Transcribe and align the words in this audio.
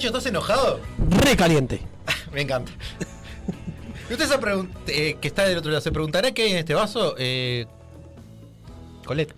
Nacho, 0.00 0.08
¿estás 0.16 0.24
enojado? 0.32 0.80
Re 1.10 1.36
caliente. 1.36 1.82
Me 2.32 2.40
encanta. 2.40 2.72
Y 4.08 4.14
usted 4.14 4.26
se 4.26 4.34
eh, 4.86 5.18
que 5.20 5.28
está 5.28 5.44
del 5.44 5.58
otro 5.58 5.70
lado, 5.70 5.82
se 5.82 5.92
preguntará 5.92 6.32
qué 6.32 6.44
hay 6.44 6.52
en 6.52 6.56
este 6.56 6.72
vaso. 6.72 7.16
Eh, 7.18 7.66
Colette. 9.04 9.34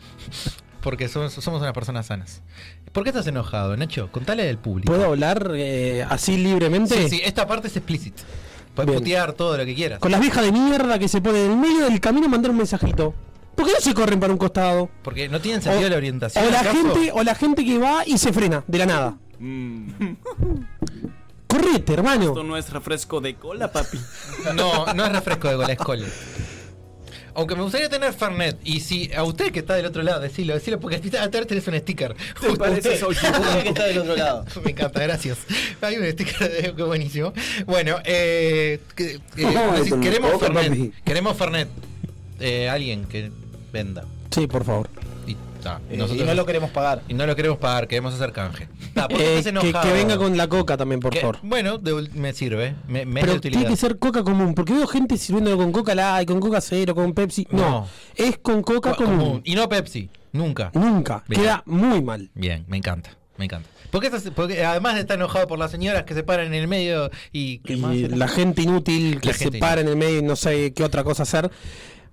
Porque 0.80 1.08
somos, 1.08 1.32
somos 1.32 1.60
unas 1.60 1.72
personas 1.72 2.06
sanas. 2.06 2.42
¿Por 2.92 3.02
qué 3.02 3.10
estás 3.10 3.26
enojado, 3.26 3.76
Nacho? 3.76 4.08
Contale 4.12 4.48
al 4.48 4.56
público. 4.58 4.92
¿Puedo 4.92 5.06
hablar 5.06 5.50
eh, 5.56 6.06
así 6.08 6.36
libremente? 6.36 6.94
Sí, 7.08 7.16
sí, 7.16 7.22
esta 7.24 7.44
parte 7.48 7.66
es 7.66 7.76
explícita. 7.76 8.22
Puedes 8.76 8.86
Bien. 8.86 9.00
putear 9.00 9.32
todo 9.32 9.56
lo 9.56 9.64
que 9.64 9.74
quieras. 9.74 9.98
Con 9.98 10.12
las 10.12 10.20
viejas 10.20 10.44
de 10.44 10.52
mierda 10.52 10.96
que 11.00 11.08
se 11.08 11.20
ponen 11.20 11.46
en 11.46 11.50
el 11.50 11.56
medio 11.58 11.86
del 11.86 11.98
camino 11.98 12.26
a 12.26 12.30
mandar 12.30 12.52
un 12.52 12.58
mensajito. 12.58 13.14
¿Por 13.56 13.66
qué 13.66 13.72
no 13.72 13.80
se 13.80 13.94
corren 13.94 14.20
para 14.20 14.32
un 14.32 14.38
costado? 14.38 14.88
Porque 15.02 15.28
no 15.28 15.40
tienen 15.40 15.60
sentido 15.60 15.88
O- 15.88 15.90
la 15.90 15.96
orientación. 15.96 16.46
O 16.46 16.50
la, 16.50 16.60
¿acaso? 16.60 16.76
gente, 16.76 17.10
o 17.12 17.24
la 17.24 17.34
gente 17.34 17.64
que 17.64 17.78
va 17.80 18.04
y 18.06 18.16
se 18.16 18.32
frena 18.32 18.62
de 18.68 18.78
la 18.78 18.86
nada. 18.86 19.16
Correte, 21.46 21.92
hermano. 21.94 22.24
Esto 22.28 22.42
no 22.44 22.56
es 22.56 22.70
refresco 22.70 23.20
de 23.20 23.34
cola, 23.34 23.70
papi. 23.72 23.98
No, 24.54 24.92
no 24.94 25.04
es 25.06 25.12
refresco 25.12 25.48
de 25.48 25.54
gola, 25.56 25.72
es 25.72 25.78
cole. 25.78 26.06
Aunque 27.34 27.54
me 27.56 27.62
gustaría 27.62 27.88
tener 27.88 28.12
Fernet. 28.12 28.58
Y 28.62 28.80
si 28.80 29.10
a 29.14 29.22
usted 29.24 29.52
que 29.52 29.60
está 29.60 29.74
del 29.74 29.86
otro 29.86 30.02
lado, 30.02 30.20
decilo, 30.20 30.52
decilo, 30.54 30.78
porque 30.78 30.96
a 31.18 31.30
tal 31.30 31.46
tenés 31.46 31.66
un 31.66 31.78
sticker. 31.78 32.14
¿Te 32.40 32.56
pareces 32.56 33.02
a 33.02 33.06
Usted- 33.08 33.28
Ojibo? 33.34 33.62
que 33.62 33.68
está 33.70 33.84
del 33.86 33.98
otro 33.98 34.16
lado. 34.16 34.44
Me 34.64 34.70
encanta, 34.72 35.00
gracias. 35.00 35.38
Hay 35.80 35.96
un 35.96 36.04
sticker 36.12 36.50
de 36.62 36.74
que 36.74 36.82
buenísimo. 36.82 37.32
Bueno, 37.66 37.96
eh, 38.04 38.80
eh, 38.98 39.18
queremos 40.02 40.40
Fernet. 40.40 40.92
Queremos 41.04 41.36
Fernet. 41.36 41.68
Eh, 42.38 42.68
alguien 42.68 43.04
que 43.06 43.30
venda. 43.72 44.04
Sí, 44.30 44.46
por 44.46 44.64
favor. 44.64 44.90
Y, 45.62 45.64
ta, 45.64 45.80
Eh, 45.90 45.96
nosotros- 45.96 46.20
y 46.22 46.26
no 46.26 46.34
lo 46.34 46.44
queremos 46.44 46.70
pagar. 46.70 47.02
y 47.08 47.14
no 47.14 47.24
lo 47.24 47.36
queremos 47.36 47.58
pagar, 47.58 47.86
queremos 47.86 48.12
hacer 48.14 48.32
canje. 48.32 48.66
Ta, 48.94 49.06
¿por 49.06 49.18
qué 49.18 49.38
Eh, 49.38 49.42
que, 49.44 49.72
que 49.72 49.92
venga 49.92 50.18
con 50.18 50.36
la 50.36 50.48
coca 50.48 50.76
también, 50.76 50.98
por 51.00 51.16
favor. 51.16 51.38
Bueno, 51.42 51.78
de 51.78 52.08
me 52.14 52.32
sirve. 52.32 52.74
Me, 52.88 53.06
me 53.06 53.20
es 53.20 53.26
de 53.26 53.32
Pero 53.32 53.40
tiene 53.40 53.66
que 53.66 53.76
ser 53.76 53.98
coca 53.98 54.24
común, 54.24 54.54
porque 54.54 54.72
veo 54.72 54.86
gente 54.88 55.16
sirviéndolo 55.16 55.56
con 55.58 55.70
coca 55.70 55.94
light, 55.94 56.26
con 56.28 56.40
coca 56.40 56.60
cero, 56.60 56.94
con 56.96 57.14
Pepsi. 57.14 57.46
No, 57.50 57.58
No. 57.70 57.88
es 58.16 58.38
con 58.38 58.62
coca 58.62 58.90
Co- 58.90 59.04
común. 59.04 59.18
común. 59.18 59.40
Y 59.44 59.54
no 59.54 59.68
Pepsi. 59.68 60.10
Nunca. 60.32 60.70
Nunca. 60.74 61.22
Bien. 61.28 61.42
Queda 61.42 61.62
muy 61.66 62.02
mal. 62.02 62.30
Bien, 62.34 62.64
me 62.66 62.78
encanta. 62.78 63.10
Me 63.36 63.44
encanta. 63.44 63.68
Porque, 63.90 64.06
estás- 64.08 64.30
porque 64.34 64.64
además 64.64 64.98
está 64.98 65.14
enojado 65.14 65.46
por 65.46 65.58
las 65.58 65.70
señoras 65.70 66.04
que 66.04 66.14
se 66.14 66.22
paran 66.22 66.46
en 66.46 66.54
el 66.54 66.66
medio 66.66 67.10
y 67.30 67.58
que 67.58 67.76
más 67.76 67.94
Y 67.94 68.08
la 68.08 68.26
gente 68.26 68.62
inútil 68.62 69.20
que 69.20 69.28
La 69.28 69.34
se 69.34 69.50
para 69.52 69.80
en 69.82 69.88
el 69.88 69.96
medio 69.96 70.18
y 70.18 70.22
no 70.22 70.34
sé 70.34 70.72
qué 70.72 70.82
otra 70.82 71.04
cosa 71.04 71.22
hacer. 71.24 71.50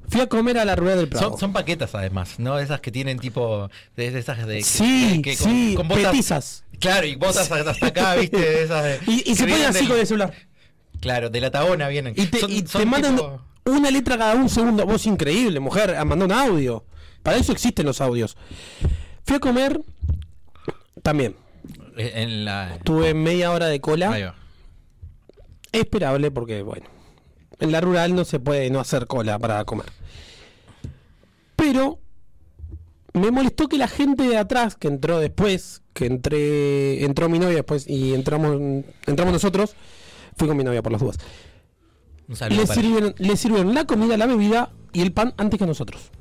Fui 0.10 0.22
a 0.22 0.28
comer 0.28 0.58
a 0.58 0.66
la 0.66 0.76
rueda 0.76 0.96
del 0.96 1.08
Prado. 1.08 1.30
son, 1.32 1.40
son 1.40 1.54
paquetas 1.54 1.94
además, 1.96 2.40
¿no? 2.40 2.58
Esas 2.60 2.82
que 2.82 2.92
tienen 2.92 3.20
tipo. 3.20 3.70
De, 3.96 4.12
de 4.12 4.20
esas 4.20 4.46
de. 4.48 4.64
Sí, 4.64 5.22
que- 5.24 5.32
que 5.32 5.36
sí, 5.38 5.76
botas- 5.78 6.12
petizas. 6.12 6.64
Claro, 6.80 7.06
y 7.06 7.16
botas 7.16 7.52
hasta 7.52 7.86
acá, 7.88 8.16
¿viste? 8.16 8.38
De 8.40 8.64
esas 8.64 8.84
de- 8.84 9.00
Y, 9.26 9.36
se 9.36 9.44
ponen 9.46 9.66
así 9.68 9.80
del- 9.80 9.88
con 9.90 10.00
el 10.00 10.08
celular. 10.08 10.34
Claro, 11.00 11.30
de 11.30 11.42
la 11.42 11.52
tabona 11.52 11.88
vienen. 11.90 12.14
Y 12.18 12.26
te, 12.28 12.40
Son- 12.40 12.52
y 12.52 12.62
te 12.64 12.68
son 12.70 12.90
mandan 12.90 13.16
tipo- 13.18 13.42
una 13.66 13.92
letra 13.92 14.18
cada 14.18 14.34
un 14.36 14.50
segundo. 14.50 14.86
Vos 14.86 15.06
increíble, 15.06 15.60
mujer. 15.60 15.96
a 15.96 16.04
mandar 16.06 16.26
un 16.28 16.32
audio. 16.34 16.84
Para 17.22 17.38
eso 17.38 17.52
existen 17.52 17.86
los 17.86 18.02
audios. 18.02 18.36
Fui 19.26 19.36
a 19.36 19.40
comer 19.40 19.80
también. 21.04 21.36
eh, 21.98 22.14
En 22.16 22.46
la. 22.46 22.80
Tuve 22.84 23.14
media 23.14 23.52
hora 23.52 23.68
de 23.68 23.80
cola. 23.80 24.12
Ahí 24.12 24.24
va. 24.24 24.36
Esperable 25.72 26.32
porque, 26.32 26.64
bueno, 26.64 26.86
en 27.60 27.72
la 27.72 27.82
rural 27.82 28.16
no 28.16 28.26
se 28.26 28.40
puede 28.40 28.70
no 28.70 28.80
hacer 28.80 29.08
cola 29.08 29.38
para 29.38 29.64
comer. 29.66 29.88
Pero 31.56 32.00
me 33.14 33.32
molestó 33.32 33.68
que 33.68 33.78
la 33.78 33.88
gente 33.88 34.24
de 34.24 34.38
atrás, 34.38 34.76
que 34.76 34.88
entró 34.88 35.20
después, 35.20 35.82
que 35.94 36.06
entré, 36.06 37.04
entró 37.04 37.28
mi 37.30 37.40
novia 37.40 37.56
después 37.58 37.88
y 37.88 38.14
entramos, 38.14 38.86
entramos 39.06 39.34
nosotros, 39.34 39.76
fui 40.36 40.48
con 40.48 40.56
mi 40.56 40.64
novia 40.64 40.82
por 40.82 40.92
las 40.92 41.02
dudas. 41.02 41.18
Le 42.50 42.68
sirvieron, 42.68 43.16
le 43.18 43.36
sirvieron 43.38 43.74
la 43.74 43.86
comida, 43.86 44.16
la 44.16 44.28
bebida 44.28 44.72
y 44.94 45.02
el 45.02 45.12
pan 45.12 45.34
antes 45.38 45.60
que 45.60 45.66
nosotros. 45.66 46.12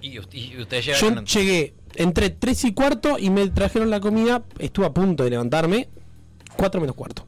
Y, 0.00 0.18
y 0.32 0.56
Yo 0.98 1.22
llegué, 1.24 1.74
entré 1.94 2.30
3 2.30 2.64
y 2.64 2.74
cuarto 2.74 3.18
y 3.18 3.30
me 3.30 3.48
trajeron 3.48 3.90
la 3.90 4.00
comida, 4.00 4.44
estuve 4.58 4.86
a 4.86 4.92
punto 4.92 5.24
de 5.24 5.30
levantarme, 5.30 5.88
4 6.56 6.80
menos 6.80 6.96
cuarto. 6.96 7.26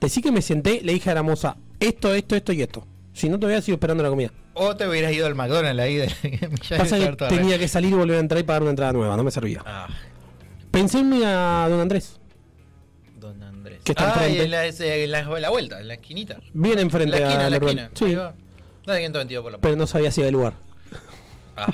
Decí 0.00 0.20
que 0.20 0.32
me 0.32 0.42
senté, 0.42 0.80
le 0.82 0.92
dije 0.92 1.10
a 1.10 1.14
la 1.14 1.22
moza, 1.22 1.56
esto, 1.88 2.14
esto, 2.14 2.36
esto 2.36 2.52
y 2.52 2.62
esto. 2.62 2.86
Si 3.12 3.28
no 3.28 3.38
te 3.38 3.46
hubiera 3.46 3.62
sido 3.62 3.76
esperando 3.76 4.02
la 4.02 4.10
comida. 4.10 4.30
O 4.54 4.76
te 4.76 4.88
hubieras 4.88 5.12
ido 5.12 5.26
al 5.26 5.34
McDonald's 5.34 5.80
ahí 5.80 5.96
de. 5.96 6.08
Pasa 6.76 6.98
que 6.98 7.16
tenía 7.28 7.58
que 7.58 7.68
salir 7.68 7.90
y 7.90 7.94
volver 7.94 8.16
a 8.16 8.20
entrar 8.20 8.40
y 8.40 8.44
pagar 8.44 8.62
una 8.62 8.70
entrada 8.70 8.92
nueva, 8.92 9.16
no 9.16 9.24
me 9.24 9.30
servía. 9.30 9.62
Ah, 9.64 9.88
Pensé 10.70 10.98
en 10.98 11.12
ir 11.12 11.24
a 11.24 11.68
Don 11.68 11.80
Andrés, 11.80 12.18
don 13.20 13.40
Andrés. 13.42 13.80
Que 13.84 13.92
está 13.92 14.08
ah, 14.08 14.26
enfrente. 14.26 14.44
en 14.44 14.50
la, 14.50 14.66
en 14.66 15.10
la, 15.10 15.20
en 15.20 15.42
la 15.42 15.50
vuelta, 15.50 15.80
en 15.80 15.88
la 15.88 15.94
esquinita. 15.94 16.38
bien 16.52 16.78
En 16.78 16.86
enfrente 16.86 17.18
la 17.18 17.26
esquina, 17.26 17.46
a 17.46 17.50
la 17.50 17.50
la 17.50 17.56
esquina. 17.56 17.90
Sí, 17.94 18.04
Ahí 18.06 18.14
va. 18.16 18.34
Dale 18.84 19.00
522 19.00 19.42
por 19.42 19.52
la 19.52 19.58
pero 19.58 19.76
no 19.76 19.86
sabía 19.86 20.10
si 20.10 20.20
era 20.20 20.28
el 20.28 20.34
lugar. 20.34 20.54
Ah, 21.56 21.72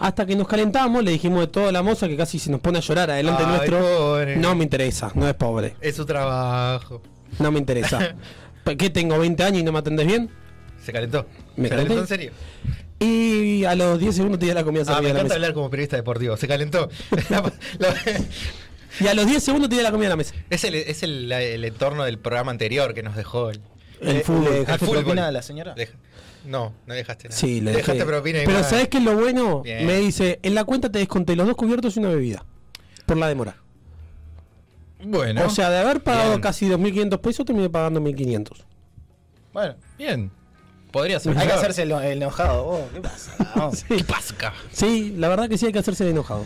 Hasta 0.00 0.26
que 0.26 0.34
nos 0.34 0.48
calentamos, 0.48 1.04
le 1.04 1.10
dijimos 1.12 1.40
de 1.40 1.46
toda 1.48 1.70
la 1.70 1.82
moza 1.82 2.08
que 2.08 2.16
casi 2.16 2.38
se 2.38 2.50
nos 2.50 2.60
pone 2.60 2.78
a 2.78 2.80
llorar 2.80 3.10
adelante 3.10 3.42
Ay, 3.46 3.50
nuestro. 3.56 3.78
pobre. 3.80 4.36
No 4.36 4.54
me 4.56 4.64
interesa, 4.64 5.12
no 5.14 5.28
es 5.28 5.34
pobre. 5.34 5.76
es 5.80 5.94
su 5.94 6.04
trabajo. 6.06 7.02
No 7.38 7.52
me 7.52 7.58
interesa. 7.58 8.16
¿Por 8.64 8.76
¿Qué 8.78 8.90
tengo 8.90 9.18
20 9.18 9.42
años 9.44 9.60
y 9.60 9.62
no 9.62 9.72
me 9.72 9.78
atendés 9.78 10.06
bien? 10.06 10.30
Se 10.84 10.92
calentó. 10.92 11.26
Me 11.56 11.68
¿Se 11.68 11.74
calentó 11.76 12.00
en 12.00 12.06
serio? 12.06 12.32
Y 12.98 13.64
a 13.64 13.74
los 13.74 13.98
10 13.98 14.14
segundos 14.16 14.38
tenía 14.38 14.54
la 14.54 14.64
comida 14.64 14.82
Ah, 14.82 14.86
servida 14.86 15.02
me 15.02 15.08
en 15.10 15.14
la 15.14 15.20
encanta 15.20 15.28
mesa. 15.28 15.34
hablar 15.36 15.54
como 15.54 15.70
periodista 15.70 15.96
deportivo. 15.96 16.36
Se 16.36 16.48
calentó. 16.48 16.88
La- 17.28 17.42
la- 17.78 17.94
Y 19.00 19.06
a 19.06 19.14
los 19.14 19.26
10 19.26 19.42
segundos 19.42 19.68
tenía 19.68 19.84
la 19.84 19.90
comida 19.90 20.06
en 20.06 20.10
la 20.10 20.16
mesa. 20.16 20.34
es 20.50 20.64
el, 20.64 20.74
es 20.74 21.02
el, 21.02 21.28
la- 21.28 21.42
el 21.42 21.64
entorno 21.64 22.04
del 22.04 22.18
programa 22.18 22.50
anterior 22.50 22.94
que 22.94 23.02
nos 23.02 23.16
dejó 23.16 23.50
el, 23.50 23.60
El 24.00 24.14
¿Le- 24.18 24.20
fútbol. 24.24 24.44
¿Le 24.44 24.50
dejaste 24.60 24.86
fútbol. 24.86 25.02
propina 25.04 25.28
a 25.28 25.32
la 25.32 25.42
señora? 25.42 25.74
Deja- 25.74 25.94
No, 26.46 26.72
no 26.86 26.94
dejaste 26.94 27.28
nada. 27.28 27.38
Sí, 27.38 27.60
le 27.60 27.72
dejaste 27.72 27.92
dejé. 27.94 28.06
propina 28.06 28.42
y 28.42 28.46
Pero. 28.46 28.64
¿sabes 28.64 28.88
qué 28.88 28.98
es 28.98 29.04
lo 29.04 29.14
bueno? 29.14 29.62
Bien. 29.62 29.86
Me 29.86 29.96
dice, 29.98 30.38
en 30.42 30.54
la 30.54 30.64
cuenta 30.64 30.90
te 30.90 30.98
desconté 30.98 31.36
los 31.36 31.46
dos 31.46 31.56
cubiertos 31.56 31.96
y 31.96 32.00
una 32.00 32.08
bebida. 32.10 32.44
Por 33.06 33.16
la 33.18 33.28
demora. 33.28 33.56
Bueno. 35.02 35.46
O 35.46 35.50
sea, 35.50 35.70
de 35.70 35.78
haber 35.78 36.02
pagado 36.02 36.30
Bien. 36.30 36.40
casi 36.40 36.68
2.500 36.68 37.18
pesos, 37.20 37.46
terminé 37.46 37.70
pagando 37.70 38.00
1.500. 38.00 38.64
Bueno, 39.52 39.74
bien. 39.98 40.30
Podría 40.92 41.20
ser. 41.20 41.36
hay 41.38 41.46
que 41.46 41.52
hacerse 41.52 41.82
el, 41.82 41.92
el 41.92 42.22
enojado. 42.22 42.66
Oh, 42.66 42.88
¿Qué 42.92 43.00
pasa? 43.00 43.32
No. 43.56 43.70
¿Qué 43.96 44.04
pasa 44.04 44.34
acá? 44.34 44.54
Sí, 44.72 45.14
la 45.16 45.28
verdad 45.28 45.48
que 45.48 45.56
sí 45.58 45.66
hay 45.66 45.72
que 45.72 45.78
hacerse 45.78 46.04
el 46.04 46.10
enojado. 46.10 46.44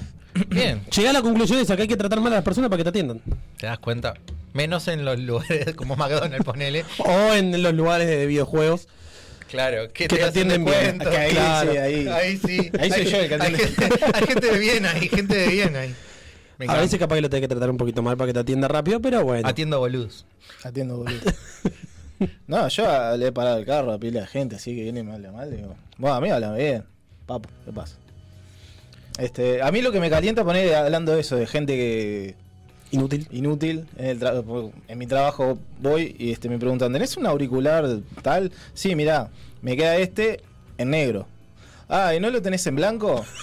Bien. 0.48 0.80
Llegué 0.94 1.08
a 1.08 1.12
la 1.12 1.22
conclusión 1.22 1.58
esa 1.60 1.76
que 1.76 1.82
hay 1.82 1.88
que 1.88 1.96
tratar 1.96 2.20
mal 2.20 2.32
a 2.32 2.36
las 2.36 2.44
personas 2.44 2.68
para 2.68 2.78
que 2.78 2.84
te 2.84 2.88
atiendan. 2.90 3.20
¿Te 3.58 3.66
das 3.66 3.78
cuenta? 3.78 4.14
Menos 4.52 4.88
en 4.88 5.04
los 5.04 5.18
lugares 5.18 5.74
como 5.76 5.96
McDonald's, 5.96 6.44
ponele. 6.44 6.84
O 6.98 7.32
en 7.34 7.62
los 7.62 7.72
lugares 7.74 8.06
de 8.08 8.26
videojuegos. 8.26 8.88
Claro, 9.50 9.92
que, 9.92 10.08
Que 10.08 10.16
te 10.16 10.22
hacen 10.24 10.50
atienden 10.50 10.64
bien. 10.64 11.00
ahí, 11.06 11.30
Claro. 11.30 11.70
sí, 11.72 11.78
ahí. 11.78 12.08
Ahí 12.08 12.36
sí. 12.38 12.70
Ahí 12.80 12.90
soy 12.90 13.00
Hay- 13.02 13.10
yo 13.10 13.16
el 13.20 13.28
que 13.28 13.34
hay 13.34 13.40
atiende. 13.40 13.58
gente, 13.58 14.04
hay 14.14 14.26
gente 14.26 14.50
de 14.52 14.58
bien 14.58 14.86
ahí, 14.86 15.08
gente 15.08 15.36
de 15.36 15.46
bien 15.48 15.76
ahí. 15.76 15.94
A 16.68 16.76
veces 16.78 16.98
capaz 16.98 17.16
que 17.16 17.20
lo 17.20 17.28
tenés 17.30 17.42
que 17.42 17.48
tratar 17.48 17.70
un 17.70 17.76
poquito 17.76 18.02
mal 18.02 18.16
para 18.16 18.28
que 18.28 18.32
te 18.34 18.40
atienda 18.40 18.68
rápido, 18.68 19.00
pero 19.00 19.22
bueno. 19.24 19.46
Atiendo 19.48 19.78
boludos. 19.78 20.24
Atiendo, 20.64 20.96
boludo. 20.98 21.20
No, 22.46 22.68
yo 22.68 23.16
le 23.16 23.26
he 23.26 23.32
parado 23.32 23.58
el 23.58 23.66
carro 23.66 23.92
a 23.92 23.98
pila 23.98 24.20
de 24.20 24.26
gente, 24.28 24.56
así 24.56 24.74
que 24.74 24.82
viene 24.84 25.02
mal 25.02 25.20
de 25.20 25.30
mal. 25.30 25.50
Digo, 25.50 25.74
bueno, 25.98 26.16
a 26.16 26.20
mí 26.20 26.30
hablan 26.30 26.56
bien. 26.56 26.84
Papo, 27.26 27.50
¿qué 27.64 27.72
pasa? 27.72 27.96
Este, 29.18 29.62
a 29.62 29.70
mí 29.70 29.80
lo 29.80 29.92
que 29.92 30.00
me 30.00 30.10
calienta 30.10 30.44
poner 30.44 30.74
hablando 30.74 31.12
de 31.14 31.20
eso, 31.20 31.36
de 31.36 31.46
gente 31.46 31.74
que 31.76 32.34
Inútil. 32.90 33.26
inútil. 33.30 33.86
En, 33.96 34.06
el 34.06 34.72
en 34.88 34.98
mi 34.98 35.06
trabajo 35.06 35.58
voy 35.80 36.14
y 36.18 36.32
este, 36.32 36.48
me 36.48 36.58
preguntan, 36.58 36.92
¿tenés 36.92 37.16
un 37.16 37.26
auricular 37.26 37.86
tal? 38.22 38.52
Sí, 38.72 38.94
mirá, 38.94 39.30
me 39.62 39.76
queda 39.76 39.96
este 39.96 40.40
en 40.78 40.90
negro. 40.90 41.26
Ah, 41.88 42.14
¿y 42.14 42.20
no 42.20 42.30
lo 42.30 42.40
tenés 42.42 42.66
en 42.66 42.76
blanco? 42.76 43.24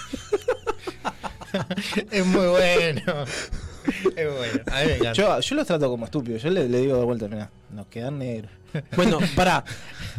Es 2.12 2.26
muy 2.26 2.48
bueno. 2.48 3.02
Es 4.16 4.38
bueno. 4.38 4.64
A 4.72 4.82
mí 4.82 4.86
me 4.88 4.96
encanta. 4.96 5.14
Yo, 5.14 5.40
yo 5.42 5.56
los 5.56 5.68
trato 5.68 5.90
como 5.90 6.06
estúpidos. 6.06 6.42
Yo 6.42 6.50
le, 6.50 6.70
le 6.70 6.80
digo 6.80 6.98
de 6.98 7.04
vuelta, 7.04 7.28
mirá, 7.28 7.50
nos 7.72 7.88
quedan 7.88 8.20
negros. 8.20 8.50
Bueno, 8.96 9.20
pará. 9.36 9.64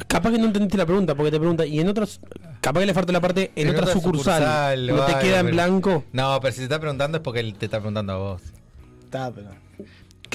Capaz 0.07 0.31
que 0.31 0.39
no 0.39 0.47
entendiste 0.47 0.77
la 0.79 0.87
pregunta, 0.87 1.15
porque 1.15 1.31
te 1.31 1.39
pregunta, 1.39 1.67
y 1.67 1.81
en 1.81 1.89
otras. 1.89 2.21
Capaz 2.61 2.81
que 2.81 2.87
le 2.87 2.95
falta 2.95 3.13
la 3.13 3.21
parte, 3.21 3.51
en, 3.57 3.69
En 3.69 3.75
otra, 3.75 3.83
otra 3.83 3.95
sucursal. 3.95 4.43
sucursal, 4.43 4.87
¿No 4.87 5.05
te 5.07 5.13
queda 5.27 5.41
en 5.41 5.47
pero- 5.47 5.55
blanco? 5.57 6.05
No, 6.13 6.39
pero 6.41 6.53
si 6.53 6.59
te 6.59 6.65
está 6.65 6.79
preguntando 6.81 7.19
es 7.19 7.23
porque 7.25 7.41
él 7.41 7.55
te 7.55 7.67
está 7.67 7.79
preguntando 7.79 8.13
a 8.13 8.17
vos. 8.17 8.43
Está, 9.05 9.31
pero. 9.33 9.49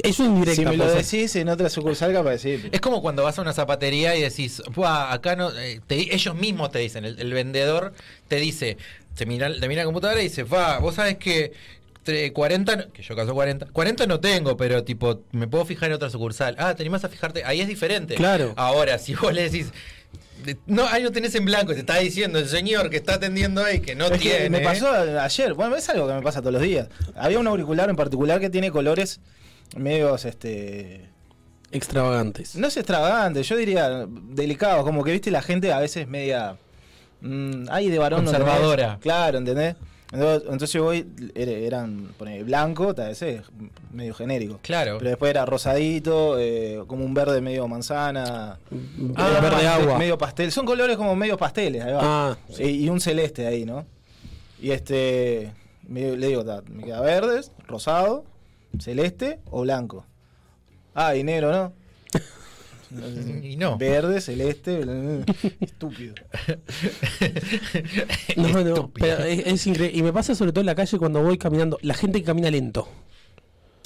Eso 0.04 0.24
es 0.24 0.30
indirecta. 0.30 0.62
Si 0.62 0.66
me 0.68 0.78
lo 0.78 0.92
decís 0.94 1.36
en 1.38 1.50
otra 1.50 1.69
sucursal, 1.69 2.14
capaz 2.14 2.30
de 2.30 2.36
decir. 2.36 2.69
Es 2.72 2.81
como 2.81 3.02
cuando 3.02 3.24
vas 3.24 3.40
a 3.40 3.42
una 3.42 3.52
zapatería 3.54 4.16
y 4.16 4.22
decís, 4.22 4.62
"Buah, 4.75 5.12
acá 5.12 5.36
no. 5.36 5.50
eh, 5.58 5.81
te- 5.88 6.13
ellos 6.13 6.36
mismos 6.36 6.70
te 6.70 6.78
dicen, 6.80 7.04
el, 7.04 7.20
el 7.20 7.34
vendedor 7.34 7.94
te 8.28 8.36
dice, 8.36 8.78
te 9.16 9.25
mira, 9.25 9.52
te 9.60 9.68
mira 9.68 9.81
la 9.81 9.86
computadora 9.86 10.20
y 10.22 10.25
dice, 10.25 10.44
va, 10.44 10.78
vos 10.78 10.94
sabes 10.96 11.18
que 11.18 11.52
40, 12.33 12.75
no- 12.75 12.92
que 12.92 13.01
yo 13.04 13.15
caso 13.15 13.33
40, 13.33 13.68
40 13.68 14.07
no 14.07 14.19
tengo, 14.19 14.57
pero 14.57 14.83
tipo, 14.83 15.21
me 15.31 15.48
puedo 15.48 15.65
fijar 15.65 15.89
en 15.89 15.95
otra 15.95 16.09
sucursal. 16.09 16.56
Ah, 16.57 16.75
te 16.75 16.83
animás 16.83 17.04
a 17.04 17.09
fijarte, 17.09 17.44
ahí 17.45 17.62
es 17.62 17.68
diferente. 17.68 18.15
Claro. 18.15 18.54
Ahora, 18.56 18.98
si 19.00 19.15
vos 19.15 19.33
le 19.33 19.44
decís, 19.44 19.71
de- 20.44 20.57
no, 20.68 20.88
ahí 20.88 21.04
lo 21.04 21.12
tenés 21.12 21.33
en 21.36 21.45
blanco, 21.45 21.74
te 21.74 21.80
está 21.80 21.98
diciendo 21.98 22.39
el 22.39 22.48
señor 22.48 22.89
que 22.89 22.98
está 22.98 23.15
atendiendo 23.15 23.63
ahí 23.63 23.79
que 23.82 23.96
no 23.96 24.05
Es 24.05 24.12
que 24.13 24.17
tiene. 24.20 24.50
me 24.50 24.60
pasó 24.62 24.89
ayer, 24.91 25.53
bueno, 25.53 25.75
es 25.75 25.89
algo 25.89 26.08
que 26.08 26.13
me 26.13 26.22
pasa 26.22 26.39
todos 26.41 26.53
los 26.53 26.62
días. 26.62 26.88
Había 27.15 27.39
un 27.39 27.48
auricular 27.48 27.89
en 27.89 27.96
particular 27.96 28.39
que 28.39 28.50
tiene 28.50 28.72
colores 28.72 29.20
medios, 29.75 30.25
este. 30.25 31.10
Extravagantes. 31.72 32.55
No 32.55 32.67
es 32.67 32.77
extravagante, 32.77 33.43
yo 33.43 33.58
diría 33.58 34.05
delicados, 34.08 34.84
como 34.86 35.03
que 35.03 35.12
viste 35.12 35.32
la 35.32 35.41
gente 35.41 35.74
a 35.74 35.79
veces 35.79 36.08
media. 36.08 36.55
mm, 37.20 37.65
ay, 37.70 37.89
de 37.89 37.98
varón. 37.98 38.24
¿no 38.24 38.32
Conservadora. 38.32 38.84
entendés? 38.84 39.01
Claro, 39.03 39.38
¿entendés? 39.39 39.75
Entonces, 40.14 40.42
entonces 40.44 40.72
yo 40.74 40.84
voy, 40.86 41.06
era- 41.36 41.52
eran 41.52 42.14
ponele, 42.18 42.44
blanco, 42.44 42.96
tal 42.96 43.10
vez 43.10 43.22
es 43.22 43.42
medio 43.92 44.14
genérico. 44.14 44.60
Claro. 44.62 44.98
Pero 45.00 45.10
después 45.10 45.30
era 45.32 45.46
rosadito, 45.46 46.40
eh, 46.40 46.82
como 46.88 47.04
un 47.04 47.14
verde 47.14 47.42
medio 47.42 47.68
manzana. 47.68 48.54
Ah, 48.54 48.58
medio 48.72 49.42
verde 49.42 49.50
pastel- 49.58 49.68
agua. 49.68 49.98
Medio 49.98 50.18
pastel. 50.18 50.52
Son 50.54 50.66
colores 50.66 50.96
como 50.96 51.16
medio 51.16 51.36
pasteles, 51.38 51.84
ahí 51.84 51.92
va. 51.92 52.00
Ah, 52.32 52.38
Y, 52.58 52.86
y 52.86 52.90
un 52.90 53.02
celeste 53.02 53.46
ahí, 53.48 53.66
¿no? 53.66 53.86
Y 54.62 54.72
este. 54.72 55.52
me- 55.88 56.16
le 56.16 56.28
digo, 56.28 56.46
ta, 56.46 56.62
me 56.70 56.84
queda 56.84 57.02
verde, 57.02 57.42
rosado, 57.68 58.24
celeste 58.80 59.40
o 59.52 59.62
blanco. 59.62 60.06
Ah, 60.96 61.16
y 61.16 61.24
negro, 61.24 61.52
¿no? 61.52 61.74
Y 63.44 63.58
no. 63.58 63.77
Verde, 63.77 64.22
celeste, 64.22 64.79
bla- 64.86 65.24
estúpido. 65.62 66.15
No, 68.36 68.48
no, 68.50 68.60
Estúpido. 68.60 68.91
pero 68.94 69.24
es, 69.24 69.46
es 69.46 69.67
increíble. 69.67 69.98
Y 69.98 70.03
me 70.03 70.13
pasa 70.13 70.36
sobre 70.36 70.51
todo 70.51 70.62
en 70.62 70.67
la 70.67 70.75
calle 70.75 70.98
cuando 70.98 71.22
voy 71.22 71.38
caminando. 71.38 71.77
La 71.82 71.94
gente 71.94 72.20
que 72.20 72.25
camina 72.25 72.50
lento. 72.51 72.88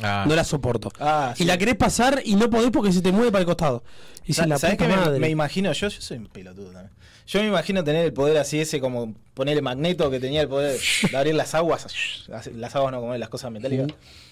Ah. 0.03 0.25
No 0.27 0.35
la 0.35 0.43
soporto. 0.43 0.91
Ah, 0.99 1.33
y 1.37 1.45
la 1.45 1.57
querés 1.57 1.75
pasar 1.75 2.21
y 2.25 2.35
no 2.35 2.49
podés 2.49 2.71
porque 2.71 2.91
se 2.91 3.01
te 3.01 3.11
mueve 3.11 3.31
para 3.31 3.41
el 3.41 3.45
costado. 3.45 3.83
Y 4.25 4.33
si 4.33 4.45
la 4.45 4.57
¿Sabes 4.57 4.75
puta 4.77 4.87
qué 4.87 4.95
me, 4.95 4.99
madre. 5.01 5.19
me 5.19 5.29
imagino? 5.29 5.71
Yo, 5.73 5.87
yo 5.89 6.01
soy 6.01 6.17
un 6.17 6.27
pelotudo 6.27 6.71
también. 6.71 6.91
Yo 7.27 7.39
me 7.41 7.47
imagino 7.47 7.83
tener 7.83 8.03
el 8.05 8.11
poder 8.11 8.37
así, 8.37 8.59
ese 8.59 8.79
como 8.81 9.13
ponerle 9.35 9.61
magneto 9.61 10.09
que 10.09 10.19
tenía 10.19 10.41
el 10.41 10.47
poder 10.47 10.79
de 11.11 11.17
abrir 11.17 11.35
las 11.35 11.53
aguas. 11.53 11.85
Las 12.55 12.75
aguas 12.75 12.91
no 12.91 12.99
como 12.99 13.15
las 13.15 13.29
cosas 13.29 13.51
metálicas. 13.51 13.87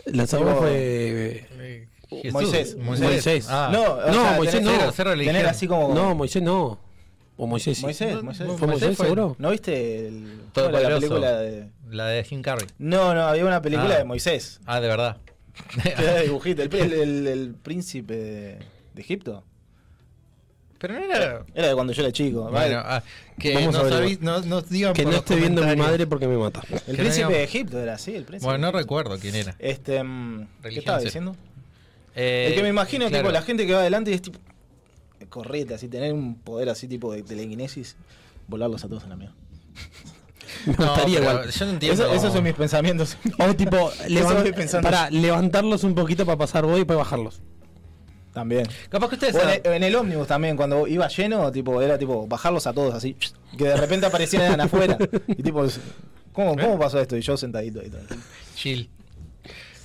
La 0.05 0.25
sabor 0.27 0.47
Tipo- 0.55 0.59
fue. 0.59 1.87
Jesús. 2.09 2.33
Moisés. 2.33 2.75
Moisés. 2.77 3.47
Ah. 3.49 3.69
No, 3.71 3.83
o 3.83 4.07
No, 4.07 4.13
sea, 4.13 4.33
Moisés 4.37 4.61
no. 4.63 4.91
Ser 4.91 5.07
religión. 5.07 5.35
Tener 5.35 5.47
así 5.49 5.67
como. 5.67 5.93
No, 5.93 6.15
Moisés 6.15 6.41
no. 6.41 6.79
O 7.37 7.47
Moisés 7.47 7.77
sí. 7.77 7.83
Moisés, 7.83 8.21
Moisés. 8.21 8.47
¿Fue 8.57 8.67
Moisés, 8.67 8.97
fue- 8.97 9.05
seguro? 9.05 9.35
¿No 9.39 9.51
viste 9.51 10.07
el, 10.07 10.41
¿cómo 10.53 10.67
era 10.77 10.89
la 10.89 10.95
película 10.97 11.31
de.? 11.37 11.69
La 11.89 12.07
de 12.07 12.23
Jim 12.25 12.41
Carrey. 12.41 12.67
No, 12.79 13.13
no, 13.13 13.21
había 13.23 13.45
una 13.45 13.61
película 13.61 13.95
Ah. 13.95 13.97
de 13.99 14.03
Moisés. 14.03 14.59
Ah, 14.65 14.81
de 14.81 14.87
verdad. 14.89 15.17
Era 15.85 16.21
dibujito. 16.21 16.61
El, 16.63 16.73
el- 16.75 16.93
el- 16.93 17.27
el 17.27 17.55
príncipe 17.55 18.15
de, 18.15 18.59
de 18.93 19.01
Egipto. 19.01 19.43
Pero 20.79 20.93
no 20.93 21.03
era. 21.13 21.45
Era 21.53 21.67
de 21.67 21.75
cuando 21.75 21.91
yo 21.91 22.01
era 22.03 22.11
chico. 22.13 22.49
Bueno, 22.49 22.81
ah, 22.83 23.03
que 23.37 23.53
Vamos 23.53 23.75
averiguar. 23.75 24.03
avis- 24.03 24.19
no, 24.21 24.39
nos 24.41 24.69
digan 24.69 24.93
Que 24.93 25.03
no 25.03 25.11
esté 25.11 25.35
viendo 25.35 25.61
mi 25.65 25.75
madre 25.75 26.07
porque 26.07 26.25
me 26.27 26.37
mata. 26.37 26.61
el 26.87 26.95
príncipe 26.95 27.23
no 27.25 27.29
de 27.31 27.43
Egipto 27.43 27.79
era 27.79 27.95
así, 27.95 28.15
el 28.15 28.23
príncipe. 28.23 28.49
Bueno, 28.49 28.65
no 28.71 28.77
recuerdo 28.77 29.17
quién 29.19 29.35
era. 29.35 29.55
Este. 29.59 30.01
mm, 30.01 30.47
¿Qué 30.63 30.79
estaba 30.79 30.99
diciendo? 30.99 31.35
Eh, 32.15 32.47
el 32.49 32.55
que 32.55 32.63
me 32.63 32.69
imagino 32.69 33.05
es 33.05 33.09
claro. 33.11 33.25
tipo 33.25 33.33
la 33.33 33.41
gente 33.41 33.65
que 33.67 33.73
va 33.73 33.79
adelante 33.81 34.11
y 34.11 34.13
es 34.15 34.21
tipo. 34.21 34.39
Correte, 35.29 35.73
así, 35.75 35.87
tener 35.87 36.13
un 36.13 36.35
poder 36.35 36.69
así 36.69 36.87
tipo 36.87 37.11
de 37.13 37.21
telequinesis, 37.23 37.95
volarlos 38.47 38.83
a 38.83 38.87
todos 38.87 39.03
en 39.03 39.09
la 39.09 39.15
mía. 39.15 39.31
Me 40.65 40.73
No, 40.73 40.87
gustaría 40.87 41.19
pero 41.19 41.31
igual. 41.31 41.51
Yo 41.51 41.65
no 41.65 41.71
entiendo. 41.71 42.03
Eso- 42.03 42.13
esos 42.13 42.33
son 42.33 42.43
mis 42.43 42.53
pensamientos. 42.53 43.17
O 43.37 43.53
tipo, 43.55 43.91
levant- 44.07 44.81
para 44.81 45.09
levantarlos 45.11 45.83
un 45.83 45.93
poquito 45.95 46.25
para 46.25 46.37
pasar 46.37 46.65
vos 46.65 46.79
y 46.79 46.85
para 46.85 46.97
bajarlos. 46.97 47.39
También. 48.33 48.67
Capaz 48.89 49.09
que 49.09 49.15
ustedes. 49.15 49.35
O 49.35 49.39
en, 49.39 49.43
saben- 49.47 49.61
el, 49.65 49.73
en 49.73 49.83
el 49.83 49.95
ómnibus 49.95 50.27
también, 50.27 50.57
cuando 50.57 50.87
iba 50.87 51.07
lleno, 51.07 51.51
tipo, 51.51 51.81
era 51.81 51.97
tipo 51.97 52.27
bajarlos 52.27 52.65
a 52.67 52.73
todos 52.73 52.93
así, 52.93 53.15
que 53.57 53.65
de 53.65 53.75
repente 53.77 54.05
aparecieran 54.07 54.59
afuera. 54.59 54.97
Y 55.27 55.43
tipo, 55.43 55.65
¿cómo, 56.33 56.53
¿Eh? 56.53 56.57
¿cómo 56.61 56.79
pasó 56.79 56.99
esto? 56.99 57.15
Y 57.15 57.21
yo 57.21 57.37
sentadito 57.37 57.79
ahí. 57.81 57.91
Chill. 58.55 58.89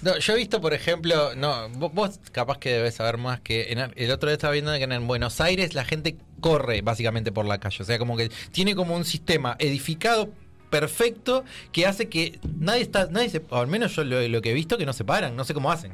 No, 0.05 0.19
yo 0.19 0.35
he 0.35 0.37
visto, 0.37 0.61
por 0.61 0.75
ejemplo, 0.75 1.35
no, 1.35 1.69
vos, 1.71 1.93
vos 1.95 2.21
capaz 2.31 2.59
que 2.59 2.71
debes 2.71 2.95
saber 2.95 3.17
más 3.17 3.41
que 3.41 3.73
en, 3.73 3.79
el 3.97 4.11
otro 4.11 4.29
día 4.29 4.35
estaba 4.35 4.53
viendo 4.53 4.71
que 4.73 4.83
en 4.85 5.07
Buenos 5.07 5.41
Aires 5.41 5.75
la 5.75 5.85
gente 5.85 6.17
corre 6.41 6.83
básicamente 6.83 7.33
por 7.33 7.47
la 7.47 7.59
calle, 7.59 7.83
o 7.83 7.87
sea, 7.87 7.99
como 7.99 8.17
que 8.17 8.31
tiene 8.53 8.75
como 8.75 8.95
un 8.95 9.05
sistema 9.07 9.57
edificado 9.59 10.29
perfecto 10.69 11.45
que 11.73 11.87
hace 11.87 12.09
que 12.09 12.39
nadie 12.59 12.83
está, 12.83 13.07
nadie 13.11 13.31
se, 13.31 13.43
o 13.49 13.57
al 13.57 13.67
menos 13.67 13.95
yo 13.97 14.05
lo, 14.05 14.27
lo 14.29 14.43
que 14.43 14.51
he 14.51 14.55
visto 14.55 14.77
que 14.77 14.85
no 14.87 14.93
se 14.93 15.05
paran, 15.05 15.37
no 15.37 15.45
sé 15.45 15.55
cómo 15.55 15.73
hacen, 15.73 15.93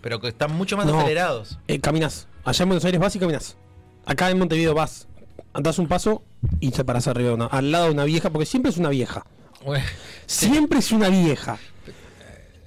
pero 0.00 0.20
que 0.20 0.28
están 0.28 0.52
mucho 0.56 0.76
más 0.76 0.86
No. 0.86 0.98
acelerados. 0.98 1.58
Eh, 1.68 1.80
caminás. 1.80 2.28
Allá 2.44 2.62
en 2.62 2.68
Buenos 2.70 2.84
Aires 2.84 3.00
vas 3.00 3.14
y 3.14 3.18
caminás. 3.18 3.56
Acá 4.06 4.30
en 4.30 4.38
Montevideo 4.38 4.72
vas, 4.72 5.06
andás 5.52 5.78
un 5.78 5.86
paso 5.88 6.22
y 6.60 6.70
te 6.70 6.84
parás 6.84 7.08
arriba 7.08 7.34
una, 7.34 7.46
al 7.46 7.70
lado 7.70 7.86
de 7.86 7.90
una 7.90 8.04
vieja, 8.04 8.30
porque 8.30 8.46
siempre 8.46 8.70
es 8.70 8.78
una 8.78 8.88
vieja. 8.88 9.26
Bueno, 9.62 9.84
Siempre 10.26 10.78
es 10.78 10.90
una 10.92 11.10
vieja. 11.10 11.58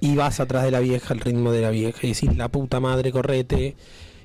Y 0.04 0.16
vas 0.16 0.38
atrás 0.40 0.64
de 0.64 0.70
la 0.70 0.80
vieja, 0.80 1.14
el 1.14 1.20
ritmo 1.20 1.50
de 1.52 1.62
la 1.62 1.70
vieja, 1.70 1.98
y 2.02 2.12
decís, 2.12 2.36
la 2.36 2.48
puta 2.48 2.78
madre, 2.80 3.10
correte. 3.10 3.74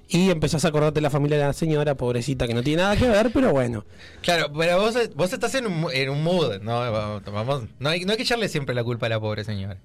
Y 0.10 0.32
empezás 0.32 0.66
a 0.66 0.70
acordarte 0.70 0.96
de 0.96 1.02
la 1.04 1.10
familia 1.12 1.38
de 1.38 1.44
la 1.46 1.54
señora, 1.54 1.96
pobrecita, 1.96 2.48
que 2.48 2.54
no 2.56 2.64
tiene 2.64 2.82
nada 2.82 2.98
que 2.98 3.08
ver, 3.08 3.32
pero 3.32 3.52
bueno. 3.52 3.86
Claro, 4.22 4.52
pero 4.58 4.80
vos, 4.82 4.96
vos 5.16 5.32
estás 5.32 5.54
en 5.56 5.68
un, 5.68 5.86
en 5.94 6.10
un 6.10 6.24
mood, 6.24 6.60
¿no? 6.62 7.22
Vamos, 7.32 7.64
no, 7.80 7.90
hay, 7.90 8.02
no 8.06 8.12
hay 8.12 8.18
que 8.18 8.24
echarle 8.24 8.50
siempre 8.50 8.74
la 8.76 8.84
culpa 8.84 9.06
a 9.06 9.10
la 9.10 9.20
pobre 9.20 9.44
señora. 9.44 9.78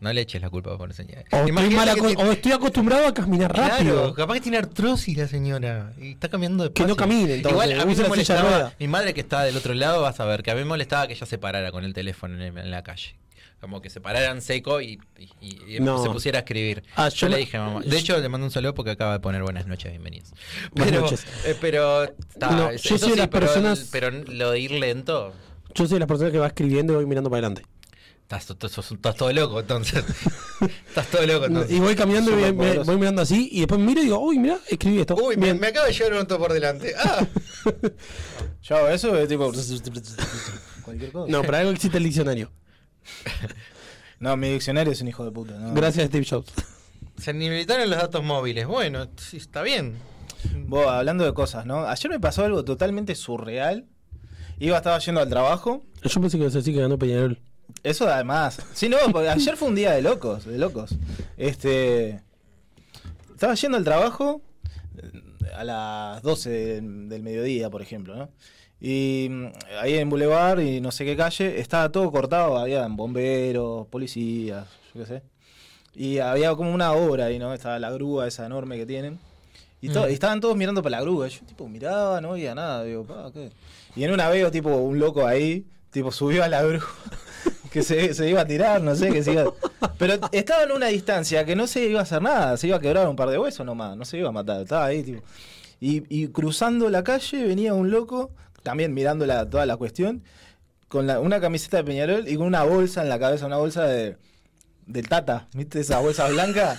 No 0.00 0.10
le 0.14 0.22
eches 0.22 0.40
la 0.40 0.48
culpa 0.48 0.70
a 0.70 0.72
la 0.72 0.78
pobre 0.78 0.94
señora. 0.94 1.20
O 1.30 1.36
estoy, 1.36 1.50
Imagínate 1.50 1.76
mal 1.76 1.94
que 1.94 2.00
aco- 2.00 2.08
ti- 2.08 2.28
o 2.28 2.32
estoy 2.32 2.52
acostumbrado 2.52 3.06
a 3.06 3.12
caminar 3.12 3.54
rápido. 3.54 4.14
Capaz 4.14 4.34
que 4.34 4.40
tiene 4.40 4.56
artrosis 4.56 5.14
la 5.18 5.28
señora 5.28 5.92
y 6.00 6.12
está 6.12 6.30
caminando 6.30 6.64
de 6.64 6.72
Que 6.72 6.86
no 6.86 6.96
camine, 6.96 7.34
entonces, 7.34 7.52
Igual 7.52 7.78
a 7.80 7.84
mí 7.84 7.94
me 7.94 8.08
molestaba, 8.08 8.72
mi 8.80 8.88
madre 8.88 9.12
que 9.12 9.20
estaba 9.20 9.44
del 9.44 9.56
otro 9.58 9.74
lado 9.74 10.00
vas 10.00 10.18
a 10.18 10.24
ver, 10.24 10.42
que 10.42 10.50
a 10.50 10.54
mí 10.54 10.60
me 10.62 10.66
molestaba 10.66 11.06
que 11.06 11.12
ella 11.12 11.26
se 11.26 11.36
parara 11.36 11.70
con 11.70 11.84
el 11.84 11.92
teléfono 11.92 12.42
en 12.42 12.70
la 12.70 12.82
calle. 12.82 13.14
Como 13.60 13.82
que 13.82 13.90
se 13.90 14.00
pararan 14.00 14.40
seco 14.40 14.80
y, 14.80 14.98
y- 15.18 15.76
y 15.76 15.80
No. 15.80 16.02
se 16.02 16.08
pusiera 16.08 16.38
a 16.38 16.40
escribir. 16.40 16.82
Ah, 16.96 17.08
yo, 17.10 17.16
yo 17.16 17.28
le 17.28 17.36
dije 17.36 17.58
a 17.58 17.60
mamá. 17.66 17.80
De 17.84 17.98
hecho, 17.98 18.16
le 18.18 18.28
mando 18.28 18.46
un 18.46 18.50
saludo 18.50 18.74
porque 18.74 18.92
acaba 18.92 19.12
de 19.12 19.20
poner 19.20 19.42
buenas 19.42 19.66
noches, 19.66 19.90
bienvenidos. 19.92 20.30
Buenas 20.72 20.90
Pero, 20.92 21.00
noches. 21.02 21.26
eh, 21.44 21.56
pero, 21.60 22.06
No, 22.40 22.72
yo 22.72 22.98
soy 22.98 23.10
de 23.10 23.16
las 23.16 23.28
pero, 23.28 23.46
personas- 23.46 23.88
pero 23.92 24.10
lo 24.10 24.50
de 24.52 24.60
ir 24.60 24.70
lento, 24.72 25.34
Yo 25.74 25.84
soy 25.86 25.94
de 25.96 26.00
las 26.00 26.08
personas 26.08 26.32
que 26.32 26.38
va 26.38 26.46
escribiendo 26.46 26.94
y 26.94 26.96
voy 26.96 27.06
mirando 27.06 27.28
para 27.28 27.46
adelante. 27.46 27.62
estás, 28.22 28.48
estás- 28.48 28.72
sos- 28.72 28.92
estás 28.92 29.14
todo 29.16 29.30
loco, 29.32 29.60
entonces. 29.60 30.04
estás 30.88 31.06
todo 31.08 31.26
loco, 31.26 31.44
entonces. 31.44 31.76
Y 31.76 31.80
voy 31.80 31.94
cambiando 31.94 32.30
y 32.30 32.52
voy, 32.52 32.96
mirando 32.96 33.20
así 33.22 33.50
y 33.52 33.58
después 33.60 33.78
miro 33.78 34.00
y 34.00 34.04
digo, 34.04 34.20
uy, 34.20 34.38
mira, 34.38 34.58
escribí 34.68 35.00
esto. 35.00 35.16
Uy, 35.16 35.36
me, 35.36 35.52
me 35.52 35.66
acaba 35.66 35.86
de 35.86 35.92
llevar 35.92 36.12
un 36.14 36.18
auto 36.20 36.38
por 36.38 36.52
delante. 36.52 36.94
Ah, 37.04 37.26
Yo 38.62 38.76
hago 38.76 38.88
eso, 38.88 39.16
es 39.18 39.28
tipo. 39.28 39.52
Cualquier 40.84 41.12
cosa. 41.12 41.30
No, 41.30 41.42
para 41.42 41.58
algo 41.58 41.72
existe 41.72 41.98
el 41.98 42.04
diccionario. 42.04 42.50
No, 44.20 44.36
mi 44.36 44.50
diccionario 44.50 44.92
es 44.92 45.00
un 45.00 45.08
hijo 45.08 45.24
de 45.24 45.30
puta. 45.30 45.54
No. 45.54 45.72
Gracias 45.72 46.04
a 46.04 46.08
Steve 46.08 46.26
Jobs. 46.28 46.52
se 47.16 47.30
inhabilitaron 47.30 47.88
los 47.88 47.98
datos 47.98 48.22
móviles. 48.22 48.66
Bueno, 48.66 49.08
sí, 49.16 49.38
está 49.38 49.62
bien. 49.62 49.96
Vos, 50.66 50.86
hablando 50.88 51.24
de 51.24 51.32
cosas, 51.32 51.64
¿no? 51.64 51.86
Ayer 51.86 52.10
me 52.10 52.20
pasó 52.20 52.44
algo 52.44 52.62
totalmente 52.62 53.14
surreal. 53.14 53.86
Iba, 54.58 54.76
estaba 54.76 54.98
yendo 54.98 55.22
al 55.22 55.28
trabajo. 55.30 55.82
Yo 56.02 56.20
pensé 56.20 56.36
que 56.36 56.42
ibas 56.42 56.54
a 56.54 56.58
decir 56.58 56.74
que 56.74 56.82
ganó 56.82 56.98
Peñarol. 56.98 57.40
Eso 57.82 58.06
además. 58.08 58.60
Sí, 58.74 58.90
no, 58.90 58.98
porque 59.10 59.28
ayer 59.30 59.56
fue 59.56 59.68
un 59.68 59.74
día 59.74 59.92
de 59.92 60.02
locos, 60.02 60.44
de 60.44 60.58
locos. 60.58 60.96
Este. 61.38 62.20
Estaba 63.32 63.54
yendo 63.54 63.78
al 63.78 63.84
trabajo 63.84 64.42
eh, 64.98 65.48
a 65.56 65.64
las 65.64 66.22
12 66.22 66.50
del, 66.50 67.08
del 67.08 67.22
mediodía, 67.22 67.70
por 67.70 67.80
ejemplo, 67.80 68.14
¿no? 68.16 68.28
Y 68.80 69.28
mm, 69.30 69.46
ahí 69.80 69.94
en 69.96 70.08
Boulevard 70.08 70.60
y 70.60 70.80
no 70.80 70.90
sé 70.90 71.04
qué 71.04 71.16
calle, 71.16 71.60
estaba 71.60 71.90
todo 71.90 72.10
cortado, 72.10 72.56
había 72.56 72.86
bomberos, 72.88 73.86
policías, 73.88 74.66
yo 74.94 75.00
qué 75.02 75.06
sé. 75.06 75.22
Y 75.94 76.18
había 76.18 76.54
como 76.54 76.72
una 76.72 76.92
obra 76.92 77.26
ahí, 77.26 77.38
¿no? 77.38 77.52
Estaba 77.52 77.78
la 77.78 77.90
grúa 77.90 78.26
esa 78.26 78.46
enorme 78.46 78.76
que 78.76 78.86
tienen. 78.86 79.18
Y, 79.82 79.88
to- 79.88 80.08
y 80.08 80.12
estaban 80.12 80.40
todos 80.40 80.56
mirando 80.56 80.82
para 80.82 80.98
la 80.98 81.02
grúa. 81.02 81.26
Yo, 81.28 81.40
tipo, 81.46 81.68
miraba, 81.68 82.20
no 82.20 82.32
veía 82.32 82.54
nada. 82.54 82.84
Digo, 82.84 83.04
pa, 83.04 83.30
¿qué? 83.32 83.50
Y 83.96 84.04
en 84.04 84.12
una 84.12 84.28
veo, 84.28 84.50
tipo, 84.50 84.70
un 84.76 84.98
loco 84.98 85.26
ahí, 85.26 85.66
tipo, 85.90 86.12
subió 86.12 86.44
a 86.44 86.48
la 86.48 86.62
grúa. 86.62 86.86
que 87.72 87.82
se, 87.82 88.14
se 88.14 88.28
iba 88.28 88.42
a 88.42 88.46
tirar, 88.46 88.80
no 88.82 88.94
sé, 88.94 89.10
que 89.10 89.22
se 89.22 89.32
iba... 89.32 89.52
Pero 89.98 90.14
estaba 90.32 90.62
en 90.64 90.72
una 90.72 90.86
distancia 90.86 91.44
que 91.44 91.56
no 91.56 91.66
se 91.66 91.84
iba 91.86 92.00
a 92.00 92.02
hacer 92.04 92.22
nada. 92.22 92.56
Se 92.56 92.66
iba 92.68 92.76
a 92.76 92.80
quebrar 92.80 93.08
un 93.08 93.16
par 93.16 93.30
de 93.30 93.38
huesos 93.38 93.64
nomás. 93.66 93.96
No 93.96 94.04
se 94.04 94.18
iba 94.18 94.28
a 94.28 94.32
matar. 94.32 94.60
Estaba 94.62 94.84
ahí, 94.86 95.02
tipo... 95.02 95.22
Y, 95.80 96.02
y 96.14 96.28
cruzando 96.28 96.90
la 96.90 97.02
calle 97.02 97.46
venía 97.46 97.72
un 97.72 97.90
loco, 97.90 98.30
también 98.62 98.92
mirando 98.94 99.26
la- 99.26 99.48
toda 99.48 99.66
la 99.66 99.76
cuestión, 99.76 100.22
con 100.88 101.06
la- 101.06 101.20
una 101.20 101.40
camiseta 101.40 101.78
de 101.78 101.84
Peñarol 101.84 102.28
y 102.28 102.36
con 102.36 102.46
una 102.46 102.62
bolsa 102.64 103.02
en 103.02 103.08
la 103.08 103.18
cabeza, 103.18 103.46
una 103.46 103.56
bolsa 103.58 103.84
de 103.86 104.16
del 104.86 105.08
Tata, 105.08 105.46
¿viste 105.54 105.78
esa 105.80 106.00
bolsa 106.00 106.26
blanca? 106.28 106.76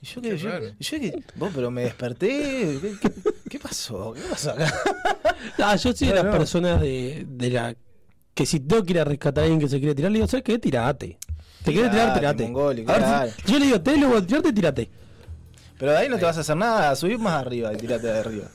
Y 0.00 0.06
yo 0.06 0.22
que, 0.22 0.30
Qué 0.30 0.38
yo, 0.38 0.50
yo 0.78 1.00
que, 1.00 1.22
vos, 1.36 1.52
pero 1.54 1.70
me 1.70 1.82
desperté, 1.82 2.78
¿qué, 2.80 2.96
qué, 3.00 3.12
qué 3.50 3.58
pasó? 3.58 4.12
¿Qué 4.14 4.22
pasó 4.30 4.52
acá? 4.52 4.72
Ah, 5.58 5.76
yo 5.76 5.92
soy 5.92 6.08
de 6.08 6.14
las 6.14 6.24
no. 6.24 6.30
personas 6.30 6.80
de, 6.80 7.26
de 7.28 7.50
la 7.50 7.74
que 8.32 8.46
si 8.46 8.60
tengo 8.60 8.82
que 8.82 8.92
ir 8.94 9.00
a 9.00 9.04
rescatar 9.04 9.42
a 9.42 9.44
alguien 9.44 9.60
que 9.60 9.68
se 9.68 9.78
quiere 9.78 9.94
tirar, 9.94 10.10
le 10.10 10.16
digo, 10.18 10.26
¿sabes 10.26 10.42
qué? 10.42 10.58
Tirate. 10.58 11.18
¿Te 11.62 11.72
quieres 11.72 11.90
tirar? 11.90 12.14
Tirate, 12.18 12.44
mongólico, 12.44 12.90
A 12.90 12.94
ver, 12.94 13.02
claro. 13.02 13.30
si- 13.44 13.52
yo 13.52 13.58
le 13.58 13.64
digo, 13.66 13.80
te 13.82 13.96
lo 13.98 14.22
tirarte, 14.22 14.52
tirate. 14.52 14.90
Pero 15.78 15.92
de 15.92 15.98
ahí 15.98 16.08
no 16.08 16.16
te 16.18 16.24
vas 16.24 16.36
a 16.38 16.40
hacer 16.40 16.56
nada, 16.56 16.94
subir 16.96 17.18
más 17.18 17.34
arriba 17.34 17.72
y 17.72 17.76
tirate 17.76 18.06
de 18.06 18.18
arriba. 18.18 18.48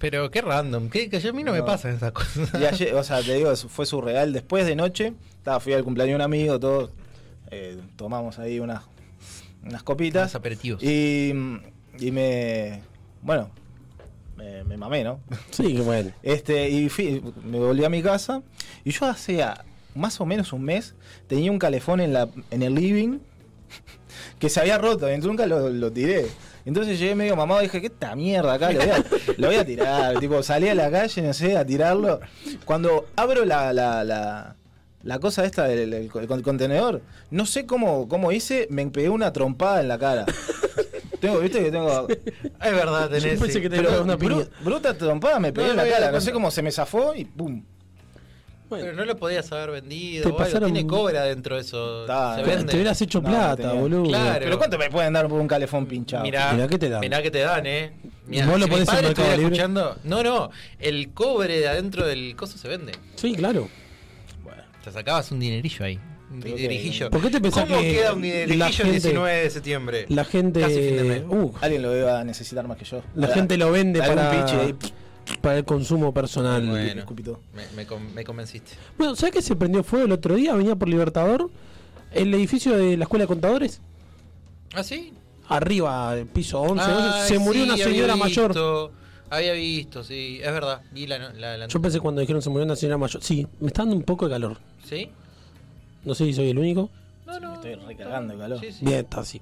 Pero 0.00 0.30
qué 0.30 0.40
random, 0.40 0.88
que, 0.88 1.08
que 1.10 1.16
a 1.28 1.32
mí 1.32 1.44
no, 1.44 1.52
me 1.52 1.62
pasan 1.62 1.94
esas 1.94 2.10
cosas. 2.12 2.50
Y 2.58 2.64
ayer, 2.64 2.94
o 2.96 3.04
sea, 3.04 3.22
te 3.22 3.34
digo, 3.34 3.54
fue 3.54 3.84
surreal. 3.86 4.32
Después 4.32 4.66
de 4.66 4.74
noche, 4.74 5.12
estaba, 5.36 5.60
fui 5.60 5.74
al 5.74 5.84
cumpleaños 5.84 6.12
de 6.12 6.16
un 6.16 6.22
amigo, 6.22 6.58
todos 6.58 6.90
eh, 7.50 7.78
tomamos 7.96 8.38
ahí 8.38 8.60
unas, 8.60 8.82
unas 9.62 9.82
copitas. 9.82 10.22
Unos 10.22 10.34
aperitivos. 10.36 10.82
Y, 10.82 11.32
y 11.98 12.10
me. 12.10 12.80
Bueno, 13.20 13.50
me, 14.36 14.64
me 14.64 14.76
mamé, 14.78 15.04
¿no? 15.04 15.20
Sí, 15.50 15.74
que 15.74 15.82
bueno. 15.82 16.10
Este, 16.22 16.70
y 16.70 16.88
fui- 16.88 17.22
me 17.44 17.58
volví 17.58 17.84
a 17.84 17.90
mi 17.90 18.02
casa. 18.02 18.42
Y 18.84 18.92
yo 18.92 19.04
hace 19.04 19.42
ah, 19.42 19.66
más 19.94 20.18
o 20.22 20.24
menos 20.24 20.54
un 20.54 20.62
mes 20.62 20.94
tenía 21.26 21.50
un 21.52 21.58
calefón 21.58 22.00
en, 22.00 22.14
la, 22.14 22.26
en 22.50 22.62
el 22.62 22.74
living 22.74 23.18
que 24.38 24.48
se 24.48 24.60
había 24.60 24.78
roto. 24.78 25.12
Y 25.12 25.18
nunca 25.18 25.46
lo, 25.46 25.68
lo 25.68 25.92
tiré. 25.92 26.26
Entonces 26.64 26.98
llegué 26.98 27.14
medio 27.14 27.36
mamado 27.36 27.60
y 27.60 27.64
dije, 27.64 27.80
¿qué 27.80 27.86
esta 27.88 28.14
mierda 28.14 28.54
acá? 28.54 28.70
Lo 28.70 28.80
voy 28.80 28.90
a, 28.90 29.04
lo 29.38 29.46
voy 29.48 29.56
a 29.56 29.64
tirar. 29.64 30.18
tipo, 30.20 30.42
salí 30.42 30.68
a 30.68 30.74
la 30.74 30.90
calle, 30.90 31.22
no 31.22 31.32
sé, 31.32 31.56
a 31.56 31.64
tirarlo. 31.64 32.20
Cuando 32.64 33.06
abro 33.16 33.44
la, 33.44 33.72
la, 33.72 34.04
la, 34.04 34.54
la 35.02 35.18
cosa 35.18 35.44
esta 35.44 35.64
del 35.64 35.92
el- 35.94 36.10
el 36.14 36.42
contenedor, 36.42 37.00
no 37.30 37.46
sé 37.46 37.64
cómo, 37.66 38.08
cómo 38.08 38.30
hice, 38.32 38.66
me 38.70 38.86
pegué 38.88 39.08
una 39.08 39.32
trompada 39.32 39.80
en 39.80 39.88
la 39.88 39.98
cara. 39.98 40.26
Tengo, 41.20 41.38
viste 41.40 41.62
que 41.62 41.70
tengo. 41.70 42.08
Es 42.08 42.72
verdad, 42.72 43.08
tenés. 43.10 43.24
Yo 43.34 43.40
pensé 43.40 43.52
sí. 43.54 43.60
que 43.60 43.68
te 43.70 43.76
Pero 43.76 43.90
pegó 43.90 44.04
una 44.04 44.16
piña. 44.16 44.36
bru- 44.36 44.48
bruta 44.64 44.94
trompada 44.94 45.38
me 45.38 45.52
pegué 45.52 45.66
No, 45.66 45.72
en 45.72 45.76
la 45.78 45.88
cara. 45.88 46.10
No 46.12 46.20
sé 46.20 46.32
cómo 46.32 46.50
se 46.50 46.62
me 46.62 46.72
zafó 46.72 47.14
y 47.14 47.24
¡pum! 47.26 47.62
Pero 48.70 48.92
no 48.94 49.04
lo 49.04 49.16
podías 49.16 49.50
haber 49.52 49.70
vendido. 49.72 50.24
Te 50.30 50.32
pasaron- 50.32 50.72
Tiene 50.72 50.86
cobre 50.88 51.18
adentro 51.18 51.58
eso. 51.58 52.04
Ta, 52.06 52.36
se 52.36 52.40
no, 52.42 52.46
Te 52.48 52.56
vende. 52.56 52.74
hubieras 52.74 53.02
hecho 53.02 53.20
No, 53.20 53.28
plata, 53.28 53.72
boludo. 53.72 54.04
Claro. 54.04 54.40
Pero 54.44 54.58
¿cuánto 54.58 54.78
me 54.78 54.88
pueden 54.90 55.12
dar 55.12 55.28
por 55.28 55.40
un 55.40 55.48
calefón 55.48 55.86
pinchado? 55.86 56.22
Mirá, 56.24 56.52
Mirá 56.52 56.68
que 56.68 56.78
te 56.78 56.88
dan. 56.88 57.00
Mirá 57.00 57.22
que 57.22 57.30
te 57.30 57.38
dan, 57.40 57.66
eh. 57.66 57.92
Mirá, 58.26 58.46
¿Vos 58.46 58.60
lo 58.60 58.66
si 58.66 58.72
mi 58.72 58.84
padre 58.84 59.08
Libre? 59.08 59.34
escuchando. 59.44 59.96
No, 60.04 60.22
no. 60.22 60.50
El 60.78 61.10
cobre 61.12 61.58
de 61.58 61.68
adentro 61.68 62.06
del 62.06 62.36
coso 62.36 62.56
se 62.58 62.68
vende. 62.68 62.92
Sí, 63.16 63.34
claro. 63.34 63.68
Bueno, 64.44 64.62
Te 64.84 64.90
sacabas 64.92 65.30
un 65.32 65.40
dinerillo 65.40 65.84
ahí. 65.84 65.98
Un 66.32 66.38
Pero 66.40 66.54
dinerijillo. 66.54 67.10
¿Por 67.10 67.22
qué 67.22 67.30
te 67.30 67.40
pensás 67.40 67.64
¿Cómo 67.64 67.80
que 67.80 67.92
queda 67.92 68.12
un 68.12 68.20
la 68.20 68.26
dinerijillo 68.26 68.64
el 68.66 68.72
gente- 68.76 68.92
19 68.92 69.42
de 69.42 69.50
septiembre? 69.50 70.06
La 70.10 70.24
gente. 70.24 70.60
Casi 70.60 70.74
fin 70.74 70.96
de 70.96 71.02
mes. 71.02 71.22
uh, 71.28 71.52
alguien 71.60 71.82
lo 71.82 71.96
iba 71.96 72.20
a 72.20 72.24
necesitar 72.24 72.68
más 72.68 72.76
que 72.78 72.84
yo. 72.84 73.02
la 73.16 73.26
gente 73.28 73.56
lo 73.56 73.72
vende 73.72 73.98
para, 73.98 74.30
pinche 74.30 74.54
ahí, 74.54 74.74
para 75.40 75.58
el 75.58 75.64
consumo 75.64 76.12
personal. 76.12 76.66
Bueno. 76.66 77.04
Me, 77.54 77.62
me 77.76 77.86
con- 77.86 78.14
me 78.14 78.24
convenciste. 78.24 78.72
Bueno, 78.98 79.16
¿sabes 79.16 79.34
que 79.34 79.42
se 79.42 79.56
prendió 79.56 79.82
fuego 79.82 80.06
el 80.06 80.12
otro 80.12 80.34
día? 80.34 80.54
Venía 80.54 80.76
por 80.76 80.88
Libertador. 80.88 81.50
El 82.12 82.34
edificio 82.34 82.76
de 82.76 82.96
la 82.96 83.04
Escuela 83.04 83.24
de 83.24 83.28
Contadores. 83.28 83.80
¿Ah, 84.74 84.82
sí? 84.82 85.12
Arriba, 85.48 86.16
el 86.16 86.26
piso 86.26 86.60
11. 86.60 86.74
no 86.74 86.84
sé, 86.84 86.92
Ay, 87.22 87.28
se 87.28 87.38
murió 87.38 87.64
sí, 87.64 87.68
una 87.70 87.76
señora 87.78 88.12
había 88.12 88.24
mayor. 88.24 88.90
Había 89.30 89.52
visto, 89.52 90.02
sí. 90.02 90.40
Es 90.42 90.52
verdad. 90.52 90.82
La, 90.92 91.18
la, 91.32 91.56
la- 91.56 91.66
Yo 91.68 91.80
pensé 91.80 92.00
cuando 92.00 92.20
dijeron 92.20 92.42
se 92.42 92.50
murió 92.50 92.64
una 92.64 92.76
señora 92.76 92.98
mayor. 92.98 93.22
Sí, 93.22 93.46
me 93.60 93.68
está 93.68 93.82
dando 93.82 93.96
un 93.96 94.02
poco 94.02 94.26
de 94.26 94.32
calor. 94.32 94.58
¿Sí? 94.84 95.08
No 96.04 96.14
sé 96.14 96.24
si 96.24 96.32
soy 96.32 96.50
el 96.50 96.58
único. 96.58 96.90
No, 97.30 97.40
no. 97.40 97.54
estoy 97.54 97.74
recargando 97.76 98.34
de 98.34 98.40
calor. 98.40 98.60
Sí, 98.60 98.72
sí. 98.72 98.84
Bien, 98.84 99.00
está 99.00 99.20
así. 99.20 99.40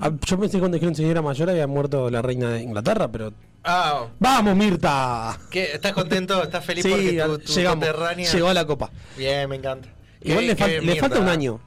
Ah, 0.00 0.10
yo 0.26 0.38
pensé 0.38 0.58
cuando 0.58 0.76
dijeron 0.76 0.94
señora 0.94 1.20
mayor 1.22 1.50
había 1.50 1.66
muerto 1.66 2.08
la 2.10 2.22
reina 2.22 2.50
de 2.50 2.62
Inglaterra, 2.62 3.08
pero. 3.10 3.32
Ah, 3.64 4.06
¡Vamos, 4.18 4.56
Mirta! 4.56 5.38
¿qué? 5.50 5.72
¿Estás 5.74 5.92
contento? 5.92 6.42
¿Estás 6.42 6.64
feliz 6.64 6.82
Sí, 6.84 6.90
porque 6.90 7.22
tu, 7.22 7.38
tu 7.38 7.52
llegamos. 7.52 7.86
conterránea- 7.86 8.32
Llegó 8.32 8.48
a 8.48 8.54
la 8.54 8.64
copa. 8.66 8.90
Bien, 9.16 9.48
me 9.48 9.56
encanta. 9.56 9.88
Igual 10.22 10.40
Qué- 10.40 10.46
le, 10.48 10.56
fal- 10.56 10.66
qué 10.66 10.74
le 10.74 10.80
mierda. 10.82 11.00
falta 11.00 11.20
un 11.20 11.28
año. 11.28 11.60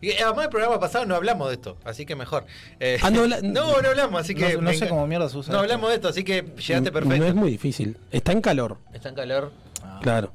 Y 0.00 0.12
además 0.20 0.44
el 0.44 0.50
programa 0.50 0.78
pasado 0.78 1.06
no 1.06 1.14
hablamos 1.16 1.48
de 1.48 1.54
esto, 1.54 1.78
así 1.84 2.04
que 2.04 2.14
mejor. 2.14 2.44
Eh, 2.78 2.98
Ah, 3.02 3.10
no 3.10 3.22
habla- 3.22 3.38
no, 3.42 3.80
no 3.80 3.88
hablamos, 3.88 4.20
así 4.20 4.34
que. 4.34 4.50
No- 4.54 4.60
no 4.60 4.70
me 4.70 4.74
sé 4.76 4.84
enca- 4.84 4.90
cómo 4.90 5.06
mierda 5.06 5.28
se 5.30 5.38
usa 5.38 5.52
No 5.52 5.58
esto. 5.58 5.62
hablamos 5.62 5.88
de 5.88 5.94
esto, 5.96 6.08
así 6.08 6.22
que 6.24 6.42
llegaste 6.42 6.90
No 6.90 6.92
perfecto. 6.92 7.24
es 7.26 7.34
muy 7.34 7.50
difícil. 7.50 7.96
Está 8.12 8.32
en 8.32 8.40
calor. 8.42 8.78
Está 8.92 9.08
en 9.08 9.14
calor. 9.14 9.52
Ah. 9.82 9.98
Claro. 10.02 10.32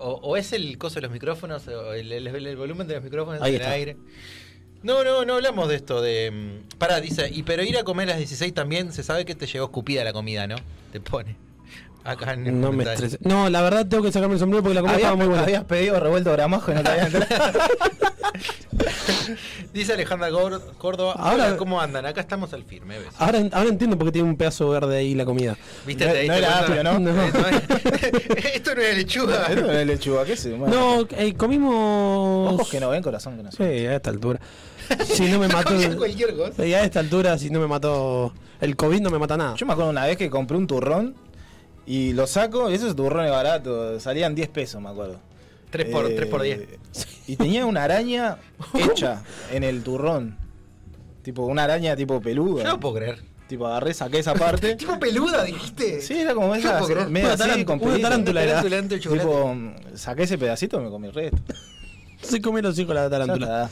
O, 0.00 0.12
o 0.22 0.36
es 0.36 0.52
el 0.52 0.76
coso 0.78 0.96
de 0.96 1.02
los 1.02 1.10
micrófonos, 1.10 1.68
o 1.68 1.92
el, 1.94 2.10
el- 2.12 2.26
el 2.46 2.56
volumen 2.56 2.86
de 2.88 2.94
los 2.94 3.04
micrófonos 3.04 3.40
Ahí 3.42 3.56
en 3.56 3.62
el 3.62 3.68
aire. 3.68 3.96
No, 4.82 5.04
no, 5.04 5.24
no 5.26 5.34
hablamos 5.34 5.68
de 5.68 5.74
esto 5.76 6.00
de. 6.00 6.30
mm, 6.30 6.78
Pará, 6.78 7.00
dice, 7.00 7.28
y 7.30 7.42
pero 7.42 7.62
ir 7.62 7.76
a 7.76 7.84
comer 7.84 8.08
a 8.08 8.12
las 8.12 8.18
16 8.18 8.54
también 8.54 8.92
se 8.92 9.02
sabe 9.02 9.24
que 9.26 9.34
te 9.34 9.46
llegó 9.46 9.66
escupida 9.66 10.02
la 10.04 10.12
comida, 10.14 10.46
¿no? 10.46 10.56
Te 10.90 11.00
pone. 11.00 11.36
Acá 12.04 12.32
en 12.32 12.46
el 12.46 12.60
No 12.60 12.72
me. 12.72 12.84
No, 13.20 13.50
la 13.50 13.60
verdad 13.62 13.86
tengo 13.86 14.02
que 14.02 14.12
sacarme 14.12 14.34
el 14.34 14.40
sombrero 14.40 14.62
porque 14.62 14.74
la 14.74 14.80
comida 14.80 14.96
estaba 14.96 15.16
muy 15.16 15.26
buena. 15.26 15.42
habías 15.42 15.64
pedido 15.64 16.00
revuelto 16.00 16.32
gramajo 16.32 16.72
y 16.72 16.74
no 16.74 16.82
te 16.82 16.88
habían 16.90 17.06
entrado. 17.14 17.60
Dice 19.72 19.92
Alejandra 19.92 20.28
Córdoba. 20.78 21.14
Ahora- 21.16 21.56
¿cómo 21.56 21.80
andan? 21.80 22.06
Acá 22.06 22.20
estamos 22.20 22.52
al 22.52 22.64
firme, 22.64 22.98
¿ves? 22.98 23.08
Ahora, 23.18 23.40
ahora 23.52 23.68
entiendo 23.68 23.96
por 23.96 24.08
qué 24.08 24.12
tiene 24.12 24.28
un 24.28 24.36
pedazo 24.36 24.68
verde 24.70 24.96
ahí 24.96 25.14
la 25.14 25.24
comida. 25.24 25.56
¿Viste? 25.86 26.06
No- 26.06 26.12
¿Te 26.12 26.26
no 26.26 26.34
era 26.34 26.58
apio, 26.60 26.82
¿no? 26.82 26.98
No. 26.98 27.22
Esto, 27.22 27.46
es- 27.48 28.44
esto 28.54 28.74
no 28.74 28.80
es 28.82 28.96
lechuga. 28.96 29.46
Esto 29.50 29.62
no 29.66 29.72
es 29.72 29.86
lechuga, 29.86 30.24
¿qué 30.24 30.36
sé? 30.36 30.52
Bueno. 30.54 30.74
No, 30.74 31.06
eh, 31.16 31.34
comimos. 31.34 32.54
Ojos 32.54 32.68
que 32.70 32.80
no 32.80 32.88
ven, 32.90 33.02
corazón 33.02 33.36
que 33.36 33.42
no 33.42 33.52
Sí, 33.52 33.62
a 33.62 33.96
esta 33.96 34.10
altura. 34.10 34.40
Si 35.04 35.30
no 35.30 35.38
me 35.38 35.48
mató. 35.48 35.72
Cualquier 35.98 36.34
cosa. 36.36 36.52
Sí, 36.62 36.74
a 36.74 36.82
esta 36.84 37.00
altura, 37.00 37.38
si 37.38 37.50
no 37.50 37.60
me 37.60 37.66
mató. 37.68 38.32
El 38.60 38.74
COVID 38.76 39.00
no 39.00 39.10
me 39.10 39.18
mata 39.18 39.36
nada. 39.36 39.54
Yo 39.56 39.66
me 39.66 39.72
acuerdo 39.72 39.90
una 39.90 40.06
vez 40.06 40.16
que 40.16 40.28
compré 40.28 40.56
un 40.56 40.66
turrón 40.66 41.14
y 41.86 42.12
lo 42.12 42.26
saco, 42.26 42.70
y 42.70 42.74
esos 42.74 42.94
turrones 42.96 43.30
baratos, 43.30 44.02
salían 44.02 44.34
10 44.34 44.48
pesos, 44.48 44.80
me 44.80 44.88
acuerdo. 44.90 45.18
3 45.70 45.88
por, 45.90 46.06
Eh, 46.06 46.14
3 46.16 46.28
por 46.28 46.42
10. 46.42 46.60
Y 47.28 47.36
tenía 47.36 47.64
una 47.66 47.84
araña 47.84 48.38
hecha 48.74 49.22
en 49.52 49.62
el 49.64 49.82
turrón. 49.82 50.36
Tipo, 51.22 51.44
una 51.44 51.64
araña 51.64 51.94
tipo 51.96 52.20
peluda. 52.20 52.62
Yo 52.64 52.68
no 52.70 52.80
puedo 52.80 52.94
creer. 52.96 53.22
Tipo, 53.46 53.66
agarré, 53.66 53.92
saqué 53.94 54.18
esa 54.20 54.34
parte. 54.34 54.74
Tipo 54.76 54.98
peluda, 54.98 55.44
dijiste. 55.44 56.00
Sí, 56.00 56.14
era 56.20 56.34
como 56.34 56.54
esa, 56.54 56.68
Una 56.70 56.78
así, 56.78 56.94
tarántula- 56.94 57.64
con 57.64 57.76
una 57.78 57.86
pelito. 57.90 58.02
tarántula 58.08 58.42
era. 58.42 58.50
Tarántula 58.62 58.76
dentro 58.76 58.94
del 58.96 59.02
chocolate. 59.04 59.28
Tipo, 59.28 59.96
saqué 59.96 60.22
ese 60.22 60.38
pedacito 60.38 60.80
y 60.80 60.84
me 60.84 60.90
comí 60.90 61.08
el 61.08 61.14
resto. 61.14 61.38
Se 62.22 62.40
come 62.40 62.62
los 62.62 62.78
hijos 62.78 62.94
la 62.94 63.08
tarántula. 63.10 63.70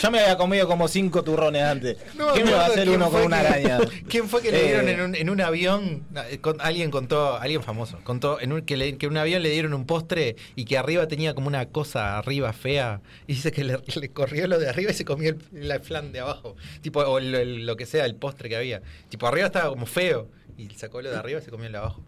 Ya 0.00 0.10
me 0.10 0.20
había 0.20 0.36
comido 0.36 0.66
como 0.68 0.86
cinco 0.88 1.22
turrones 1.24 1.62
antes. 1.62 1.96
No 2.16 2.32
¿Qué 2.34 2.44
me 2.44 2.52
va 2.52 2.64
a 2.64 2.66
hacer 2.66 2.88
uno 2.88 3.10
con 3.10 3.22
una 3.22 3.40
que- 3.40 3.46
araña? 3.46 3.78
¿Quién 4.08 4.28
fue 4.28 4.42
que 4.42 4.50
le 4.52 4.60
Eh, 4.60 4.66
dieron 4.66 4.88
en 4.88 5.00
un, 5.00 5.14
en 5.14 5.30
un 5.30 5.40
avión? 5.40 6.04
con- 6.40 6.60
alguien 6.60 6.90
contó, 6.90 7.36
alguien 7.36 7.62
famoso, 7.62 7.98
contó 8.04 8.40
en 8.40 8.52
un, 8.52 8.62
que, 8.62 8.76
le- 8.76 8.96
que 8.98 9.06
en 9.06 9.12
un 9.12 9.18
avión 9.18 9.42
le 9.42 9.50
dieron 9.50 9.74
un 9.74 9.86
postre 9.86 10.36
y 10.56 10.64
que 10.64 10.78
arriba 10.78 11.08
tenía 11.08 11.34
como 11.34 11.48
una 11.48 11.66
cosa 11.66 12.18
arriba 12.18 12.52
fea. 12.52 13.00
Y 13.26 13.34
dice 13.34 13.50
que 13.52 13.64
le, 13.64 13.78
le 13.94 14.08
corrió 14.10 14.46
lo 14.46 14.58
de 14.58 14.68
arriba 14.68 14.90
y 14.90 14.94
se 14.94 15.04
comió 15.04 15.30
el, 15.30 15.68
la 15.68 15.80
flan 15.80 16.12
de 16.12 16.20
abajo. 16.20 16.56
Tipo, 16.80 17.00
o 17.00 17.18
el- 17.18 17.34
el- 17.34 17.66
lo 17.66 17.76
que 17.76 17.86
sea, 17.86 18.04
el 18.06 18.14
postre 18.14 18.48
que 18.48 18.56
había. 18.56 18.82
Tipo, 19.08 19.26
arriba 19.26 19.46
estaba 19.46 19.68
como 19.70 19.86
feo. 19.86 20.28
Y 20.58 20.68
sacó 20.70 21.00
lo 21.02 21.10
de 21.10 21.16
arriba 21.16 21.40
y 21.40 21.42
se 21.42 21.50
comió 21.50 21.66
el 21.66 21.72
de 21.72 21.78
abajo. 21.78 22.04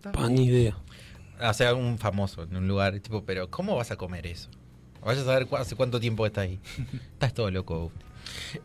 Pa, 0.00 0.28
ni 0.28 0.46
idea. 0.46 0.76
O 1.40 1.52
sea, 1.52 1.74
un 1.74 1.98
famoso 1.98 2.44
en 2.44 2.56
un 2.56 2.68
lugar. 2.68 2.98
Tipo, 3.00 3.24
pero 3.24 3.50
¿cómo 3.50 3.74
vas 3.76 3.90
a 3.90 3.96
comer 3.96 4.26
eso? 4.26 4.48
Vaya 5.04 5.20
a 5.22 5.24
saber 5.24 5.46
cu- 5.46 5.56
hace 5.56 5.74
cuánto 5.76 5.98
tiempo 6.00 6.24
está 6.26 6.42
ahí. 6.42 6.58
Estás 7.14 7.34
todo 7.34 7.50
loco. 7.50 7.90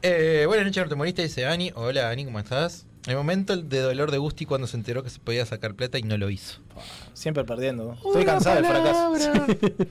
Eh, 0.01 0.43
buenas 0.47 0.65
noches, 0.65 0.83
no 0.83 0.89
te 0.89 0.95
moriste, 0.95 1.23
dice 1.23 1.45
Ani. 1.45 1.71
Hola, 1.75 2.09
Ani, 2.09 2.25
¿cómo 2.25 2.39
estás? 2.39 2.85
El 3.07 3.15
momento 3.15 3.55
de 3.57 3.79
dolor 3.79 4.11
de 4.11 4.17
Gusti 4.17 4.45
cuando 4.45 4.67
se 4.67 4.75
enteró 4.77 5.01
que 5.03 5.09
se 5.09 5.19
podía 5.19 5.45
sacar 5.45 5.73
plata 5.75 5.97
y 5.97 6.03
no 6.03 6.17
lo 6.17 6.29
hizo. 6.29 6.59
Siempre 7.13 7.43
perdiendo. 7.45 7.93
Estoy 7.93 8.25
cansado 8.25 8.57
del 8.57 8.65
fracaso. 8.65 9.13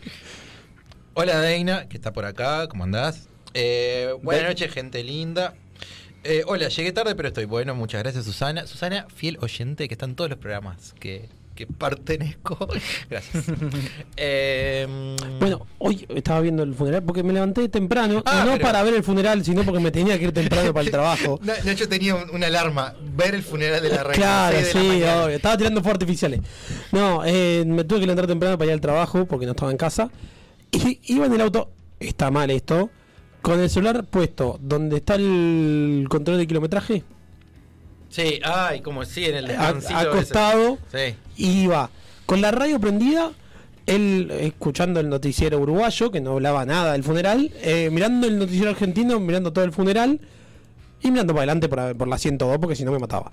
Hola, 1.15 1.41
Deina, 1.41 1.89
que 1.89 1.97
está 1.97 2.13
por 2.13 2.27
acá. 2.27 2.69
¿Cómo 2.69 2.85
andás? 2.85 3.29
Eh, 3.55 4.15
buenas 4.23 4.45
noches, 4.49 4.71
gente 4.73 5.03
linda. 5.03 5.55
Eh, 6.25 6.43
hola, 6.47 6.69
llegué 6.69 6.93
tarde, 6.93 7.15
pero 7.15 7.29
estoy 7.29 7.47
bueno. 7.47 7.75
Muchas 7.75 8.03
gracias, 8.03 8.25
Susana. 8.27 8.67
Susana, 8.67 9.07
fiel 9.15 9.39
oyente 9.41 9.89
que 9.89 9.95
está 9.95 10.05
en 10.05 10.15
todos 10.15 10.29
los 10.29 10.39
programas 10.39 10.93
que, 11.01 11.29
que 11.57 11.67
pertenezco. 11.67 12.57
Gracias. 13.11 13.45
Eh, 14.19 14.87
Bueno, 15.41 15.67
hoy 15.79 16.07
estaba 16.15 16.41
viendo 16.41 16.63
el 16.63 16.75
funeral 16.75 17.03
porque 17.03 17.23
me 17.23 17.33
levanté 17.33 17.69
temprano. 17.69 18.23
Ah, 18.25 18.45
no 18.47 18.53
pero- 18.53 18.63
para 18.65 18.83
ver 18.83 18.95
el 18.95 19.03
funeral, 19.03 19.45
sino 19.45 19.65
porque 19.65 19.81
me 19.81 19.91
tenía 19.91 20.19
que 20.19 20.27
ir 20.27 20.33
temprano 20.33 20.73
para 20.73 20.85
el 20.85 20.91
trabajo. 20.91 21.41
Na- 21.43 21.55
Nacho 21.65 21.89
tenía 21.89 22.15
un- 22.15 22.31
una 22.31 22.47
alarma, 22.47 22.95
ver 23.17 23.35
el 23.35 23.43
funeral 23.43 23.83
de 23.83 23.89
la 23.89 24.03
reina. 24.05 24.15
Claro, 24.15 24.59
sí, 24.71 24.79
obvio. 24.79 25.29
Estaba 25.29 25.57
tirando 25.57 25.81
fuegos 25.83 25.95
artificiales. 25.97 26.41
No, 26.93 27.23
eh, 27.25 27.65
me 27.67 27.85
tuve 27.85 28.01
que 28.01 28.07
levantar 28.07 28.27
temprano 28.27 28.57
para 28.57 28.67
ir 28.69 28.73
al 28.75 28.81
trabajo 28.81 29.25
porque 29.27 29.47
no 29.47 29.53
estaba 29.53 29.71
en 29.71 29.77
casa. 29.77 30.11
Y 30.73 31.01
iba 31.15 31.27
en 31.27 31.33
el 31.35 31.41
auto, 31.41 31.71
está 32.01 32.31
mal 32.31 32.51
esto, 32.51 32.91
con 33.43 33.61
el 33.61 33.71
celular 33.71 34.05
puesto 34.05 34.59
donde 34.61 34.97
está 34.97 35.15
el 35.15 36.07
control 36.09 36.39
de 36.39 36.47
kilometraje, 36.47 37.05
Sí, 38.17 38.41
ay, 38.43 38.81
como 38.81 39.05
sí, 39.05 39.25
en 39.27 39.37
el 39.37 39.51
acostado. 39.51 40.79
Sí. 40.93 41.15
iba 41.37 41.91
con 42.25 42.41
la 42.41 42.51
radio 42.51 42.81
prendida, 42.81 43.31
él 43.87 44.31
escuchando 44.41 44.99
el 45.01 45.09
noticiero 45.09 45.59
uruguayo, 45.59 46.11
que 46.11 46.21
no 46.21 46.33
hablaba 46.33 46.65
nada 46.65 46.93
del 46.93 47.05
funeral, 47.05 47.53
eh, 47.63 47.89
mirando 47.93 48.27
el 48.27 48.39
noticiero 48.39 48.71
argentino, 48.71 49.21
mirando 49.21 49.53
todo 49.53 49.65
el 49.65 49.73
funeral. 49.73 50.21
Y 51.03 51.11
mirando 51.11 51.35
para 51.35 51.43
adelante 51.43 51.69
por, 51.69 51.95
por 51.97 52.09
la 52.09 52.17
102 52.19 52.59
porque 52.59 52.75
si 52.75 52.83
no 52.85 52.91
me 52.91 52.99
mataba. 52.99 53.31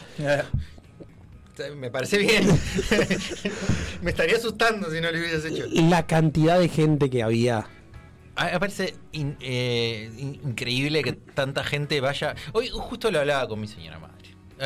Me 1.77 1.89
parece 1.89 2.17
bien. 2.17 2.45
me 4.01 4.11
estaría 4.11 4.35
asustando 4.35 4.91
si 4.91 4.99
no 4.99 5.09
lo 5.11 5.17
hubieras 5.17 5.45
hecho. 5.45 5.65
La 5.71 6.05
cantidad 6.05 6.59
de 6.59 6.67
gente 6.67 7.09
que 7.09 7.23
había. 7.23 7.67
A 8.35 8.45
mí 8.45 8.51
me 8.51 8.59
parece 8.59 8.95
in- 9.11 9.37
eh, 9.39 10.11
in- 10.17 10.39
increíble 10.43 11.03
que 11.03 11.13
tanta 11.13 11.63
gente 11.63 12.01
vaya. 12.01 12.35
Hoy 12.51 12.69
justo 12.69 13.11
lo 13.11 13.19
hablaba 13.19 13.47
con 13.47 13.61
mi 13.61 13.67
señora 13.67 13.99
madre. 13.99 14.12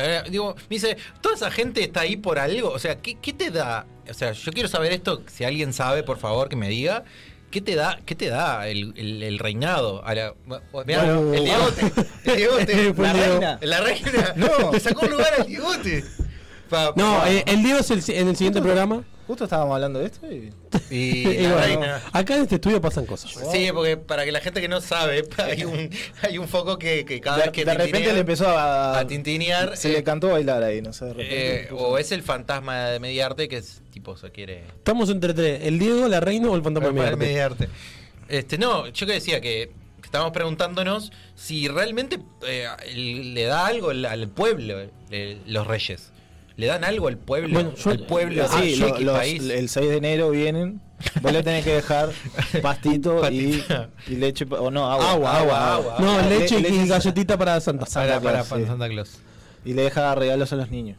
Eh, 0.00 0.22
digo, 0.30 0.54
me 0.56 0.76
dice, 0.76 0.96
¿toda 1.20 1.34
esa 1.34 1.50
gente 1.50 1.82
está 1.82 2.00
ahí 2.02 2.16
por 2.16 2.38
algo? 2.38 2.70
O 2.70 2.78
sea, 2.78 2.96
¿qué, 3.00 3.16
qué 3.20 3.32
te 3.32 3.50
da? 3.50 3.84
O 4.08 4.14
sea, 4.14 4.32
yo 4.32 4.52
quiero 4.52 4.68
saber 4.68 4.92
esto, 4.92 5.22
si 5.26 5.44
alguien 5.44 5.72
sabe, 5.72 6.02
por 6.02 6.18
favor, 6.18 6.48
que 6.48 6.56
me 6.56 6.68
diga. 6.68 7.04
¿Qué 7.50 7.62
te 7.62 7.74
da, 7.76 7.98
qué 8.04 8.14
te 8.14 8.28
da 8.28 8.68
el, 8.68 8.92
el- 8.96 9.22
el 9.22 9.38
reinado? 9.38 10.04
A 10.04 10.14
la- 10.14 10.34
mirá, 10.44 10.60
Bueno. 10.70 11.32
el 11.32 11.44
Diegote. 11.44 11.92
El 12.24 12.36
Diegote. 12.36 12.92
Fue 12.94 13.04
La 13.06 13.12
reina. 13.14 13.58
La 13.62 13.80
reina. 13.80 14.32
No. 14.36 14.72
Le 14.72 14.80
sacó 14.80 15.06
un 15.06 15.12
lugar 15.12 15.32
al 15.38 15.46
Diegote. 15.46 16.04
Pa- 16.68 16.92
No, 16.94 17.20
pa- 17.20 17.30
eh, 17.30 17.44
el 17.46 17.62
Diego 17.62 17.78
es 17.78 17.90
el- 17.90 18.02
en 18.14 18.28
el 18.28 18.36
siguiente 18.36 18.60
programa. 18.60 19.02
Justo 19.28 19.44
estábamos 19.44 19.74
hablando 19.74 19.98
de 19.98 20.06
esto 20.06 20.26
y. 20.26 20.50
y 20.90 21.46
bueno, 21.46 21.86
acá 22.12 22.34
en 22.36 22.42
este 22.42 22.54
estudio 22.54 22.80
pasan 22.80 23.04
cosas. 23.04 23.30
Sí, 23.52 23.68
porque 23.74 23.98
para 23.98 24.24
que 24.24 24.32
la 24.32 24.40
gente 24.40 24.60
que 24.62 24.68
no 24.68 24.80
sabe, 24.80 25.22
hay 25.36 25.64
un, 25.64 25.90
hay 26.22 26.38
un 26.38 26.48
foco 26.48 26.78
que, 26.78 27.04
que 27.04 27.20
cada 27.20 27.36
De, 27.36 27.42
vez 27.44 27.52
que 27.52 27.64
de 27.66 27.74
repente 27.74 28.12
le 28.14 28.20
empezó 28.20 28.48
a. 28.48 28.98
a 28.98 29.06
tintinear. 29.06 29.76
Se 29.76 29.90
eh, 29.90 29.92
le 29.92 30.02
cantó 30.02 30.30
bailar 30.30 30.62
ahí, 30.62 30.80
no 30.80 30.94
sé. 30.94 31.04
De 31.04 31.12
repente. 31.12 31.60
eh, 31.64 31.68
o 31.72 31.98
es 31.98 32.10
el 32.10 32.22
fantasma 32.22 32.86
de 32.86 33.00
Mediarte 33.00 33.48
que 33.48 33.58
es 33.58 33.82
tipo 33.92 34.16
se 34.16 34.30
quiere. 34.32 34.64
Estamos 34.78 35.10
entre 35.10 35.34
tres: 35.34 35.60
el 35.62 35.78
Diego, 35.78 36.08
la 36.08 36.20
reina 36.20 36.48
o 36.48 36.56
el 36.56 36.62
fantasma 36.62 37.04
de 37.04 37.16
Mediarte. 37.16 37.68
Este, 38.28 38.56
no, 38.56 38.88
yo 38.88 39.06
que 39.06 39.12
decía 39.12 39.42
que 39.42 39.70
estábamos 40.02 40.32
preguntándonos 40.32 41.12
si 41.34 41.68
realmente 41.68 42.18
eh, 42.46 42.66
le 42.94 43.44
da 43.44 43.66
algo 43.66 43.90
al, 43.90 44.06
al 44.06 44.28
pueblo 44.28 44.80
eh, 45.10 45.38
los 45.46 45.66
reyes. 45.66 46.12
¿Le 46.58 46.66
dan 46.66 46.82
algo 46.84 47.06
al 47.08 47.16
pueblo? 47.16 47.54
Bueno, 47.54 47.72
yo- 47.74 47.90
al 47.92 48.00
pueblo, 48.00 48.44
Ah, 48.50 48.58
sí, 48.60 48.76
lo- 48.76 48.98
los- 48.98 49.16
país. 49.16 49.42
el 49.48 49.68
6 49.68 49.88
de 49.88 49.96
enero 49.96 50.30
vienen. 50.30 50.80
Vos 51.22 51.32
le 51.32 51.42
tenés 51.44 51.64
que 51.64 51.74
dejar 51.74 52.10
pastito 52.62 53.30
y, 53.30 53.62
leche. 54.08 54.44
O 54.50 54.68
no, 54.70 54.90
agua. 54.90 55.10
Agua, 55.12 55.38
agua, 55.38 55.74
agua. 55.74 55.96
No, 56.00 56.20
leche 56.28 56.60
le- 56.60 56.68
y 56.68 56.72
leche- 56.80 56.88
galletita 56.88 57.38
para 57.38 57.60
Santa. 57.60 57.86
Santa 57.86 58.20
para, 58.20 58.32
Claus, 58.38 58.48
para 58.48 58.60
sí. 58.62 58.66
Santa 58.66 58.88
Claus. 58.88 59.18
Y 59.64 59.72
le 59.74 59.82
deja 59.82 60.12
regalos 60.16 60.52
a 60.52 60.56
los 60.56 60.68
niños. 60.70 60.98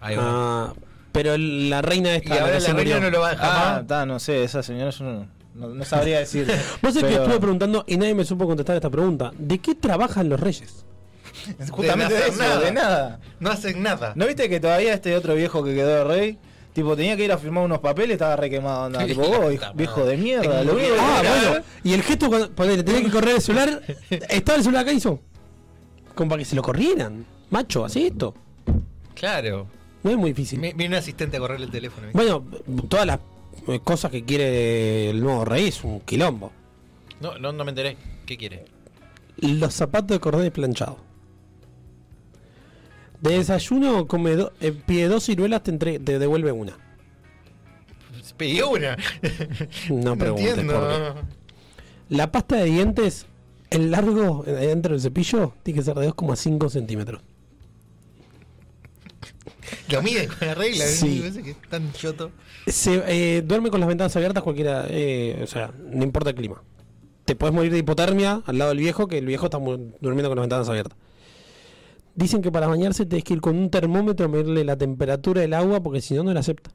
Ahí 0.00 0.14
va. 0.16 0.22
Ah, 0.24 0.74
pero 1.10 1.36
la 1.36 1.82
reina 1.82 2.12
y 2.14 2.16
esta. 2.18 2.34
ahora 2.40 2.60
la 2.60 2.72
reina 2.72 3.00
no 3.00 3.10
lo 3.10 3.20
va 3.20 3.28
a 3.28 3.30
dejar 3.32 3.50
Ah, 3.52 3.78
está, 3.82 4.06
no 4.06 4.20
sé, 4.20 4.44
esa 4.44 4.62
señora 4.62 4.90
yo 4.90 5.04
no, 5.04 5.26
no, 5.56 5.66
no 5.68 5.84
sabría 5.84 6.20
decir. 6.20 6.46
Vos 6.80 6.94
sabés 6.94 7.10
que 7.10 7.16
estuve 7.22 7.40
preguntando 7.40 7.84
y 7.88 7.96
nadie 7.96 8.14
me 8.14 8.24
supo 8.24 8.46
contestar 8.46 8.76
esta 8.76 8.88
pregunta. 8.90 9.32
¿De 9.36 9.58
qué 9.58 9.74
trabajan 9.74 10.28
los 10.28 10.38
reyes? 10.38 10.86
Justamente 11.70 12.14
de 12.14 12.20
de, 12.20 12.26
no 12.28 12.32
eso, 12.34 12.42
nada. 12.42 12.60
de 12.60 12.72
nada. 12.72 13.20
No 13.40 13.50
hacen 13.50 13.82
nada. 13.82 14.12
¿No 14.16 14.26
viste 14.26 14.48
que 14.48 14.60
todavía 14.60 14.94
este 14.94 15.16
otro 15.16 15.34
viejo 15.34 15.62
que 15.64 15.74
quedó 15.74 15.88
de 15.88 16.04
rey? 16.04 16.38
Tipo, 16.72 16.96
tenía 16.96 17.16
que 17.16 17.24
ir 17.24 17.32
a 17.32 17.36
firmar 17.38 17.64
unos 17.64 17.80
papeles, 17.80 18.12
estaba 18.12 18.34
re 18.36 18.48
quemado. 18.48 18.84
Andaba. 18.84 19.04
Tipo, 19.04 19.22
vos, 19.22 19.52
viejo 19.74 20.04
de 20.06 20.16
mierda. 20.16 20.64
Lo 20.64 20.72
único 20.74 20.94
Ah, 20.98 21.22
bueno. 21.22 21.64
Y 21.84 21.92
el 21.92 22.02
gesto 22.02 22.28
cuando 22.28 22.50
ponele, 22.50 22.82
tenía 22.82 23.02
que 23.02 23.10
correr 23.10 23.36
el 23.36 23.42
celular. 23.42 23.82
¿Estaba 24.10 24.56
el 24.56 24.62
celular 24.64 24.82
acá 24.82 24.92
hizo? 24.92 25.20
Como 26.14 26.30
para 26.30 26.38
que 26.40 26.44
se 26.46 26.56
lo 26.56 26.62
corrieran. 26.62 27.26
Macho, 27.50 27.84
así 27.84 28.06
esto. 28.06 28.34
Claro. 29.14 29.66
No 30.02 30.10
es 30.10 30.16
muy 30.16 30.30
difícil. 30.30 30.60
Viene 30.60 30.88
un 30.88 30.94
asistente 30.94 31.36
a 31.36 31.40
correrle 31.40 31.66
el 31.66 31.72
teléfono. 31.72 32.08
Bueno, 32.12 32.44
todas 32.88 33.06
las 33.06 33.20
eh, 33.68 33.80
cosas 33.84 34.10
que 34.10 34.24
quiere 34.24 35.10
el 35.10 35.20
nuevo 35.20 35.44
rey 35.44 35.68
es 35.68 35.84
un 35.84 36.00
quilombo. 36.00 36.52
No, 37.20 37.38
no, 37.38 37.52
no 37.52 37.64
me 37.64 37.70
enteré. 37.70 37.96
¿Qué 38.26 38.36
quiere? 38.36 38.64
Los 39.36 39.74
zapatos 39.74 40.08
de 40.08 40.20
cordón 40.20 40.50
planchado. 40.50 40.98
De 43.22 43.38
desayuno 43.38 44.06
come 44.06 44.32
do- 44.36 44.52
eh, 44.60 44.72
pide 44.72 45.08
dos 45.08 45.24
ciruelas, 45.24 45.62
te, 45.62 45.70
entre- 45.70 45.98
te 45.98 46.18
devuelve 46.18 46.52
una. 46.52 46.76
Pidió 48.36 48.70
una. 48.70 48.96
No 49.90 50.16
preguntes 50.16 50.48
entiendo. 50.48 50.72
por 50.74 50.88
qué. 50.88 51.20
La 52.08 52.32
pasta 52.32 52.56
de 52.56 52.64
dientes, 52.64 53.26
el 53.70 53.90
largo 53.90 54.44
eh, 54.46 54.50
dentro 54.52 54.92
del 54.92 55.00
cepillo, 55.00 55.54
tiene 55.62 55.78
que 55.80 55.84
ser 55.84 55.94
de 55.96 56.08
2,5 56.08 56.68
centímetros. 56.68 57.22
Lo 59.88 60.02
mide 60.02 60.26
con 60.28 60.48
la 60.48 60.54
regla. 60.54 60.84
Sí. 60.86 61.20
que 61.42 61.50
es 61.50 61.56
tan 61.68 61.92
choto. 61.92 62.30
Se 62.66 63.02
eh, 63.06 63.42
duerme 63.42 63.70
con 63.70 63.80
las 63.80 63.88
ventanas 63.88 64.14
abiertas 64.16 64.42
cualquiera, 64.42 64.86
eh, 64.88 65.40
o 65.42 65.46
sea, 65.46 65.72
no 65.90 66.02
importa 66.04 66.30
el 66.30 66.36
clima. 66.36 66.62
te 67.24 67.36
puedes 67.36 67.54
morir 67.54 67.70
de 67.72 67.78
hipotermia 67.78 68.42
al 68.46 68.58
lado 68.58 68.70
del 68.70 68.78
viejo, 68.78 69.06
que 69.08 69.18
el 69.18 69.26
viejo 69.26 69.46
está 69.46 69.58
durmiendo 69.58 70.28
con 70.28 70.36
las 70.36 70.42
ventanas 70.44 70.68
abiertas. 70.68 70.96
Dicen 72.14 72.42
que 72.42 72.52
para 72.52 72.66
bañarse 72.66 73.06
tenés 73.06 73.24
que 73.24 73.34
ir 73.34 73.40
con 73.40 73.56
un 73.56 73.70
termómetro 73.70 74.26
a 74.26 74.28
medirle 74.28 74.64
la 74.64 74.76
temperatura 74.76 75.40
del 75.40 75.54
agua 75.54 75.82
porque 75.82 76.00
si 76.00 76.14
no, 76.14 76.22
no 76.24 76.32
la 76.34 76.40
acepta. 76.40 76.70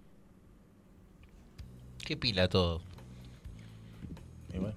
Qué 2.05 2.17
pila 2.17 2.47
todo. 2.47 2.81
Y 4.53 4.57
bueno. 4.57 4.75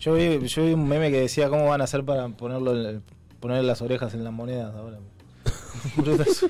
Yo 0.00 0.14
vi, 0.14 0.46
yo 0.46 0.64
vi 0.64 0.72
un 0.74 0.86
meme 0.88 1.10
que 1.10 1.20
decía 1.20 1.48
cómo 1.48 1.66
van 1.68 1.80
a 1.80 1.84
hacer 1.84 2.04
para 2.04 2.28
ponerlo 2.28 2.88
en- 2.90 3.02
poner 3.40 3.64
las 3.64 3.80
orejas 3.82 4.12
en 4.14 4.24
las 4.24 4.32
monedas 4.32 4.74
ahora. 4.74 4.98
brutas, 5.96 6.44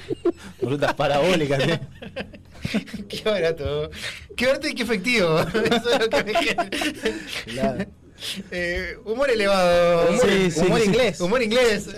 brutas 0.61 0.95
parabólicas. 0.95 1.63
¿sí? 1.63 3.03
Qué 3.09 3.23
barato. 3.31 3.91
Qué 4.37 4.47
barato 4.47 4.69
y 4.69 4.75
qué 4.75 4.83
efectivo. 4.83 5.39
Eso 5.71 5.91
es 5.91 6.01
lo 6.01 6.09
que 6.09 6.25
me. 6.25 7.53
Claro. 7.53 7.85
Eh, 8.51 8.97
humor 9.05 9.31
elevado. 9.31 10.09
Humor- 10.11 10.27
Sí, 10.29 10.51
sí, 10.51 10.61
humor 10.67 10.81
sí. 10.81 10.87
inglés. 10.87 11.21
Humor 11.21 11.43
inglés. 11.43 11.91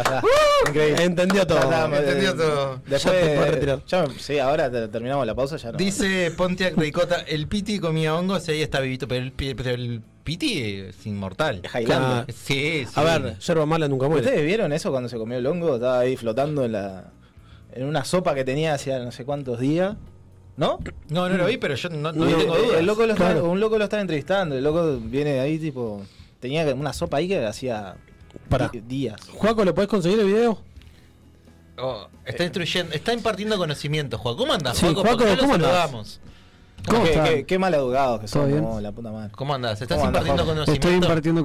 Está. 0.00 0.22
Increíble. 0.68 1.04
Entendió 1.04 1.46
todo. 1.46 1.58
Está, 1.60 1.84
Entendió 1.98 2.30
eh, 2.30 2.34
todo. 2.34 2.80
Después, 2.86 3.02
Ya 3.04 3.10
te 3.28 3.36
puedes 3.36 3.54
retirar. 3.54 3.84
ya 3.86 4.02
me- 4.06 4.18
sí, 4.18 4.38
ahora 4.38 4.70
te- 4.70 4.88
terminamos 4.88 5.26
la 5.26 5.34
pausa, 5.34 5.56
ya 5.56 5.72
no. 5.72 5.78
Dice 5.78 6.30
Pontiac 6.36 6.76
Ricota, 6.76 7.16
el 7.26 7.46
Piti 7.48 7.78
comía 7.78 8.14
hongos 8.14 8.48
y 8.48 8.52
ahí 8.52 8.62
está 8.62 8.80
vivito, 8.80 9.06
pero 9.08 9.22
el, 9.24 9.32
pero 9.32 9.70
el 9.70 10.02
Piti 10.24 10.60
es 10.62 11.04
inmortal. 11.06 11.60
Claro. 11.84 12.24
Sí, 12.32 12.84
sí. 12.86 12.86
A 12.94 13.02
ver, 13.02 13.38
yerba 13.38 13.66
mala 13.66 13.88
nunca 13.88 14.08
muere. 14.08 14.24
¿Ustedes 14.24 14.44
vieron 14.46 14.72
eso 14.72 14.90
cuando 14.90 15.08
se 15.08 15.16
comió 15.18 15.38
el 15.38 15.46
hongo? 15.46 15.74
Estaba 15.74 15.98
ahí 16.00 16.16
flotando 16.16 16.64
en 16.64 16.72
la 16.72 17.10
en 17.74 17.84
una 17.86 18.04
sopa 18.04 18.34
que 18.34 18.44
tenía 18.44 18.74
hacía 18.74 18.98
no 18.98 19.10
sé 19.12 19.24
cuántos 19.24 19.58
días. 19.58 19.96
¿No? 20.54 20.78
No, 21.08 21.28
no 21.30 21.36
lo 21.38 21.46
vi, 21.46 21.56
pero 21.56 21.74
yo 21.74 21.88
no, 21.88 22.12
tengo 22.12 22.26
dudas. 22.26 22.78
el 22.78 22.84
loco 22.86 23.06
lo 23.06 23.14
estaba- 23.14 23.30
Claro. 23.32 23.50
un 23.50 23.58
loco 23.58 23.78
lo 23.78 23.84
estaba 23.84 24.02
entrevistando. 24.02 24.54
El 24.56 24.62
loco 24.62 24.98
viene 25.02 25.32
de 25.32 25.40
ahí, 25.40 25.58
tipo. 25.58 26.02
Tenía 26.40 26.64
una 26.74 26.92
sopa 26.92 27.16
ahí 27.16 27.26
que 27.28 27.44
hacía 27.46 27.96
Pará. 28.48 28.68
di- 28.72 28.80
días. 28.80 29.20
Juaco, 29.34 29.64
¿lo 29.64 29.74
podés 29.74 29.88
conseguir 29.88 30.20
el 30.20 30.26
video? 30.26 30.58
Oh, 31.78 32.06
está 32.24 32.44
instruyendo, 32.44 32.92
está 32.94 33.12
impartiendo 33.12 33.56
conocimiento, 33.56 34.18
Juan. 34.18 34.36
¿Cómo 34.36 34.52
andás, 34.52 34.76
Sí, 34.76 34.84
Juaco? 34.86 35.00
Juaco, 35.02 35.18
¿Por 35.18 35.26
qué 35.26 35.32
no 35.34 35.40
¿cómo 35.40 35.54
andás? 35.54 35.70
saludamos? 35.70 36.20
¿Cómo 36.86 37.04
qué, 37.04 37.12
qué- 37.24 37.46
qué 37.46 37.58
mal 37.60 37.72
educados 37.74 38.20
que 38.20 38.26
¿Todo 38.26 38.42
son, 38.42 38.50
bien? 38.50 38.62
no, 38.64 38.80
la 38.80 38.90
puta 38.92 39.12
madre. 39.12 39.30
¿Cómo 39.36 39.54
andás? 39.54 39.80
¿Estás 39.80 39.96
¿Cómo 39.98 40.08
andás, 40.08 40.22
impartiendo 40.22 40.42
Juaco? 40.42 40.54
conocimiento? 40.56 40.88
Estoy 40.88 40.94
impartiendo 41.08 41.44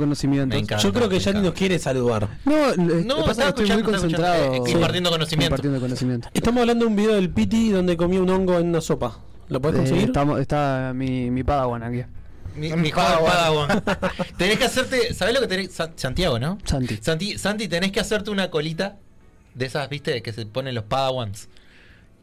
encanta. 0.58 0.84
Yo 0.84 0.94
creo 0.94 1.10
que 1.10 1.20
ya 1.20 1.32
ni 1.34 1.42
nos 1.42 1.54
quiere 1.54 1.78
saludar. 1.80 2.28
No, 2.44 2.72
le- 2.76 3.04
No, 3.06 3.24
pasa 3.24 3.44
que 3.54 3.62
estoy 3.64 3.72
muy 3.72 3.84
concentrado. 3.84 4.54
eh, 4.56 4.62
impartiendo 4.72 5.10
conocimiento. 5.12 5.46
Impartiendo 5.56 5.80
conocimiento. 5.80 6.30
Estamos 6.34 6.62
hablando 6.62 6.86
de 6.86 6.90
un 6.92 6.96
video 6.98 7.14
del 7.16 7.30
Piti 7.30 7.70
donde 7.70 7.96
comió 7.96 8.22
un 8.24 8.30
hongo 8.32 8.58
en 8.58 8.68
una 8.70 8.82
sopa. 8.82 9.20
¿Lo 9.50 9.62
podés 9.62 9.76
Eh, 9.76 9.80
conseguir? 9.80 10.06
estamos- 10.06 10.40
está 10.42 10.92
mi, 10.96 11.30
mi 11.32 11.44
Padawan 11.44 11.84
aquí. 11.84 12.02
Mi, 12.58 12.72
mi 12.74 12.92
joven 12.92 13.20
Padawan. 13.26 13.84
tenés 14.38 14.58
que 14.58 14.66
hacerte, 14.66 15.14
¿sabés 15.14 15.34
lo 15.36 15.42
que 15.42 15.48
tenés? 15.48 15.72
Sa- 15.74 15.92
Santiago, 15.96 16.40
¿no? 16.40 16.58
Santi. 16.66 16.98
Santi, 17.02 17.38
Santi, 17.38 17.68
tenés 17.68 17.92
que 17.92 18.00
hacerte 18.00 18.30
una 18.32 18.50
colita 18.50 18.98
de 19.54 19.66
esas, 19.66 19.88
¿viste? 19.90 20.22
Que 20.22 20.34
se 20.34 20.46
ponen 20.46 20.76
los 20.76 20.84
Padawans. 20.86 21.48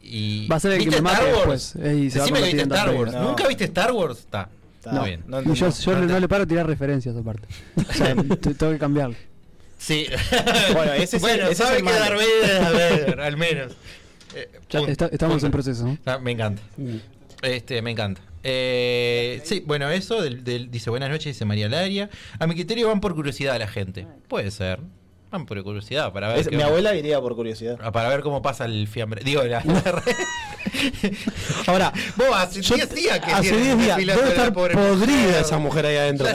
Y, 0.01 0.47
Va 0.47 0.57
a 0.57 0.59
ser 0.59 0.73
el 0.73 0.79
que 0.79 0.85
¿viste 0.85 1.01
me 1.01 1.09
mate 1.09 1.23
Star 1.23 1.33
Wars? 1.47 1.73
después, 1.73 1.83
se 2.13 2.19
Decime 2.19 2.39
que 2.39 2.45
viste 2.45 2.61
Star 2.61 2.89
Wars. 2.95 3.13
No. 3.13 3.23
¿Nunca 3.23 3.47
viste 3.47 3.63
Star 3.65 3.91
Wars? 3.91 4.19
Está. 4.19 4.49
Está 4.77 4.91
Muy 4.91 5.05
bien. 5.09 5.23
no 5.25 5.41
Y 5.41 5.53
yo, 5.55 5.69
yo 5.69 5.95
no 5.95 6.19
le 6.19 6.27
paro 6.27 6.43
a 6.43 6.45
tirar 6.45 6.67
referencias 6.67 7.15
aparte. 7.15 7.47
O 7.89 7.93
sea, 7.93 8.13
te- 8.15 8.53
tengo 8.53 8.71
que 8.71 8.77
cambiarle. 8.79 9.17
Sí. 9.79 10.05
Bueno, 10.73 10.93
ese 10.93 11.17
bueno, 11.19 11.43
ese 11.43 11.51
es 11.53 11.57
sabe 11.57 11.81
que. 11.81 11.91
Darth 11.91 12.17
Vader, 12.17 12.61
a 12.63 12.69
ver, 12.71 13.19
al 13.21 13.37
menos. 13.37 13.71
Eh, 14.35 14.49
Ya 14.69 14.79
punto, 14.79 14.91
está- 14.91 15.07
estamos 15.07 15.43
en 15.43 15.51
proceso. 15.51 15.85
¿no? 15.87 15.97
Ah, 16.05 16.19
me 16.19 16.31
encanta. 16.31 16.61
Mm. 16.77 16.97
Este, 17.41 17.81
me 17.81 17.91
encanta. 17.91 18.21
Eh, 18.47 19.41
sí, 19.43 19.63
bueno, 19.65 19.89
eso 19.89 20.21
del, 20.21 20.43
del- 20.43 20.69
dice 20.69 20.91
buenas 20.91 21.09
noches, 21.09 21.25
dice 21.25 21.45
María 21.45 21.67
Laria. 21.67 22.09
A 22.39 22.45
mi 22.45 22.53
criterio 22.53 22.87
van 22.89 23.01
por 23.01 23.15
curiosidad 23.15 23.55
a 23.55 23.59
la 23.59 23.67
gente. 23.67 24.05
Puede 24.27 24.51
ser. 24.51 24.79
Van 25.31 25.47
por 25.47 25.61
curiosidad 25.63 26.13
para 26.13 26.27
ver 26.29 26.39
Es- 26.39 26.51
mi 26.51 26.61
abuela 26.61 26.95
iría 26.95 27.19
por 27.19 27.35
curiosidad. 27.35 27.79
Ah, 27.81 27.91
Para 27.91 28.09
ver 28.09 28.21
cómo 28.21 28.41
pasa 28.43 28.65
el 28.65 28.87
fiambre. 28.87 29.23
Digo, 29.23 29.43
la. 29.43 29.61
Ahora, 31.67 31.91
Vos 32.15 32.27
hace 32.35 32.61
yo- 32.61 32.75
10 32.75 32.93
días 32.93 33.19
que 33.19 33.31
hace 33.31 33.49
tienen 33.49 33.79
10 33.79 33.97
días 33.97 34.15
debe 34.17 34.29
estar 34.29 34.53
pobre 34.53 34.75
podrida 34.75 35.39
esa 35.39 35.57
mujer 35.57 35.85
ahí 35.87 35.97
adentro. 35.97 36.27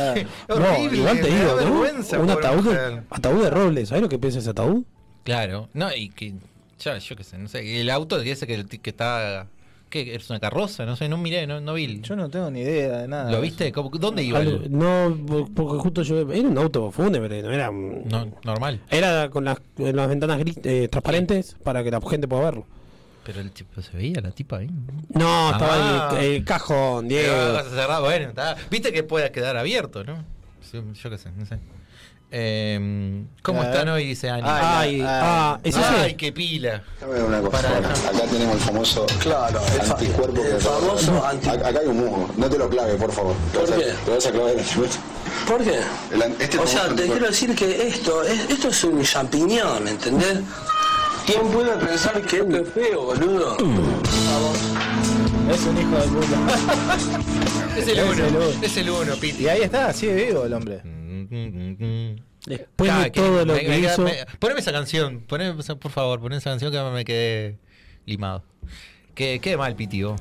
No, 0.48 0.54
Horrible, 0.56 0.96
igual 0.98 1.20
te 1.20 1.28
digo, 1.28 1.60
¿no? 1.60 2.20
un 2.22 2.30
ataúd, 2.30 2.74
ataúd 3.10 3.42
de 3.44 3.50
roble, 3.50 3.86
¿sabes 3.86 4.02
lo 4.02 4.08
que 4.08 4.18
piensa 4.18 4.40
ese 4.40 4.50
ataúd? 4.50 4.82
Claro, 5.24 5.68
no, 5.74 5.94
y 5.94 6.08
que. 6.10 6.34
Ya, 6.80 6.96
yo 6.98 7.14
qué 7.14 7.22
sé, 7.24 7.38
no 7.38 7.46
sé. 7.48 7.80
El 7.80 7.88
auto 7.90 8.20
que, 8.22 8.34
que 8.36 8.90
está. 8.90 9.46
¿Qué? 9.90 10.14
¿Es 10.14 10.30
una 10.30 10.38
carroza? 10.40 10.86
No 10.86 10.94
sé, 10.96 11.08
no 11.08 11.16
miré, 11.18 11.46
no, 11.46 11.60
no 11.60 11.74
vi. 11.74 12.00
Yo 12.00 12.14
no 12.16 12.30
tengo 12.30 12.50
ni 12.50 12.60
idea 12.60 12.98
de 12.98 13.08
nada. 13.08 13.30
¿Lo 13.30 13.40
viste? 13.40 13.72
¿Cómo- 13.72 13.90
¿Dónde 13.90 14.22
iba? 14.22 14.38
El- 14.40 14.70
no, 14.70 15.18
porque 15.54 15.78
justo 15.80 16.02
yo 16.02 16.20
era 16.32 16.48
un 16.48 16.56
auto 16.56 16.90
fúnebre, 16.92 17.42
no 17.42 17.50
era 17.52 17.70
No, 17.72 18.32
normal. 18.44 18.80
era 18.88 19.28
con 19.30 19.44
las, 19.44 19.58
las 19.76 20.08
ventanas 20.08 20.38
gris, 20.38 20.56
eh, 20.62 20.86
transparentes 20.88 21.56
para 21.64 21.82
que 21.84 21.90
la 21.90 22.00
gente 22.00 22.28
pueda 22.28 22.44
verlo. 22.44 22.66
Pero 23.24 23.40
el 23.40 23.50
tipo 23.50 23.82
se 23.82 23.96
veía, 23.96 24.20
la 24.22 24.30
tipa 24.30 24.58
ahí. 24.58 24.70
No, 25.10 25.50
estaba 25.52 26.08
Ah. 26.10 26.18
el, 26.20 26.24
el 26.36 26.44
cajón, 26.44 27.08
Diego. 27.08 27.34
Bueno, 28.00 28.28
está. 28.30 28.56
Viste 28.70 28.92
que 28.92 29.02
puede 29.02 29.30
quedar 29.32 29.56
abierto, 29.56 30.04
¿no? 30.04 30.24
Yo 30.72 31.10
qué 31.10 31.18
sé, 31.18 31.30
no 31.36 31.44
sé. 31.46 31.58
Eh, 32.32 33.24
¿Cómo 33.42 33.60
A 33.62 33.64
están 33.66 33.88
hoy? 33.88 34.06
Dice 34.06 34.30
Ani. 34.30 34.42
Ay, 34.46 35.00
Ay, 35.00 35.02
ah, 35.04 35.58
¿es 35.64 35.74
ese? 35.76 35.84
Ay, 35.84 36.14
qué 36.14 36.30
pila. 36.32 36.80
Una 37.26 37.40
cosa. 37.40 37.50
Para- 37.50 37.70
Bueno, 37.80 37.88
acá 37.88 38.22
tenemos 38.30 38.54
el 38.54 38.60
famoso 38.60 39.04
Claro, 39.18 39.60
el 39.74 39.80
anticuerpo 39.90 40.40
el 40.42 40.52
de- 40.52 40.60
famoso 40.60 41.26
anti- 41.26 41.48
Acá 41.48 41.80
hay 41.80 41.86
un 41.88 41.96
musgo. 41.98 42.30
No 42.36 42.48
te 42.48 42.56
lo 42.58 42.68
clave, 42.70 42.94
por 42.94 43.10
favor. 43.10 43.34
Te 43.52 43.58
¿Por 43.58 43.68
vas 43.68 43.76
a- 43.76 43.80
qué? 43.82 43.92
Te 44.04 44.10
vas 44.12 44.26
a 44.26 44.30
clavar 44.30 44.50
el 44.52 44.60
¿Por 45.48 45.64
qué? 45.64 45.80
El 46.12 46.22
este 46.40 46.58
o 46.58 46.66
sea, 46.66 46.88
te 46.94 47.06
quiero 47.06 47.26
decir 47.26 47.54
que 47.56 47.88
esto 47.88 48.22
es, 48.22 48.48
esto 48.50 48.68
es 48.68 48.84
un 48.84 49.02
champiñón, 49.02 49.88
¿entendés? 49.88 50.38
¿Quién 51.26 51.48
puede 51.48 51.76
pensar 51.78 52.22
que 52.22 52.36
esto 52.38 52.56
es 52.58 52.68
feo, 52.72 53.04
boludo? 53.06 53.56
Es 53.56 53.62
un 55.66 55.78
hijo 55.78 55.96
del 55.96 56.10
puta. 56.10 56.36
Es 57.80 57.88
el 57.88 57.98
Es 57.98 58.04
uno. 58.04 58.12
el 58.26 58.36
uno. 58.36 58.46
Es 58.62 58.76
el 58.76 58.90
uno, 58.90 59.14
Piti. 59.16 59.42
y 59.44 59.48
ahí 59.48 59.62
está, 59.62 59.92
sigue 59.92 60.14
vivo 60.26 60.44
el 60.44 60.52
hombre. 60.52 60.80
Después 61.30 62.98
de 63.04 63.10
todo 63.10 63.44
lo 63.44 63.54
me- 63.54 63.60
que 63.60 63.68
me- 63.68 63.78
hizo. 63.80 64.02
me- 64.02 64.26
poneme 64.38 64.60
esa 64.60 64.72
canción. 64.72 65.20
Poneme, 65.26 65.60
esa- 65.60 65.76
por 65.76 65.90
favor, 65.92 66.20
poneme 66.20 66.38
esa 66.38 66.50
canción 66.50 66.72
que 66.72 66.80
me 66.82 67.04
quedé 67.04 67.58
limado. 68.06 68.42
Qué, 69.14 69.38
qué 69.40 69.56
mal, 69.56 69.76
Piti, 69.76 70.02
vos. 70.02 70.20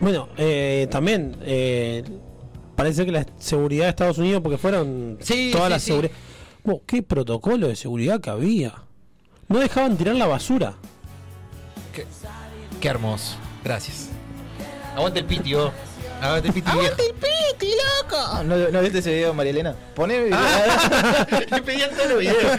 Bueno, 0.00 0.28
eh, 0.36 0.86
también 0.90 1.36
eh, 1.42 2.04
parece 2.76 3.04
que 3.06 3.12
la 3.12 3.26
seguridad 3.38 3.84
de 3.84 3.90
Estados 3.90 4.18
Unidos, 4.18 4.42
porque 4.42 4.58
fueron 4.58 5.18
Sí, 5.20 5.50
todas 5.52 5.66
sí, 5.66 5.70
las 5.70 5.82
sí. 5.82 5.86
seguridad. 5.88 6.14
Vos, 6.64 6.80
qué 6.86 7.02
protocolo 7.02 7.68
de 7.68 7.76
seguridad 7.76 8.20
que 8.20 8.30
había. 8.30 8.74
No 9.48 9.58
dejaban 9.58 9.96
tirar 9.96 10.16
la 10.16 10.26
basura. 10.26 10.74
Qué, 11.92 12.06
qué 12.80 12.88
hermoso. 12.88 13.36
Gracias. 13.62 14.08
Aguante 14.96 15.20
el 15.20 15.26
Piti. 16.52 16.62
Aguante 16.70 17.02
el 17.06 17.14
Piti, 17.14 17.66
viejo. 17.66 18.16
Ah, 18.16 18.42
¿No, 18.44 18.56
¿No 18.56 18.80
viste 18.80 18.98
ese 18.98 19.12
video, 19.14 19.34
María 19.34 19.50
Elena? 19.52 19.74
Poné. 19.94 20.28
Ah, 20.32 21.26
Le 21.50 21.62
pedían 21.62 21.90
todos 21.90 22.08
los 22.10 22.18
videos. 22.20 22.36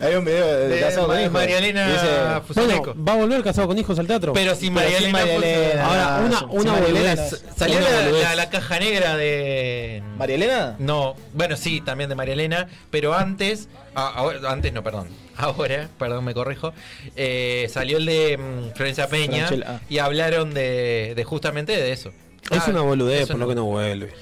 Hay 0.00 0.14
un 0.14 0.24
video 0.26 0.46
de, 0.46 0.68
De 0.68 0.80
casado 0.80 1.06
con 1.06 1.18
hijos. 1.18 1.32
María 1.32 1.58
Elena 1.58 2.42
Bueno, 2.54 2.94
va 2.96 3.12
a 3.12 3.16
volver 3.16 3.42
casado 3.42 3.66
con 3.66 3.78
hijos 3.78 3.98
al 3.98 4.06
teatro. 4.06 4.34
Pero 4.34 4.54
sin 4.54 4.74
María 4.74 4.98
Elena. 4.98 5.84
Ahora, 5.86 6.20
una, 6.26 6.44
una 6.50 6.72
María. 6.72 6.88
Elena. 6.88 7.22
Salió 7.56 7.78
Una 7.78 7.88
la, 7.90 8.10
la- 8.10 8.34
la 8.36 8.50
caja 8.50 8.78
negra 8.78 9.16
de. 9.16 10.02
¿María 10.18 10.36
Elena? 10.36 10.76
No, 10.78 11.14
bueno, 11.32 11.56
sí, 11.56 11.80
también 11.80 12.10
de 12.10 12.16
María 12.16 12.34
Elena, 12.34 12.68
pero 12.90 13.14
antes, 13.14 13.68
ah, 13.94 14.12
ahora- 14.16 14.50
antes 14.50 14.70
no, 14.72 14.82
perdón, 14.82 15.08
ahora, 15.44 15.88
perdón, 15.98 16.24
me 16.24 16.34
corrijo, 16.34 16.72
eh, 17.16 17.68
salió 17.70 17.98
el 17.98 18.06
de 18.06 18.36
mm, 18.38 18.74
Florencia 18.74 19.08
Peña 19.08 19.46
Franchella, 19.46 19.66
ah. 19.76 19.80
y 19.88 19.98
hablaron 19.98 20.52
de, 20.52 21.14
de 21.16 21.24
justamente 21.24 21.72
de 21.76 21.92
eso. 21.92 22.10
Es 22.50 22.62
Ah, 22.62 22.70
una 22.70 22.80
boludez, 22.82 23.28
por 23.28 23.38
lo 23.38 23.48
que 23.48 23.54
no 23.54 23.64
vuelve. 23.64 24.12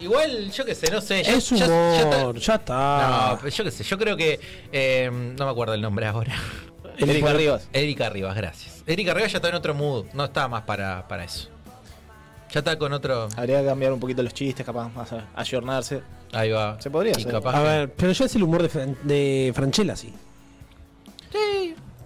Igual, 0.00 0.50
yo 0.50 0.64
qué 0.64 0.74
sé, 0.74 0.90
no 0.90 1.00
sé. 1.00 1.22
ya- 1.22 1.32
Es 1.34 1.52
humor, 1.52 2.34
ya 2.34 2.40
ya 2.40 2.54
está. 2.54 3.28
No, 3.32 3.38
pero 3.38 3.50
yo 3.54 3.64
qué 3.64 3.70
sé, 3.70 3.84
yo 3.84 3.98
creo 3.98 4.16
que, 4.16 4.40
eh, 4.72 5.10
no 5.12 5.44
me 5.44 5.50
acuerdo 5.50 5.74
el 5.74 5.80
nombre 5.82 6.06
ahora. 6.06 6.34
Erika 6.98 7.32
Rivas. 7.32 7.68
Erika 7.72 8.08
Rivas, 8.10 8.34
gracias. 8.36 8.82
Erika 8.86 9.14
Rivas 9.14 9.32
ya 9.32 9.38
está 9.38 9.48
en 9.50 9.54
otro 9.54 9.74
mood, 9.74 10.06
no 10.14 10.24
está 10.24 10.48
más 10.48 10.62
para, 10.62 11.06
para 11.06 11.24
eso. 11.24 11.48
Ya 12.52 12.58
está 12.60 12.76
con 12.78 12.92
otro... 12.92 13.28
Habría 13.36 13.60
que 13.60 13.66
cambiar 13.66 13.92
un 13.92 14.00
poquito 14.00 14.22
los 14.24 14.34
chistes, 14.34 14.66
capaz, 14.66 14.88
más 14.88 15.12
a- 15.12 15.28
ayornarse. 15.36 16.02
Ahí 16.32 16.50
va. 16.50 16.80
Se 16.80 16.90
podría 16.90 17.12
hacer. 17.12 17.30
capaz 17.30 17.54
A 17.54 17.58
que- 17.62 17.68
ver, 17.68 17.92
pero 17.92 18.12
ya 18.12 18.24
es 18.24 18.34
el 18.34 18.42
humor 18.42 18.62
de, 18.62 18.68
Fran- 18.70 18.96
de 19.02 19.52
Franchella, 19.54 19.94
sí. 19.96 20.12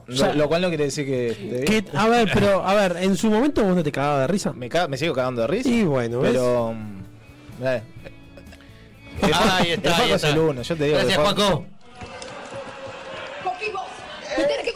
Lo, 0.07 0.17
sea, 0.17 0.35
lo 0.35 0.49
cual 0.49 0.61
no 0.63 0.69
quiere 0.69 0.85
decir 0.85 1.07
que. 1.07 1.65
Que, 1.67 1.85
a 1.97 2.09
ver, 2.09 2.29
pero, 2.35 2.67
a 2.67 2.75
ver, 2.75 2.99
en 3.01 3.17
su 3.17 3.31
momento 3.31 3.63
vos 3.65 3.75
no 3.75 3.83
te 3.83 3.91
cagabas 3.91 4.21
de 4.21 4.27
risa. 4.27 4.53
Me, 4.53 4.69
me 4.89 4.97
sigo 4.99 5.15
cagando 5.15 5.41
de 5.43 5.47
risa. 5.47 5.69
Y 5.71 5.83
bueno, 5.85 6.21
¿ves? 6.21 6.33
pero. 6.33 6.73
mm, 6.75 7.65
eh, 7.65 7.83
el, 9.23 9.33
Ah, 9.33 9.57
ahí 9.61 9.69
el 9.71 9.73
está, 9.75 9.91
Juaco 9.91 10.03
ahí 10.05 10.11
es 10.11 10.15
está. 10.17 10.29
el 10.31 10.39
uno, 10.39 10.63
yo 10.63 10.77
te 10.77 10.85
digo. 10.85 10.97
Gracias, 10.99 11.19
el 11.19 11.25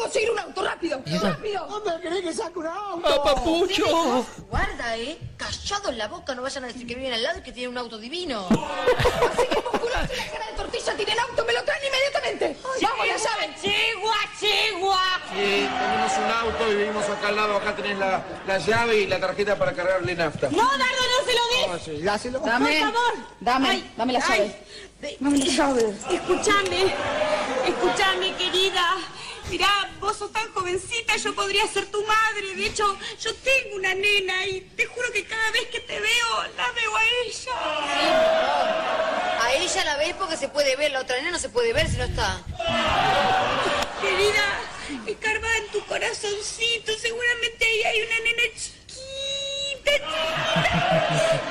conseguir 0.08 0.30
un 0.30 0.38
auto. 0.38 0.64
rápido, 0.64 1.02
rápido. 1.22 1.66
¿Dónde 1.66 2.00
querés 2.00 2.22
que 2.22 2.32
saque 2.32 2.58
un 2.58 2.66
auto? 2.66 3.08
¡Ah, 3.08 3.22
papucho! 3.22 4.26
Guarda, 4.48 4.96
eh. 4.96 5.18
Callado 5.36 5.90
en 5.90 5.98
la 5.98 6.08
boca, 6.08 6.34
no 6.34 6.42
vayan 6.42 6.64
a 6.64 6.66
decir 6.68 6.86
que 6.86 6.94
viven 6.94 7.12
al 7.12 7.22
lado 7.22 7.38
y 7.38 7.42
que 7.42 7.52
tienen 7.52 7.70
un 7.72 7.78
auto 7.78 7.98
divino. 7.98 8.46
Así 8.50 9.46
que 9.48 9.56
músculo, 9.56 9.94
tiene 10.08 10.30
cara 10.32 10.46
de 10.50 10.56
tortilla, 10.56 10.96
tiene 10.96 11.12
el 11.12 11.18
auto, 11.18 11.44
me 11.44 11.52
lo 11.52 11.62
traen 11.64 11.82
inmediatamente. 11.86 12.56
Vamos, 12.82 13.06
la 13.06 13.16
llave. 13.16 13.54
Chigua, 13.60 14.16
chigua. 14.40 15.02
Sí, 15.30 15.68
tenemos 15.68 16.12
un 16.18 16.30
auto 16.48 16.72
y 16.72 16.74
vivimos 16.76 17.04
acá 17.08 17.28
al 17.28 17.36
lado. 17.36 17.56
Acá 17.56 17.76
tenés 17.76 17.98
la, 17.98 18.24
la 18.46 18.58
llave 18.58 18.96
y 19.00 19.06
la 19.06 19.20
tarjeta 19.20 19.56
para 19.58 19.72
cargarle 19.74 20.14
nafta. 20.14 20.48
No, 20.50 20.56
Dardo, 20.56 20.84
no 20.84 21.26
se 21.26 21.34
lo 21.34 21.48
des. 21.48 21.68
Ah, 21.68 21.84
sí, 21.84 22.02
dáselo. 22.02 22.38
Dame, 22.40 22.80
Por 22.80 22.92
favor. 22.92 23.14
dame, 23.40 23.68
Ay, 23.70 23.92
dame 23.96 24.12
la 24.14 24.24
ay. 24.26 24.38
llave. 25.00 25.16
Dame 25.20 25.38
la 25.38 25.44
llave. 25.46 25.94
Escúchame, 26.10 26.94
escúchame, 27.66 28.34
querida. 28.36 28.96
Mirá, 29.50 29.90
vos 29.98 30.16
sos 30.16 30.30
tan 30.30 30.52
jovencita, 30.52 31.16
yo 31.16 31.34
podría 31.34 31.66
ser 31.66 31.86
tu 31.86 32.04
madre. 32.04 32.54
De 32.54 32.66
hecho, 32.66 32.98
yo 33.20 33.34
tengo 33.36 33.76
una 33.76 33.94
nena 33.94 34.46
y 34.46 34.60
te 34.76 34.84
juro 34.86 35.10
que 35.12 35.24
cada 35.24 35.50
vez 35.52 35.68
que 35.68 35.80
te 35.80 35.98
veo, 35.98 36.42
la 36.56 36.70
veo 36.72 36.96
a 36.96 37.04
ella. 37.24 37.52
A 39.40 39.52
ella 39.54 39.84
la 39.84 39.96
ves 39.96 40.14
porque 40.18 40.36
se 40.36 40.48
puede 40.48 40.76
ver, 40.76 40.92
la 40.92 41.00
otra 41.00 41.16
nena 41.16 41.30
no 41.30 41.38
se 41.38 41.48
puede 41.48 41.72
ver 41.72 41.88
si 41.88 41.96
no 41.96 42.04
está. 42.04 42.42
Querida, 44.02 44.60
escarba 45.06 45.56
en 45.56 45.68
tu 45.68 45.84
corazoncito, 45.86 46.92
seguramente 46.98 47.64
ahí 47.64 47.82
hay 47.84 48.02
una 48.02 48.18
nena 48.20 48.42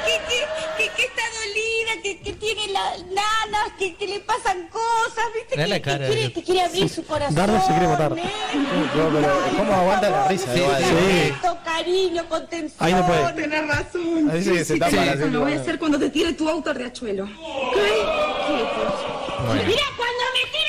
que, 0.06 0.16
que, 0.28 0.40
que, 0.78 0.86
que 0.96 1.04
está 1.04 1.24
dolida, 1.40 1.92
que, 2.04 2.20
que 2.22 2.34
tiene 2.34 2.68
las 2.72 3.00
nanas, 3.08 3.72
que, 3.80 3.96
que 3.96 4.08
le 4.08 4.20
pasan 4.22 4.68
cosas, 4.70 5.26
¿viste? 5.36 5.56
Que, 5.56 5.68
la 5.68 5.76
que 5.76 5.82
cara 5.82 6.08
quiere, 6.08 6.22
de- 6.24 6.34
que 6.34 6.44
quiere 6.44 6.62
abrir 6.62 6.90
su 6.90 7.06
corazón. 7.06 7.36
Dardo 7.36 7.60
se 7.62 7.68
quiere 7.68 7.88
matar. 7.88 8.14
¿eh? 8.18 8.24
No, 8.96 9.10
pero 9.14 9.40
¿cómo 9.58 9.74
aguanta 9.74 10.10
la 10.10 10.28
risa? 10.28 10.54
Sí, 10.54 10.62
sí. 10.62 11.34
Cariño, 11.64 12.28
contención. 12.28 12.76
Ahí 12.80 12.94
no 12.94 13.06
puede. 13.06 13.34
Tenés 13.34 13.68
razón. 13.68 14.30
Ahí 14.32 14.44
sí 14.44 14.52
que 14.52 14.66
se 14.66 14.80
tapa 14.80 14.96
la 14.96 15.14
Eso 15.14 15.28
lo 15.28 15.42
voy 15.42 15.54
a 15.54 15.60
hacer 15.62 15.78
cuando 15.78 16.00
te 16.00 16.10
tire 16.10 16.34
tu 16.34 16.50
auto 16.50 16.72
al 16.72 16.76
riachuelo. 16.76 17.28
Sí, 17.28 17.34
pues. 17.36 17.92
Mira, 19.68 19.84
cuando 19.96 20.24
me 20.34 20.42
tires 20.52 20.67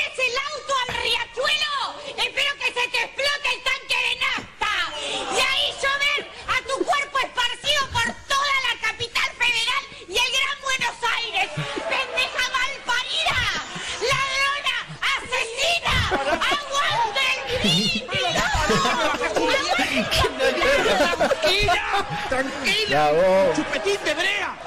grito! 21.42 22.88
Ya, 22.88 23.10
vos. 23.12 23.56
¡Chupetín 23.56 23.96
de 24.04 24.14
brea! 24.14 24.58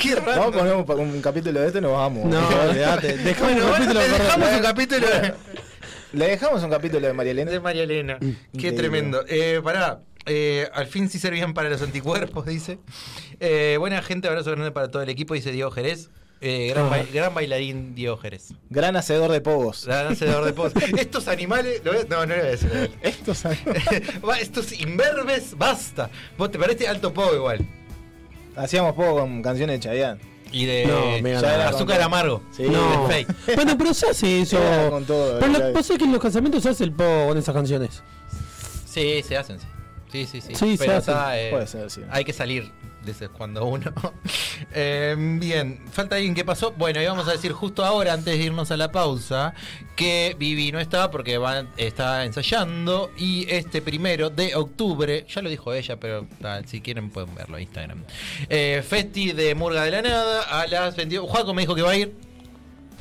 ¡Qué 0.00 0.14
raro! 0.16 0.40
Vamos 0.40 0.56
a 0.56 0.58
poner 0.86 1.06
un, 1.08 1.22
capítulo 1.22 1.60
de 1.60 1.66
este 1.66 1.78
y 1.78 1.82
nos 1.82 1.92
vamos. 1.92 2.24
No, 2.26 2.48
olvidate. 2.68 3.16
Dejamos 3.18 3.52
Bueno, 3.54 3.66
un 3.66 3.72
capítulo 3.72 4.00
le 4.00 4.06
de 4.08 4.12
dejamos 4.18 4.46
correr. 4.48 4.56
un 4.56 4.62
capítulo 4.62 5.06
de, 5.08 5.34
Le 6.12 6.28
dejamos 6.28 6.62
un 6.62 6.70
capítulo 6.70 7.06
de 7.06 7.12
María 7.12 7.32
Elena. 7.32 7.50
de 7.50 7.60
María 7.60 7.82
Elena. 7.84 8.18
Qué 8.20 8.26
Increíble. 8.52 8.72
tremendo. 8.76 9.24
Eh, 9.28 9.60
pará. 9.64 10.00
eh, 10.26 10.68
al 10.72 10.86
fin 10.86 11.08
sí 11.10 11.18
servían 11.18 11.54
para 11.54 11.68
los 11.68 11.82
anticuerpos, 11.82 12.46
dice. 12.46 12.78
Eh, 13.40 13.76
buena 13.78 14.00
gente, 14.02 14.28
abrazo 14.28 14.50
grande 14.52 14.70
para 14.70 14.90
todo 14.90 15.02
el 15.02 15.08
equipo, 15.08 15.34
dice 15.34 15.50
Diego 15.50 15.70
Jerez. 15.70 16.10
Eh, 16.46 16.68
gran, 16.68 16.86
Ah. 16.86 16.90
bai- 16.90 17.06
gran 17.10 17.32
bailarín 17.32 17.94
Diego 17.94 18.18
Jerez. 18.18 18.52
Gran 18.68 18.96
hacedor 18.96 19.32
de 19.32 19.40
pogos. 19.40 19.86
Gran 19.86 20.08
hacedor 20.08 20.44
de 20.44 20.52
post. 20.52 20.76
Estos 20.98 21.26
animales. 21.28 21.80
No, 21.84 21.92
no 21.92 22.26
lo 22.26 22.34
voy 22.34 22.44
a 22.44 22.50
decir. 22.50 22.90
Estos 23.00 23.44
Va, 24.28 24.38
Estos 24.38 24.72
imberbes, 24.78 25.56
basta. 25.56 26.10
Vos 26.36 26.50
te 26.50 26.58
parece 26.58 26.86
alto 26.86 27.14
pogo 27.14 27.34
igual. 27.34 27.66
Hacíamos 28.56 28.92
poco 28.94 29.20
con 29.20 29.42
canciones 29.42 29.80
de 29.80 29.88
Chayanne. 29.88 30.20
Y 30.52 30.66
de 30.66 30.84
No, 30.86 31.06
me 31.22 31.30
Ya 31.32 31.40
ganaron. 31.40 31.60
era 31.62 31.68
azúcar 31.70 31.96
con- 31.96 32.04
amargo. 32.04 32.42
Sí. 32.54 32.64
No. 32.64 33.08
Bueno, 33.56 33.78
pero 33.78 33.94
se 33.94 34.10
hace 34.10 34.42
eso. 34.42 34.58
Era 34.62 34.90
con 34.90 35.04
todo, 35.06 35.38
pero 35.40 35.50
lo 35.52 35.58
que 35.58 35.72
pasa 35.72 35.92
es 35.94 35.98
que 35.98 36.04
en 36.04 36.12
los 36.12 36.20
casamientos 36.20 36.62
se 36.62 36.68
hace 36.68 36.84
el 36.84 36.92
pogo 36.92 37.28
con 37.28 37.38
esas 37.38 37.54
canciones. 37.54 38.02
Sí, 38.86 39.22
se 39.26 39.36
hacen, 39.36 39.58
sí. 39.58 39.66
Sí, 40.12 40.26
sí, 40.30 40.40
sí. 40.42 40.54
Sí, 40.54 40.76
se 40.76 40.84
Pero 40.84 40.98
hacen. 40.98 41.14
está, 41.14 41.40
eh, 41.40 41.50
Puede 41.50 41.66
ser, 41.66 41.90
sí. 41.90 42.02
Hay 42.10 42.24
que 42.24 42.32
salir 42.32 42.70
ese 43.12 43.28
cuando 43.28 43.64
uno. 43.66 43.92
Eh, 44.76 45.14
bien, 45.18 45.80
falta 45.90 46.16
alguien 46.16 46.34
que 46.34 46.44
pasó. 46.44 46.72
Bueno, 46.72 47.00
y 47.00 47.06
vamos 47.06 47.28
a 47.28 47.32
decir 47.32 47.52
justo 47.52 47.84
ahora, 47.84 48.12
antes 48.12 48.36
de 48.36 48.44
irnos 48.44 48.70
a 48.70 48.76
la 48.76 48.90
pausa, 48.90 49.54
que 49.94 50.34
Vivi 50.38 50.72
no 50.72 50.80
está 50.80 51.10
porque 51.10 51.38
va, 51.38 51.66
está 51.76 52.24
ensayando. 52.24 53.10
Y 53.16 53.46
este 53.50 53.82
primero 53.82 54.30
de 54.30 54.54
octubre, 54.56 55.26
ya 55.28 55.42
lo 55.42 55.50
dijo 55.50 55.72
ella, 55.72 55.96
pero 55.98 56.26
ah, 56.42 56.60
si 56.66 56.80
quieren 56.80 57.10
pueden 57.10 57.34
verlo 57.34 57.56
en 57.56 57.62
Instagram. 57.64 58.04
Eh, 58.48 58.82
Festi 58.86 59.32
de 59.32 59.54
Murga 59.54 59.84
de 59.84 59.90
la 59.90 60.02
Nada 60.02 60.42
a 60.42 60.66
las 60.66 60.96
22. 60.96 61.28
Juaco 61.28 61.54
me 61.54 61.62
dijo 61.62 61.74
que 61.74 61.82
va 61.82 61.90
a 61.92 61.96
ir. 61.96 62.14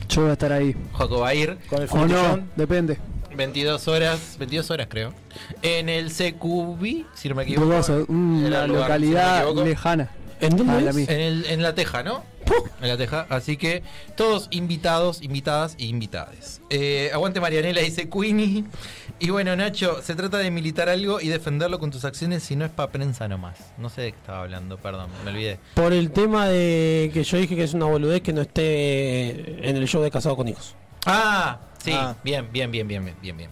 Yo 0.09 0.21
voy 0.21 0.29
a 0.31 0.33
estar 0.33 0.51
ahí. 0.51 0.75
Juaco 0.91 1.19
va 1.21 1.29
a 1.29 1.35
ir. 1.35 1.57
Con 1.69 1.81
el 1.81 1.89
O 1.91 2.05
no, 2.07 2.39
depende. 2.55 2.97
22 3.35 3.87
horas, 3.87 4.35
22 4.39 4.69
horas 4.71 4.87
creo. 4.89 5.13
En 5.61 5.89
el 5.89 6.11
CQB, 6.11 7.05
si 7.13 7.29
no 7.29 7.35
me 7.35 7.43
equivoco. 7.43 7.65
Dudoso, 7.67 7.93
Era 7.97 8.05
una 8.09 8.47
lugar, 8.47 8.61
si 8.63 8.67
no 8.67 8.73
me 8.73 8.79
localidad 8.79 9.37
equivoco. 9.43 9.63
lejana. 9.65 10.09
¿En 10.41 10.57
dónde 10.57 10.73
Ah, 10.73 10.81
la 10.81 10.89
es? 10.89 10.95
mía. 10.95 11.05
En, 11.09 11.19
el- 11.21 11.45
en 11.45 11.63
la 11.63 11.73
Teja, 11.73 12.03
¿no? 12.03 12.23
En 12.81 12.89
la 12.89 12.97
Teja. 12.97 13.25
Así 13.29 13.55
que 13.55 13.81
todos 14.17 14.49
invitados, 14.51 15.21
invitadas 15.21 15.75
e 15.79 15.85
invitades. 15.85 16.59
Eh, 16.69 17.11
aguante 17.13 17.39
Marianela, 17.39 17.79
dice 17.79 18.09
Queenie. 18.09 18.65
Y 19.19 19.29
bueno, 19.29 19.55
Nacho, 19.55 20.01
se 20.01 20.15
trata 20.15 20.39
de 20.39 20.51
militar 20.51 20.89
algo 20.89 21.21
y 21.21 21.29
defenderlo 21.29 21.79
con 21.79 21.91
tus 21.91 22.03
acciones 22.03 22.43
si 22.43 22.57
no 22.57 22.65
es 22.65 22.71
para 22.71 22.91
prensa 22.91 23.29
nomás. 23.29 23.57
No 23.77 23.89
sé 23.89 24.01
de 24.01 24.11
qué 24.11 24.17
estaba 24.17 24.41
hablando, 24.41 24.75
perdón, 24.77 25.09
me 25.23 25.31
olvidé. 25.31 25.59
Por 25.75 25.93
el 25.93 26.11
tema 26.11 26.49
de 26.49 27.09
que 27.13 27.23
yo 27.23 27.37
dije 27.37 27.55
que 27.55 27.63
es 27.63 27.73
una 27.73 27.85
boludez 27.85 28.21
que 28.21 28.33
no 28.33 28.41
esté 28.41 29.69
en 29.69 29.77
el 29.77 29.87
show 29.87 30.01
de 30.03 30.11
Casado 30.11 30.35
con 30.35 30.49
Hijos. 30.49 30.75
Ah, 31.05 31.59
sí, 31.83 31.91
Ah. 31.93 32.15
bien, 32.23 32.47
bien, 32.51 32.71
bien, 32.71 32.87
bien, 32.87 33.03
bien, 33.05 33.15
bien, 33.21 33.37
bien. 33.37 33.49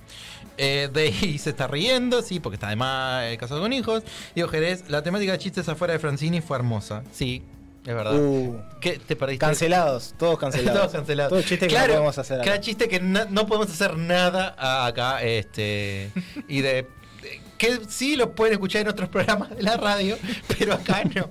Eh, 0.57 0.89
de 0.93 1.01
ahí 1.03 1.37
se 1.37 1.49
está 1.51 1.67
riendo, 1.67 2.21
sí, 2.21 2.39
porque 2.39 2.55
está 2.55 2.67
además 2.67 3.23
eh, 3.25 3.37
casado 3.37 3.61
con 3.61 3.73
hijos. 3.73 4.03
Digo, 4.35 4.47
Jerez, 4.47 4.83
la 4.89 5.01
temática 5.01 5.31
de 5.31 5.37
chistes 5.39 5.67
afuera 5.69 5.93
de 5.93 5.99
Francini 5.99 6.41
fue 6.41 6.57
hermosa. 6.57 7.03
Sí, 7.13 7.41
es 7.85 7.93
verdad. 7.95 8.13
Uh, 8.15 8.59
¿Qué 8.79 8.99
te 8.99 9.15
perdiste? 9.15 9.39
cancelados, 9.45 10.13
todos 10.19 10.37
cancelados. 10.37 10.79
Todos 10.81 10.91
cancelados. 10.93 11.29
Todos 11.31 11.45
chistes 11.45 11.67
que 11.67 11.73
Claro, 11.73 11.87
no 11.87 11.93
podemos 11.95 12.17
hacer 12.17 12.37
acá. 12.41 12.45
Cada 12.45 12.59
chiste 12.61 12.87
que 12.87 12.99
na- 12.99 13.25
no 13.29 13.47
podemos 13.47 13.69
hacer 13.71 13.97
nada 13.97 14.85
acá. 14.85 15.23
Este, 15.23 16.11
y 16.47 16.61
de. 16.61 16.85
Que 17.57 17.79
sí 17.89 18.15
los 18.15 18.29
pueden 18.29 18.53
escuchar 18.53 18.81
en 18.81 18.87
otros 18.89 19.07
programas 19.09 19.55
de 19.55 19.63
la 19.63 19.77
radio, 19.77 20.17
pero 20.59 20.73
acá 20.73 21.03
no. 21.15 21.29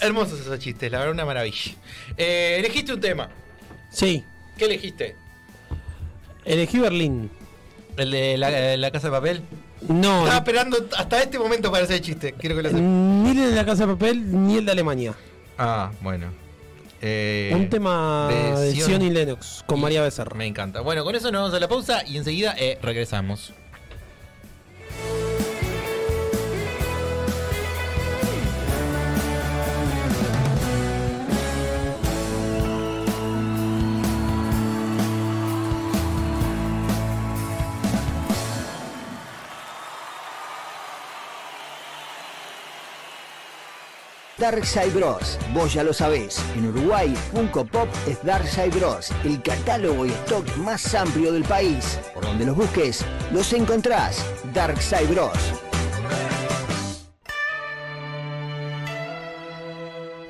Hermosos 0.00 0.40
esos 0.40 0.58
chistes, 0.58 0.90
la 0.90 0.98
verdad, 0.98 1.12
una 1.14 1.24
maravilla. 1.24 1.72
Eh, 2.16 2.56
elegiste 2.58 2.92
un 2.94 3.00
tema. 3.00 3.28
Sí, 3.90 4.24
¿Qué 4.56 4.64
elegiste? 4.66 5.16
Elegí 6.44 6.78
Berlín. 6.78 7.30
¿El 7.96 8.10
de 8.10 8.38
la, 8.38 8.76
la 8.76 8.90
casa 8.90 9.08
de 9.08 9.12
papel? 9.12 9.42
No, 9.88 10.20
Estaba 10.20 10.36
esperando 10.38 10.78
hasta 10.96 11.22
este 11.22 11.38
momento 11.38 11.70
para 11.70 11.84
hacer 11.84 11.96
el 11.96 12.02
chiste. 12.02 12.32
Quiero 12.32 12.56
que 12.56 12.62
lo 12.62 12.70
ni 12.72 13.30
el 13.32 13.36
de 13.50 13.56
la 13.56 13.66
Casa 13.66 13.86
de 13.86 13.92
Papel 13.94 14.46
ni 14.46 14.56
el 14.58 14.64
de 14.64 14.72
Alemania. 14.72 15.14
Ah, 15.58 15.90
bueno. 16.00 16.28
Eh, 17.02 17.50
Un 17.54 17.68
tema 17.68 18.28
de 18.30 18.72
Sion- 18.74 18.86
Sion 18.86 19.02
y 19.02 19.10
Lennox 19.10 19.64
con 19.66 19.78
y- 19.78 19.82
María 19.82 20.02
Becerra. 20.02 20.36
Me 20.36 20.46
encanta. 20.46 20.80
Bueno, 20.82 21.04
con 21.04 21.14
eso 21.16 21.30
nos 21.32 21.42
vamos 21.42 21.54
a 21.56 21.60
la 21.60 21.68
pausa 21.68 22.02
y 22.06 22.16
enseguida 22.16 22.54
eh, 22.56 22.78
regresamos. 22.80 23.52
Darkside 44.42 44.90
Bros. 44.90 45.38
Vos 45.54 45.72
ya 45.72 45.84
lo 45.84 45.92
sabés. 45.92 46.44
En 46.56 46.66
Uruguay, 46.66 47.14
Funko 47.32 47.64
Pop 47.64 47.88
es 48.08 48.20
Darkside 48.24 48.70
Bros. 48.70 49.12
El 49.22 49.40
catálogo 49.40 50.04
y 50.04 50.08
stock 50.08 50.56
más 50.56 50.92
amplio 50.96 51.30
del 51.30 51.44
país. 51.44 52.00
Por 52.12 52.24
donde 52.24 52.46
los 52.46 52.56
busques, 52.56 53.06
los 53.30 53.52
encontrás. 53.52 54.26
Darkside 54.52 55.06
Bros. 55.06 55.38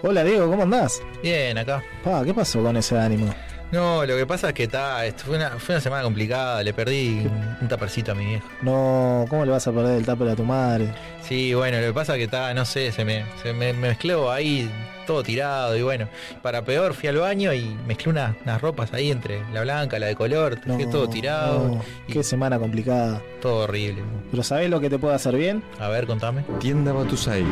Hola 0.03 0.25
Diego, 0.25 0.51
¿cómo 0.51 0.65
andás? 0.65 1.01
Bien, 1.23 1.57
acá. 1.57 1.83
Pa, 2.05 2.23
¿qué 2.23 2.35
pasó 2.35 2.63
con 2.63 2.77
ese 2.77 2.99
ánimo? 2.99 3.33
No, 3.73 4.05
lo 4.05 4.17
que 4.19 4.27
pasa 4.27 4.49
es 4.49 4.55
que 4.55 4.65
está, 4.65 5.07
esto 5.07 5.25
fue, 5.25 5.37
una, 5.39 5.51
fue 5.59 5.75
una 5.77 5.81
semana 5.81 6.03
complicada, 6.03 6.63
le 6.63 6.75
perdí 6.75 7.27
un, 7.61 7.69
tapercito 7.69 8.13
a 8.13 8.15
mi 8.15 8.27
vieja. 8.27 8.45
No, 8.61 9.25
¿cómo 9.31 9.47
le 9.47 9.51
vas 9.51 9.67
a 9.67 9.73
perder 9.73 9.97
el 9.97 10.05
tupper 10.05 10.29
a 10.29 10.37
tu 10.37 10.45
madre? 10.45 10.93
Sí, 11.23 11.55
bueno, 11.55 11.81
lo 11.81 11.87
que 11.87 11.93
pasa 11.95 12.13
es 12.13 12.19
que 12.19 12.25
está, 12.25 12.53
no 12.53 12.67
sé, 12.67 12.93
se 12.93 13.03
me, 13.05 13.25
se 13.43 13.55
me 13.55 13.73
mezcló 13.73 14.31
ahí 14.31 14.71
todo 15.07 15.23
tirado. 15.23 15.75
Y 15.75 15.81
bueno, 15.81 16.07
para 16.43 16.63
peor 16.63 16.93
fui 16.93 17.09
al 17.09 17.17
baño 17.17 17.51
y 17.55 17.75
mezclé 17.87 18.11
una- 18.11 18.37
unas 18.45 18.61
ropas 18.61 18.93
ahí 18.93 19.11
entre 19.11 19.43
la 19.55 19.63
blanca, 19.63 19.99
la 19.99 20.07
de 20.07 20.17
color, 20.17 20.61
dejé 20.61 20.87
todo 20.89 21.09
tirado. 21.09 21.69
no, 21.69 21.83
qué 22.09 22.23
semana 22.23 22.59
complicada. 22.59 23.23
Todo 23.41 23.65
horrible. 23.65 24.03
Pero 24.31 24.43
¿sabés 24.43 24.69
lo 24.69 24.81
que 24.81 24.91
te 24.91 24.99
puede 24.99 25.15
hacer 25.15 25.35
bien? 25.35 25.63
A 25.81 25.89
ver, 25.89 26.07
contame. 26.07 26.43
Tienda 26.61 26.93
Batusai. 26.93 27.43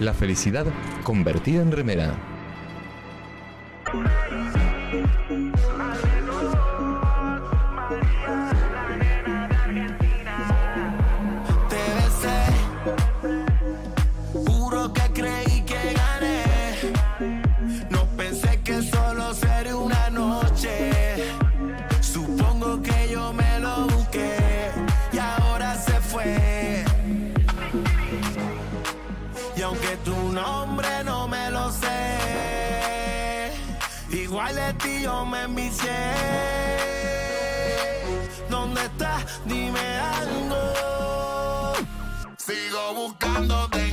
La 0.00 0.12
felicidad 0.12 0.66
convertida 1.04 1.62
en 1.62 1.70
remera. 1.70 2.14
Me 35.26 35.42
envicié. 35.42 35.98
¿Dónde 38.50 38.80
estás? 38.82 39.40
Dime 39.44 39.98
algo. 39.98 41.74
Sigo 42.36 42.94
buscándote 42.94 43.87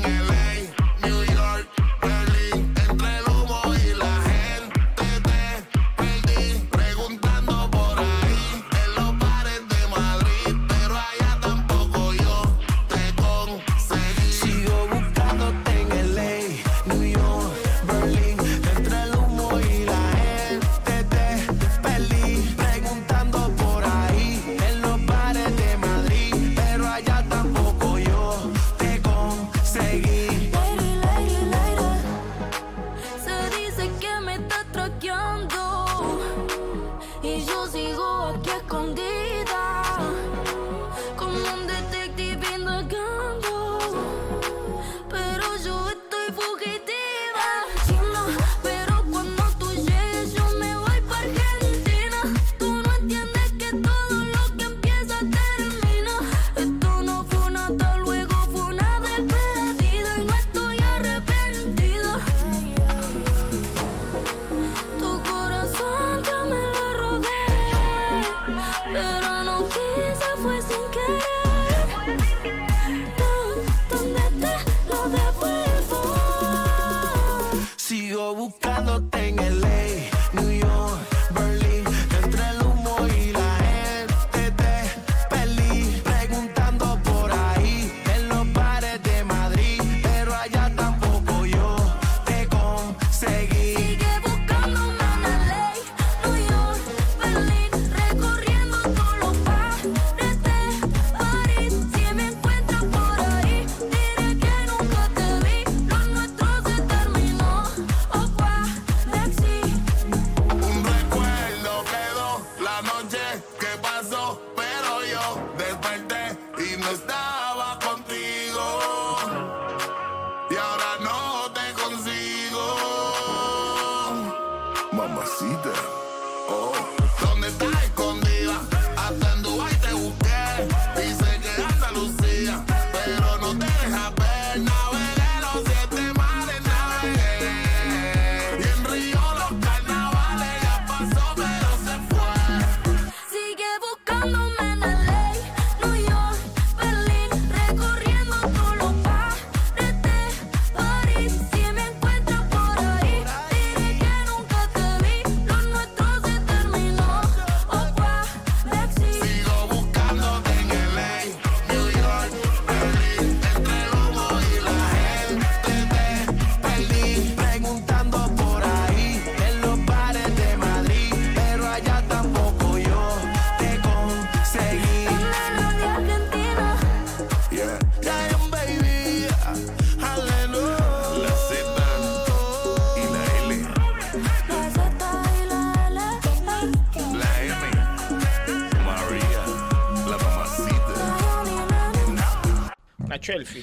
Chelsea. 193.26 193.62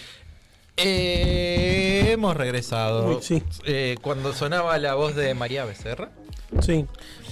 Eh, 0.77 2.09
hemos 2.13 2.37
regresado. 2.37 3.07
Uy, 3.17 3.23
sí. 3.23 3.43
Eh, 3.65 3.97
cuando 4.03 4.33
sonaba 4.33 4.77
la 4.79 4.95
voz 4.95 5.15
de 5.15 5.35
María 5.35 5.65
Becerra. 5.65 6.11
Sí. 6.61 6.85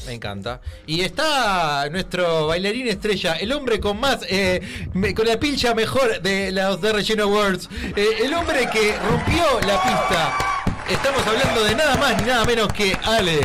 Me 0.06 0.12
encanta. 0.14 0.60
Y 0.86 1.00
está 1.02 1.88
nuestro 1.90 2.46
bailarín 2.46 2.88
estrella, 2.88 3.34
el 3.34 3.52
hombre 3.52 3.80
con 3.80 3.98
más, 4.00 4.20
eh, 4.28 4.60
me- 4.94 5.14
con 5.14 5.26
la 5.26 5.38
pilcha 5.38 5.74
mejor 5.74 6.22
de 6.22 6.52
los 6.52 6.80
de 6.80 6.92
Relleno 6.92 7.24
Awards, 7.24 7.68
eh, 7.96 8.06
el 8.24 8.32
hombre 8.34 8.68
que 8.72 8.96
rompió 8.96 9.44
la 9.66 9.82
pista. 9.82 10.38
Estamos 10.90 11.26
hablando 11.26 11.64
de 11.64 11.74
nada 11.74 11.96
más 11.96 12.20
ni 12.22 12.28
nada 12.28 12.44
menos 12.44 12.72
que 12.72 12.96
Ale. 13.04 13.38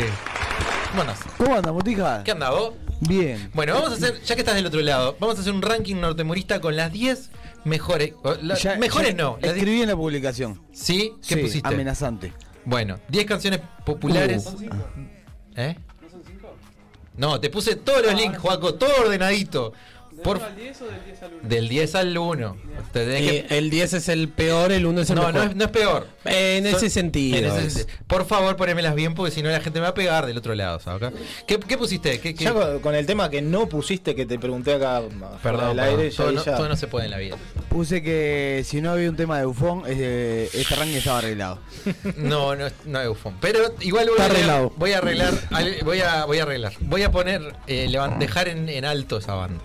¿Cómo 0.92 1.02
andás? 1.02 1.20
¿Cómo 1.38 1.56
anda, 1.56 1.72
Motija? 1.74 2.24
¿Qué 2.24 2.32
anda 2.32 2.52
vos? 2.52 2.74
Bien. 3.02 3.50
Bueno, 3.54 3.74
vamos 3.74 3.92
a 3.92 3.94
hacer, 3.96 4.22
ya 4.24 4.36
que 4.36 4.42
estás 4.42 4.56
del 4.56 4.66
otro 4.66 4.80
lado, 4.82 5.18
vamos 5.20 5.38
a 5.38 5.42
hacer 5.42 5.52
un 5.52 5.62
ranking 5.62 5.96
nortemurista 5.98 6.62
con 6.62 6.76
las 6.78 6.92
10 6.94 7.30
mejores. 7.66 8.14
o 8.24 8.34
la- 8.42 8.56
Ya- 8.56 8.78
mejores 8.78 9.10
ya 9.10 9.16
no. 9.24 9.32
las 9.34 9.42
10 9.54 9.56
Escribí 9.58 9.82
en 9.82 9.90
la 9.90 9.96
publicación. 9.96 10.62
¿Sí? 10.72 11.14
¿Qué 11.28 11.36
Sí, 11.36 11.42
pusiste? 11.42 11.68
Amenazante. 11.68 12.34
Bueno, 12.64 13.00
10 13.10 13.26
canciones 13.26 13.60
populares. 13.86 14.46
Uh. 14.48 14.70
¿Eh? 15.56 15.76
No, 17.18 17.40
te 17.40 17.50
puse 17.50 17.76
todos 17.78 18.04
los 18.06 18.14
links, 18.16 18.38
Juaco, 18.40 18.76
todo 18.76 18.90
ordenadito. 19.02 19.74
Por- 20.24 20.40
del 21.44 21.68
10 21.70 21.96
al 21.96 22.18
1. 22.18 22.58
Te 22.92 23.06
tenés 23.06 23.22
Eh, 23.22 23.46
que- 23.48 23.58
el 23.58 23.70
10 23.70 23.94
es 23.94 24.10
el 24.10 24.30
peor, 24.30 24.72
el 24.72 24.86
1 24.86 25.02
es 25.02 25.10
el 25.10 25.16
no, 25.16 25.22
mejor. 25.28 25.36
no 25.36 25.44
es, 25.52 25.56
no 25.56 25.66
es 25.66 25.72
peor. 25.72 26.08
En 26.26 26.64
Son- 26.66 26.76
ese 26.76 26.90
sentido. 26.90 27.38
en 27.38 27.46
ese 27.46 27.68
es. 27.68 27.74
sentido. 27.74 27.98
Por 28.08 28.26
favor, 28.26 28.56
ponémelas 28.56 28.96
bien 28.96 29.14
porque 29.14 29.32
si 29.32 29.44
no 29.44 29.50
la 29.50 29.60
gente 29.62 29.80
me 29.80 29.84
va 29.84 29.90
a 29.90 29.94
pegar 29.94 30.26
del 30.26 30.38
otro 30.38 30.56
lado. 30.56 30.80
¿sabes? 30.80 31.12
¿Qué, 31.48 31.60
qué 31.60 31.78
pusiste? 31.78 32.20
¿Qué, 32.20 32.34
qué? 32.34 32.44
Ya 32.46 32.54
con, 32.54 32.80
con 32.80 32.96
el 32.96 33.06
tema 33.06 33.30
que 33.30 33.42
no 33.42 33.68
pusiste 33.68 34.16
que 34.16 34.26
te 34.26 34.40
pregunté 34.40 34.74
acá 34.74 35.02
fuera 35.02 35.38
Perdón, 35.42 35.68
del 35.78 35.78
perdón. 35.86 36.00
aire, 36.00 36.12
ya 36.12 36.18
todo, 36.18 36.28
ahí 36.30 36.36
no, 36.36 36.46
ya- 36.46 36.56
todo 36.58 36.70
no 36.70 36.76
se 36.76 36.88
puede 36.88 37.06
en 37.06 37.12
la 37.12 37.18
vida. 37.18 37.38
Puse 37.70 38.02
que 38.02 38.64
si 38.66 38.82
no 38.82 38.92
había 38.92 39.10
un 39.10 39.16
tema 39.16 39.38
de 39.40 39.46
bufón, 39.46 39.84
eh, 39.88 40.50
este 40.54 40.76
ranking 40.76 40.96
estaba 40.98 41.20
arreglado. 41.20 41.60
No, 42.18 42.56
no, 42.56 42.66
no 42.86 43.02
es 43.02 43.08
bufón. 43.10 43.36
Pero 43.42 43.60
igual 43.82 44.06
voy 44.08 44.14
Está 44.14 44.24
a, 44.24 44.26
arreglar, 44.28 44.50
arreglado. 44.56 44.74
voy 44.78 44.92
a 44.94 44.98
arreglar. 44.98 45.34
al- 45.52 45.76
Voy 45.84 46.00
a, 46.02 46.26
voy 46.26 46.40
a 46.40 46.44
arreglar. 46.44 46.74
Voy 46.80 47.04
a 47.04 47.12
poner, 47.12 47.54
eh, 47.68 47.88
dejar 48.20 48.48
en, 48.48 48.70
en 48.70 48.86
alto 48.86 49.18
esa 49.18 49.34
banda. 49.34 49.62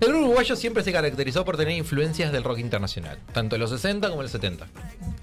El 0.00 0.14
uruguayo 0.14 0.56
siempre 0.56 0.82
se 0.82 0.92
caracterizó 0.92 1.44
por 1.44 1.56
tener 1.56 1.76
influencias 1.76 2.32
del 2.32 2.44
rock 2.44 2.58
internacional, 2.58 3.18
tanto 3.32 3.56
en 3.56 3.60
los 3.60 3.70
60 3.70 4.08
como 4.08 4.20
en 4.20 4.24
los 4.24 4.32
70. 4.32 4.66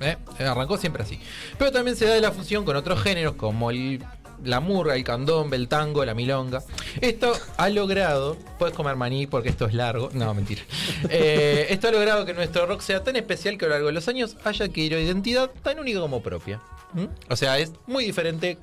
¿Eh? 0.01 0.17
Arrancó 0.39 0.77
siempre 0.77 1.03
así. 1.03 1.19
Pero 1.57 1.71
también 1.71 1.95
se 1.95 2.05
da 2.05 2.13
de 2.13 2.21
la 2.21 2.31
fusión 2.31 2.65
con 2.65 2.75
otros 2.75 3.01
géneros 3.01 3.35
como 3.35 3.71
el, 3.71 4.03
la 4.43 4.59
murga, 4.59 4.95
el 4.95 5.03
candombe, 5.03 5.55
el 5.55 5.67
tango, 5.67 6.03
la 6.03 6.13
milonga. 6.13 6.63
Esto 7.01 7.33
ha 7.57 7.69
logrado, 7.69 8.37
puedes 8.59 8.75
comer 8.75 8.95
maní 8.95 9.27
porque 9.27 9.49
esto 9.49 9.65
es 9.65 9.73
largo, 9.73 10.09
no, 10.13 10.33
mentira. 10.33 10.61
Eh, 11.09 11.67
esto 11.69 11.87
ha 11.87 11.91
logrado 11.91 12.25
que 12.25 12.33
nuestro 12.33 12.65
rock 12.65 12.81
sea 12.81 13.03
tan 13.03 13.15
especial 13.15 13.57
que 13.57 13.65
a 13.65 13.67
lo 13.69 13.73
largo 13.75 13.87
de 13.87 13.93
los 13.93 14.07
años 14.07 14.37
haya 14.43 14.65
adquirido 14.65 14.99
identidad 14.99 15.49
tan 15.63 15.79
única 15.79 15.99
como 15.99 16.21
propia. 16.21 16.61
¿Mm? 16.93 17.05
O 17.29 17.35
sea, 17.35 17.57
es 17.59 17.71
muy 17.87 18.05
diferente 18.05 18.57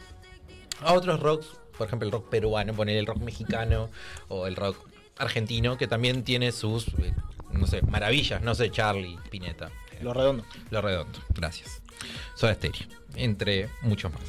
a 0.81 0.93
otros 0.95 1.21
rocks, 1.21 1.47
por 1.77 1.87
ejemplo 1.87 2.07
el 2.07 2.13
rock 2.13 2.29
peruano, 2.29 2.75
poner 2.75 2.97
el 2.97 3.07
rock 3.07 3.19
mexicano 3.19 3.89
o 4.29 4.47
el 4.47 4.57
rock 4.57 4.77
argentino, 5.23 5.77
que 5.79 5.87
también 5.87 6.23
tiene 6.25 6.53
sus, 6.53 6.89
eh, 6.99 7.15
no 7.53 7.67
sé, 7.67 7.83
maravillas, 7.83 8.43
no 8.43 8.55
sé, 8.55 8.71
Charlie, 8.71 9.19
Pineta. 9.31 9.71
Lo 10.03 10.13
redondo. 10.13 10.45
Lo 10.71 10.83
redondo, 10.83 11.19
gracias. 11.35 11.81
Soda 12.35 12.55
Stereo, 12.55 12.87
entre 13.15 13.69
muchos 13.83 14.13
más. 14.13 14.23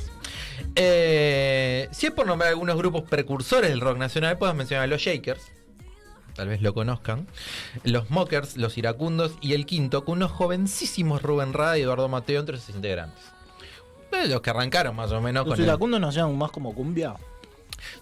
Eh, 0.76 1.88
si 1.92 2.08
es 2.08 2.12
por 2.12 2.28
nombrar 2.28 2.50
algunos 2.50 2.78
grupos 2.78 3.04
precursores 3.04 3.70
del 3.70 3.82
rock 3.82 3.98
nacional, 3.98 4.38
puedo 4.38 4.54
mencionar 4.54 4.84
a 4.84 4.88
los 4.88 5.02
Shakers, 5.02 5.52
tal 6.36 6.48
vez 6.50 6.62
lo 6.62 6.74
conozcan, 6.74 7.28
los 7.84 8.10
Mockers, 8.10 8.58
los 8.58 8.78
Iracundos 8.78 9.34
y 9.42 9.54
el 9.54 9.66
quinto, 9.66 10.06
con 10.06 10.18
unos 10.18 10.32
jovencísimos 10.32 11.22
Rubén 11.22 11.54
Rada 11.54 11.78
y 11.78 11.82
Eduardo 11.82 12.08
Mateo 12.10 12.40
entre 12.40 12.58
sus 12.60 12.76
integrantes. 12.76 13.24
Eh, 14.12 14.28
Los 14.28 14.42
que 14.42 14.52
arrancaron 14.52 14.96
más 14.96 15.12
o 15.12 15.20
menos 15.22 15.46
Los 15.46 15.56
con 15.56 15.60
el- 15.64 15.68
iracundos 15.68 16.00
nos 16.00 16.14
llaman 16.14 16.38
más 16.38 16.52
como 16.52 16.74
cumbia. 16.76 17.16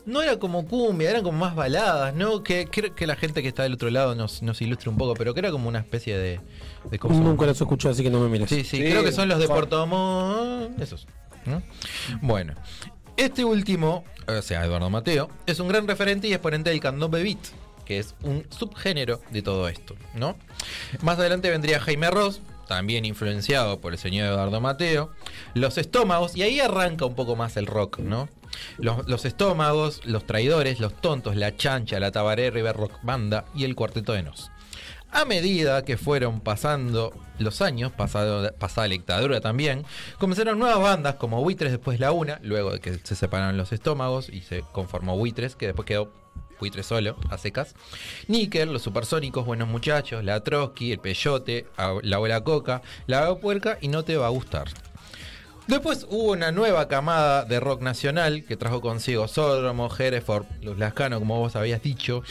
No 0.06 0.22
era 0.22 0.38
como 0.40 0.66
cumbia, 0.66 1.10
eran 1.10 1.24
como 1.24 1.38
más 1.38 1.56
baladas, 1.56 2.14
¿no? 2.16 2.44
Que 2.44 2.68
creo 2.68 2.96
que 2.96 3.08
la 3.08 3.16
gente 3.16 3.42
que 3.42 3.48
está 3.48 3.64
del 3.64 3.74
otro 3.74 3.90
lado 3.90 4.16
nos, 4.16 4.42
nos 4.42 4.62
ilustre 4.62 4.90
un 4.90 4.98
poco, 4.98 5.14
pero 5.14 5.34
que 5.34 5.40
era 5.40 5.52
como 5.52 5.70
una 5.70 5.80
especie 5.80 6.18
de. 6.18 6.40
de 6.90 7.00
cosa. 7.00 7.16
Nunca 7.16 7.46
los 7.46 7.60
escuché, 7.60 7.90
así 7.90 8.04
que 8.04 8.10
no 8.10 8.20
me 8.20 8.30
mires. 8.30 8.50
Sí, 8.50 8.64
sí, 8.64 8.80
creo 8.80 9.04
que 9.04 9.12
son 9.12 9.28
los 9.28 9.40
de 9.40 9.48
Puerto 9.48 9.86
Montt. 9.88 10.80
Esos. 10.80 11.08
¿no? 11.46 11.62
Bueno, 12.22 12.54
este 13.18 13.46
último, 13.46 14.04
o 14.28 14.42
sea, 14.42 14.66
Eduardo 14.66 14.90
Mateo, 14.90 15.30
es 15.46 15.60
un 15.60 15.68
gran 15.68 15.88
referente 15.88 16.28
y 16.28 16.34
exponente 16.34 16.70
del 16.70 16.80
candombe 16.80 17.24
beat, 17.24 17.40
que 17.86 18.00
es 18.00 18.16
un 18.24 18.46
subgénero 18.50 19.22
de 19.32 19.42
todo 19.42 19.68
esto, 19.68 19.96
¿no? 20.16 20.36
Más 21.02 21.20
adelante 21.20 21.50
vendría 21.50 21.80
Jaime 21.80 22.10
Ross, 22.10 22.42
también 22.68 23.06
influenciado 23.06 23.82
por 23.82 23.94
el 23.94 24.00
señor 24.00 24.28
Eduardo 24.28 24.62
Mateo, 24.62 25.12
Los 25.54 25.78
Estómagos, 25.78 26.36
y 26.36 26.44
ahí 26.44 26.60
arranca 26.60 27.06
un 27.06 27.16
poco 27.16 27.36
más 27.36 27.58
el 27.58 27.68
rock, 27.68 28.00
¿no? 28.00 28.30
Los, 28.78 29.26
Estómagos, 29.26 30.02
Los 30.06 30.26
Traidores, 30.26 30.80
Los 30.80 31.00
Tontos, 31.00 31.36
La 31.36 31.56
Chancha, 31.56 32.00
La 32.00 32.12
Tabaré, 32.12 32.52
River 32.52 32.76
Rock 32.76 32.94
Banda 33.04 33.46
y 33.56 33.66
el 33.66 33.76
Cuarteto 33.76 34.14
de 34.14 34.24
Nos. 34.24 34.52
A 35.14 35.26
medida 35.26 35.84
que 35.84 35.98
fueron 35.98 36.40
pasando 36.40 37.14
los 37.38 37.62
años, 37.62 37.92
pasada 37.92 38.54
la 38.60 38.88
dictadura 38.88 39.42
también, 39.42 39.84
comenzaron 40.18 40.58
nuevas 40.58 40.80
bandas 40.80 41.16
como 41.16 41.42
Buitres 41.42 41.72
después 41.72 42.00
La 42.00 42.14
Una, 42.14 42.40
luego 42.44 42.72
de 42.72 42.80
que 42.80 42.94
se 42.94 43.16
separaron 43.16 43.58
los 43.58 43.74
estómagos 43.74 44.30
y 44.30 44.42
se 44.42 44.64
conformó 44.72 45.18
Buitres, 45.18 45.58
que 45.58 45.68
después 45.68 45.86
quedó 45.86 46.14
Buitres 46.62 46.86
solo, 46.86 47.18
a 47.30 47.38
secas. 47.38 47.76
Níker, 48.28 48.70
Los 48.70 48.84
Supersónicos, 48.84 49.46
Buenos 49.46 49.68
Muchachos, 49.68 50.24
La 50.24 50.42
Trotsky, 50.44 50.94
El 50.94 51.00
Peyote, 51.00 51.68
La 52.04 52.16
Abuela 52.16 52.42
Coca, 52.44 52.82
La 53.06 53.36
Puerca 53.36 53.78
y 53.82 53.90
No 53.90 54.06
Te 54.06 54.16
Va 54.16 54.28
a 54.28 54.30
Gustar. 54.30 54.70
Después 55.68 56.06
hubo 56.10 56.32
una 56.32 56.52
nueva 56.52 56.88
camada 56.88 57.46
de 57.46 57.60
rock 57.60 57.82
nacional 57.82 58.44
que 58.44 58.58
trajo 58.58 58.82
consigo 58.82 59.28
Sódromo, 59.28 59.90
Hereford, 59.98 60.46
Los 60.62 60.78
Lascano, 60.78 61.20
como 61.20 61.40
vos 61.40 61.56
habías 61.56 61.82
dicho, 61.82 62.24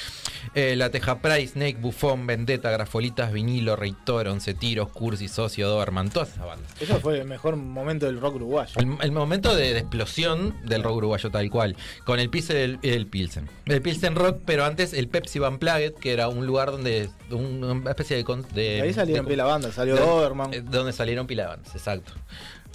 eh, 0.55 0.75
La 0.77 0.91
Teja 0.91 1.21
Price, 1.23 1.53
Snake, 1.55 1.79
Buffon, 1.81 2.27
Vendetta, 2.27 2.71
Grafolitas, 2.71 3.33
Vinilo, 3.33 3.77
Reitor, 3.77 4.27
Once 4.29 4.53
Tiros, 4.53 4.91
Cursi, 4.91 5.29
Socio, 5.29 5.69
Doberman, 5.69 6.11
todas 6.11 6.31
esas 6.31 6.45
bandas. 6.45 6.71
Eso 6.83 7.01
fue 7.01 7.19
el 7.21 7.25
mejor 7.27 7.57
momento 7.57 8.07
del 8.07 8.21
rock 8.21 8.35
uruguayo. 8.35 8.73
El, 8.77 8.97
el 9.01 9.13
momento 9.13 9.55
de, 9.55 9.73
de 9.75 9.79
explosión 9.81 10.55
del 10.67 10.83
rock 10.83 10.97
uruguayo 10.97 11.31
tal 11.31 11.49
cual, 11.51 11.77
con 12.05 12.21
el 12.21 12.29
Pilsen 12.31 12.57
el, 12.57 12.79
el 12.83 13.07
Pilsen. 13.07 13.49
El 13.65 13.81
Pilsen 13.81 14.17
Rock, 14.17 14.41
pero 14.45 14.65
antes 14.65 14.93
el 14.93 15.09
Pepsi 15.09 15.39
Van 15.39 15.59
Plaget, 15.59 15.95
que 15.95 16.13
era 16.13 16.29
un 16.29 16.47
lugar 16.47 16.73
donde 16.73 17.09
un- 17.31 17.63
una 17.65 17.91
especie 17.91 18.23
de... 18.53 18.83
ahí 18.83 18.93
salieron 18.93 19.25
de- 19.25 19.31
pila 19.31 19.45
banda, 19.45 19.73
salió 19.73 19.97
Doberman. 19.97 20.53
eh, 20.53 20.61
Donde 20.63 20.93
salieron 20.93 21.27
pila 21.27 21.47
bandas, 21.49 21.75
exacto. 21.75 22.13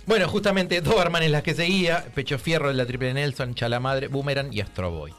Bueno, 0.05 0.27
justamente 0.27 0.81
Doberman 0.81 1.23
es 1.23 1.31
la 1.31 1.41
que 1.41 1.53
seguía, 1.55 2.05
Pecho 2.13 2.37
Fierro, 2.37 2.71
La 2.73 2.85
Triple 2.85 3.13
Nelson, 3.13 3.55
Chalamadre, 3.55 4.07
Boomerang 4.07 4.53
y 4.53 4.61
Astro 4.61 4.91
Boy. 4.91 5.13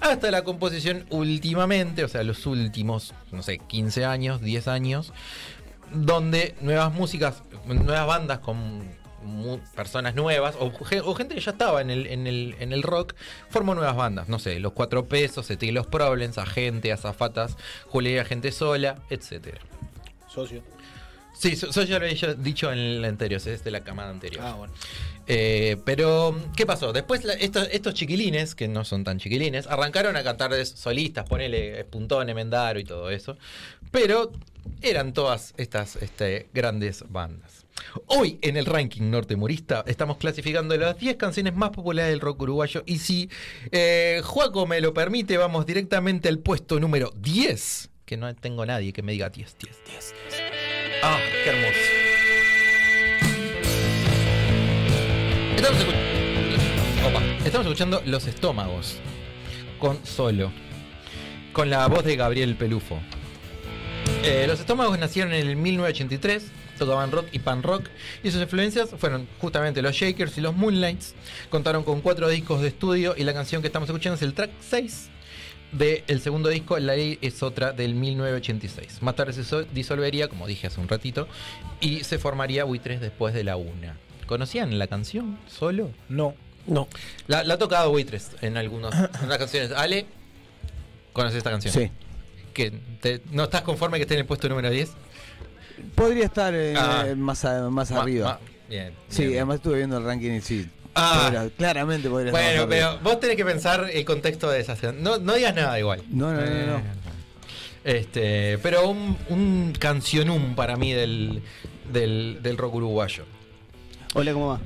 Hasta 0.00 0.30
la 0.30 0.42
composición 0.42 1.04
últimamente, 1.10 2.02
o 2.02 2.08
sea, 2.08 2.22
los 2.22 2.46
últimos, 2.46 3.12
no 3.30 3.42
sé, 3.42 3.58
15 3.58 4.04
años, 4.06 4.40
10 4.40 4.68
años, 4.68 5.12
donde 5.92 6.54
nuevas 6.62 6.92
músicas, 6.94 7.42
nuevas 7.66 8.06
bandas 8.06 8.38
con 8.38 8.82
personas 9.76 10.14
nuevas 10.16 10.56
o, 10.58 10.72
ge- 10.84 11.00
o 11.02 11.14
gente 11.14 11.34
que 11.36 11.40
ya 11.40 11.52
estaba 11.52 11.80
en 11.80 11.90
el, 11.90 12.06
en 12.08 12.26
el, 12.26 12.56
en 12.58 12.72
el 12.72 12.82
rock 12.82 13.14
formó 13.50 13.74
nuevas 13.74 13.94
bandas, 13.94 14.28
no 14.28 14.38
sé, 14.38 14.58
Los 14.58 14.72
Cuatro 14.72 15.06
Pesos, 15.06 15.48
Eti 15.50 15.68
y 15.68 15.72
Los 15.72 15.86
Problems, 15.86 16.38
Agente, 16.38 16.90
Azafatas, 16.90 17.56
Julia 17.86 18.24
Gente 18.24 18.50
Sola, 18.50 18.96
etcétera. 19.10 19.60
Socio. 20.26 20.62
Sí, 21.32 21.50
eso 21.52 21.82
ya 21.82 21.98
lo 21.98 22.06
había 22.06 22.34
dicho 22.34 22.70
en 22.72 22.78
el 22.78 23.04
anterior, 23.04 23.40
es 23.44 23.64
de 23.64 23.70
la 23.70 23.80
camada 23.82 24.10
anterior. 24.10 24.42
Ah, 24.44 24.54
bueno. 24.54 24.72
Eh, 25.26 25.76
pero, 25.84 26.36
¿qué 26.56 26.66
pasó? 26.66 26.92
Después 26.92 27.24
la- 27.24 27.34
estos, 27.34 27.68
estos 27.72 27.94
chiquilines, 27.94 28.54
que 28.54 28.68
no 28.68 28.84
son 28.84 29.02
tan 29.04 29.18
chiquilines, 29.18 29.66
arrancaron 29.66 30.16
a 30.16 30.22
cantar 30.22 30.52
de 30.52 30.64
solistas, 30.64 31.28
ponele 31.28 31.80
Espuntón, 31.80 32.26
Mendaro 32.34 32.78
y 32.78 32.84
todo 32.84 33.10
eso. 33.10 33.36
Pero 33.90 34.32
eran 34.82 35.12
todas 35.12 35.54
estas 35.56 35.96
este, 35.96 36.48
grandes 36.54 37.04
bandas. 37.08 37.66
Hoy 38.06 38.38
en 38.42 38.56
el 38.56 38.66
ranking 38.66 39.10
nortemurista 39.10 39.82
estamos 39.86 40.18
clasificando 40.18 40.76
las 40.76 40.98
10 40.98 41.16
canciones 41.16 41.54
más 41.54 41.70
populares 41.70 42.10
del 42.10 42.20
rock 42.20 42.42
uruguayo. 42.42 42.82
Y 42.86 42.98
si 42.98 43.28
eh, 43.72 44.20
Juaco 44.24 44.66
me 44.66 44.80
lo 44.80 44.92
permite, 44.94 45.36
vamos 45.38 45.66
directamente 45.66 46.28
al 46.28 46.38
puesto 46.38 46.78
número 46.78 47.12
10. 47.16 47.90
Que 48.04 48.16
no 48.16 48.32
tengo 48.36 48.66
nadie 48.66 48.92
que 48.92 49.02
me 49.02 49.12
diga 49.12 49.30
10, 49.30 49.56
10, 49.58 49.76
10. 49.86 50.14
Ah, 51.04 51.18
qué 51.42 51.50
hermoso. 51.50 51.80
Estamos, 57.44 57.66
escuchando 57.66 58.02
Los 58.06 58.28
Estómagos 58.28 58.98
con 59.80 60.06
Solo, 60.06 60.52
con 61.52 61.70
la 61.70 61.88
voz 61.88 62.04
de 62.04 62.14
Gabriel 62.14 62.54
Pelufo. 62.54 63.00
Eh, 64.22 64.44
los 64.46 64.60
Estómagos 64.60 64.96
nacieron 65.00 65.32
en 65.32 65.48
el 65.48 65.56
1983, 65.56 66.46
tocaban 66.78 67.10
rock 67.10 67.26
y 67.32 67.40
pan 67.40 67.64
rock, 67.64 67.88
y 68.22 68.30
sus 68.30 68.40
influencias 68.40 68.90
fueron 68.96 69.26
justamente 69.38 69.82
los 69.82 69.96
Shakers 69.96 70.38
y 70.38 70.40
los 70.40 70.54
Moonlights. 70.54 71.16
Contaron 71.50 71.82
con 71.82 72.00
cuatro 72.00 72.28
discos 72.28 72.62
de 72.62 72.68
estudio 72.68 73.14
y 73.16 73.24
la 73.24 73.34
canción 73.34 73.60
que 73.60 73.66
estamos 73.66 73.88
escuchando 73.88 74.14
es 74.14 74.22
el 74.22 74.34
track 74.34 74.52
6 74.60 75.11
del 75.72 76.20
segundo 76.20 76.48
disco, 76.50 76.78
La 76.78 76.94
Ley 76.94 77.18
es 77.22 77.42
otra 77.42 77.72
del 77.72 77.94
1986. 77.94 79.02
Más 79.02 79.16
tarde 79.16 79.32
se 79.32 79.42
so- 79.44 79.64
disolvería, 79.64 80.28
como 80.28 80.46
dije 80.46 80.66
hace 80.66 80.80
un 80.80 80.88
ratito, 80.88 81.26
y 81.80 82.04
se 82.04 82.18
formaría 82.18 82.64
Buitres 82.64 83.00
después 83.00 83.32
de 83.34 83.44
la 83.44 83.56
una. 83.56 83.96
¿Conocían 84.26 84.78
la 84.78 84.86
canción 84.86 85.38
solo? 85.48 85.90
No. 86.08 86.34
No. 86.66 86.88
La, 87.26 87.42
la 87.42 87.54
ha 87.54 87.58
tocado 87.58 87.90
Buitres 87.90 88.30
en 88.40 88.56
algunas 88.56 88.94
en 89.22 89.28
las 89.28 89.38
canciones. 89.38 89.72
Ale, 89.72 90.06
¿conoces 91.12 91.38
esta 91.38 91.50
canción? 91.50 91.72
Sí. 91.74 91.90
¿Que 92.54 92.70
te- 93.00 93.22
¿No 93.30 93.44
estás 93.44 93.62
conforme 93.62 93.96
que 93.98 94.02
esté 94.02 94.14
en 94.14 94.20
el 94.20 94.26
puesto 94.26 94.48
número 94.48 94.70
10? 94.70 94.90
Podría 95.94 96.26
estar 96.26 96.54
eh, 96.54 96.74
Ah. 96.76 97.06
más, 97.16 97.44
a- 97.44 97.68
más 97.70 97.90
Ma- 97.90 98.02
arriba. 98.02 98.38
ma- 98.40 98.40
bien, 98.68 98.92
Sí, 99.08 99.22
bien. 99.24 99.36
además 99.38 99.56
estuve 99.56 99.78
viendo 99.78 99.96
el 99.98 100.04
ranking 100.04 100.30
y 100.32 100.40
sí. 100.40 100.68
Ah. 100.94 101.46
Claramente 101.56 102.08
Bueno, 102.08 102.32
pero 102.68 102.98
vos 103.00 103.18
tenés 103.18 103.36
que 103.36 103.44
pensar 103.44 103.88
el 103.92 104.04
contexto 104.04 104.50
de 104.50 104.60
esa. 104.60 104.76
No, 104.92 105.18
no 105.18 105.34
digas 105.34 105.54
nada 105.54 105.78
igual. 105.78 106.02
No, 106.10 106.32
no, 106.32 106.40
no, 106.40 106.66
no. 106.66 106.82
Este, 107.84 108.58
pero 108.58 108.88
un, 108.88 109.16
un 109.28 109.72
cancionum 109.78 110.54
para 110.54 110.76
mí 110.76 110.92
del, 110.92 111.42
del, 111.92 112.38
del 112.42 112.56
rock 112.56 112.74
uruguayo. 112.76 113.24
Hola, 114.14 114.32
¿cómo 114.34 114.48
va? 114.48 114.60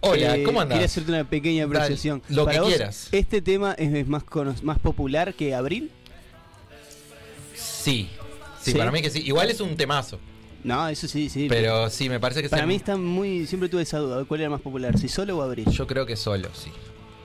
Hola, 0.00 0.36
Eh, 0.36 0.42
¿cómo 0.42 0.60
andás? 0.60 0.74
Quería 0.76 0.86
hacerte 0.86 1.12
una 1.12 1.24
pequeña 1.24 1.66
Dale, 1.66 1.76
apreciación. 1.78 2.22
lo 2.28 2.46
que 2.46 2.58
vos, 2.58 2.68
quieras. 2.68 3.08
¿Este 3.12 3.40
tema 3.40 3.72
es 3.78 3.94
es 3.94 4.08
más, 4.08 4.24
más 4.62 4.78
popular 4.80 5.34
que 5.34 5.54
Abril? 5.54 5.90
Sí. 7.54 8.08
Sí, 8.60 8.72
¿Sí? 8.72 8.78
para 8.78 8.90
mí 8.90 9.00
que 9.00 9.10
sí. 9.10 9.22
Igual 9.24 9.50
es 9.50 9.60
un 9.60 9.76
temazo. 9.76 10.18
No, 10.64 10.88
eso 10.88 11.06
sí, 11.06 11.28
sí. 11.30 11.46
Pero 11.48 11.88
sí, 11.88 12.08
me 12.08 12.18
parece 12.20 12.42
que 12.42 12.48
Para 12.48 12.62
se- 12.62 12.66
mí 12.66 12.74
está 12.74 12.96
muy. 12.96 13.46
Siempre 13.46 13.68
tuve 13.68 13.82
esa 13.82 13.98
duda. 13.98 14.24
¿Cuál 14.24 14.40
era 14.40 14.50
más 14.50 14.60
popular? 14.60 14.98
¿Si 14.98 15.08
solo 15.08 15.38
o 15.38 15.42
abril? 15.42 15.66
Yo 15.70 15.86
creo 15.86 16.04
que 16.04 16.16
solo, 16.16 16.48
sí. 16.52 16.70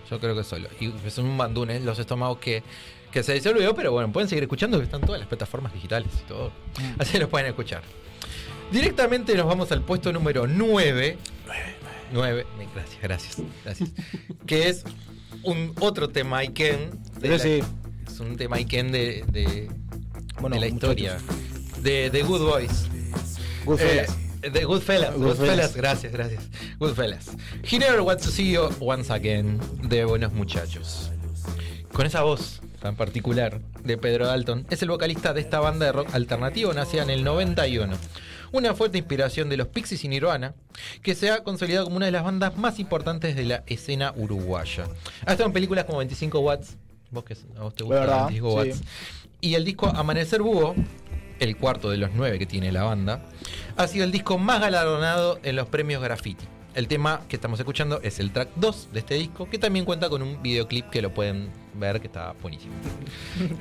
Yo 0.09 0.19
creo 0.19 0.36
que 0.36 0.43
solo. 0.43 0.69
Y 0.79 0.91
son 1.09 1.25
un 1.25 1.38
bandunes 1.38 1.81
los 1.84 1.97
estómagos 1.97 2.38
que, 2.38 2.61
que 3.11 3.23
se 3.23 3.34
disolvió, 3.34 3.73
pero 3.73 3.91
bueno, 3.91 4.11
pueden 4.11 4.29
seguir 4.29 4.43
escuchando 4.43 4.77
que 4.77 4.84
están 4.84 5.01
todas 5.01 5.19
las 5.19 5.27
plataformas 5.27 5.73
digitales 5.73 6.09
y 6.23 6.27
todo. 6.27 6.49
Mm. 6.79 7.01
Así 7.01 7.17
los 7.17 7.29
pueden 7.29 7.47
escuchar. 7.47 7.81
Directamente 8.71 9.36
nos 9.36 9.45
vamos 9.47 9.71
al 9.71 9.81
puesto 9.84 10.11
número 10.13 10.45
9. 10.47 11.17
9. 12.13 12.45
Gracias, 12.75 13.01
gracias. 13.01 13.38
Gracias. 13.65 13.89
que 14.45 14.69
es 14.69 14.84
un 15.43 15.73
otro 15.79 16.09
tema 16.09 16.38
Iken. 16.43 16.99
la- 17.21 17.39
sí. 17.39 17.61
Es 18.07 18.19
un 18.19 18.36
tema 18.38 18.57
Iken 18.59 18.91
de, 18.91 19.23
de, 19.31 19.69
Bueno, 20.39 20.55
de 20.55 20.59
la 20.61 20.67
historia. 20.67 21.17
De, 21.81 22.09
de 22.11 22.21
Good 22.23 22.41
Boys. 22.43 22.88
Goodfellas. 23.66 24.18
Eh, 24.41 24.49
de 24.49 24.66
Goodfellas. 24.66 25.16
Goodfellas. 25.16 25.38
Goodfellas, 25.38 25.76
gracias, 25.76 26.11
gracias. 26.11 26.43
Goodfellas. 26.80 27.30
He 27.64 27.80
never 27.80 28.01
wants 28.01 28.24
to 28.26 28.32
see 28.32 28.51
you 28.51 28.70
once 28.80 29.11
again. 29.11 29.59
De 29.84 30.05
Buenos 30.05 30.34
Muchachos. 30.34 31.11
Con 31.93 32.05
esa 32.05 32.24
voz 32.24 32.61
tan 32.84 32.97
particular 32.97 33.61
de 33.86 33.97
Pedro 33.97 34.28
Dalton, 34.28 34.68
es 34.70 34.82
el 34.82 34.89
vocalista 34.89 35.34
de 35.34 35.39
esta 35.39 35.61
banda 35.61 35.86
de 35.86 35.93
rock 35.93 36.14
alternativo 36.14 36.74
nacida 36.74 37.03
en 37.03 37.11
el 37.11 37.24
91. 37.24 37.95
Una 38.51 38.74
fuerte 38.74 38.97
inspiración 38.97 39.47
de 39.47 39.55
los 39.55 39.68
Pixies 39.68 40.03
y 40.03 40.09
Nirvana, 40.09 40.53
que 41.01 41.16
se 41.16 41.32
ha 41.32 41.45
consolidado 41.45 41.86
como 41.86 41.95
una 41.95 42.07
de 42.07 42.11
las 42.11 42.26
bandas 42.26 42.57
más 42.57 42.80
importantes 42.80 43.38
de 43.38 43.45
la 43.45 43.64
escena 43.68 44.14
uruguaya. 44.18 44.84
Ha 45.26 45.32
estado 45.32 45.47
en 45.47 45.53
películas 45.53 45.86
como 45.86 45.99
25 45.99 46.39
Watts, 46.39 46.76
vos 47.09 47.24
que 47.24 47.38
a 47.57 47.61
vos 47.61 47.74
te 47.74 47.86
gusta 47.86 48.01
verdad, 48.01 48.28
25 48.28 48.49
sí. 48.49 48.55
Watts, 48.55 48.82
y 49.39 49.53
el 49.53 49.64
disco 49.64 49.88
Amanecer 49.88 50.41
Búho, 50.41 50.76
el 51.39 51.57
cuarto 51.57 51.89
de 51.89 51.97
los 51.97 52.11
nueve 52.13 52.39
que 52.39 52.45
tiene 52.45 52.71
la 52.71 52.84
banda, 52.84 53.23
ha 53.77 53.88
sido 53.88 54.05
el 54.05 54.11
disco 54.11 54.38
más 54.38 54.59
galardonado 54.61 55.39
en 55.43 55.55
los 55.55 55.67
premios 55.67 56.01
Graffiti. 56.01 56.45
El 56.75 56.88
tema 56.88 57.21
que 57.29 57.36
estamos 57.36 57.59
escuchando 57.59 57.99
es 58.01 58.19
el 58.19 58.31
track 58.31 58.49
2 58.55 58.89
de 58.93 58.99
este 58.99 59.13
disco, 59.13 59.47
que 59.47 59.59
también 59.59 59.86
cuenta 59.86 60.09
con 60.09 60.23
un 60.23 60.41
videoclip 60.41 60.89
que 60.89 61.03
lo 61.03 61.13
pueden 61.13 61.51
ver, 61.75 61.99
que 62.01 62.07
está 62.07 62.34
buenísimo. 62.41 62.73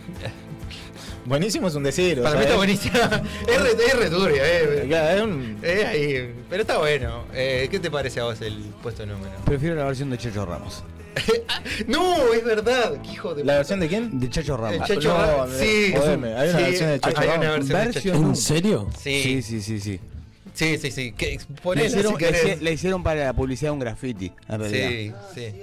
Buenísimo 1.25 1.69
es 1.69 1.75
un 1.77 1.85
decir. 1.85 2.21
Para 2.21 2.35
mí 2.35 2.41
está 2.41 2.53
es- 2.55 2.57
buenísimo. 2.57 2.95
es 3.49 3.63
re, 3.63 3.71
es 3.87 3.97
re 3.97 4.11
turbio, 4.11 4.43
eh. 4.45 4.85
Claro, 4.89 5.17
es 5.19 5.23
un- 5.23 5.59
Eh, 5.63 5.85
ahí, 5.87 6.35
pero 6.51 6.63
está 6.63 6.79
bueno. 6.79 7.25
Eh, 7.33 7.69
¿Qué 7.71 7.79
te 7.79 7.91
parece 7.91 8.19
a 8.21 8.25
vos 8.25 8.41
el 8.41 8.57
puesto 8.83 9.07
número? 9.07 9.31
Prefiero 9.45 9.77
la 9.77 9.85
versión 9.85 10.11
de 10.11 10.19
Checho 10.19 10.45
Ramos. 10.45 10.83
No, 11.87 12.33
es 12.33 12.45
verdad. 12.45 12.95
hijo 13.05 13.35
de 13.35 13.45
¿La 13.45 13.57
versión 13.57 13.81
de 13.81 13.89
quién? 13.89 14.19
De 14.21 14.29
Checho 14.31 14.57
Ramos. 14.57 14.89
El 14.91 15.03
No, 15.05 15.17
Ramos. 15.17 15.51
Sí, 15.59 15.93
jodeme, 15.97 16.35
hay 16.35 16.49
una 16.51 16.59
sí, 16.59 16.65
versión 16.65 16.91
de 16.91 17.01
Checho 17.01 17.21
hay 17.21 17.27
Ramos. 17.29 17.39
una 17.45 17.51
versión 17.53 17.69
de 17.79 17.85
Versión 17.85 18.15
Checho. 18.15 18.27
¿En 18.29 18.37
serio? 18.37 18.91
Sí, 18.99 19.23
Sí, 19.23 19.43
sí, 19.43 19.61
sí, 19.63 19.81
sí. 19.81 20.01
sí, 20.55 20.79
sí. 20.79 20.91
sí. 20.91 21.13
Que, 21.13 21.39
hicieron, 21.87 22.99
si 23.01 23.05
para 23.05 23.25
la 23.27 23.33
publicidad 23.33 23.71
de 23.71 23.73
un 23.73 23.79
graffiti. 23.81 24.33
la 24.49 24.57
realidad. 24.59 25.21
Sí, 25.35 25.41
sí. 25.41 25.57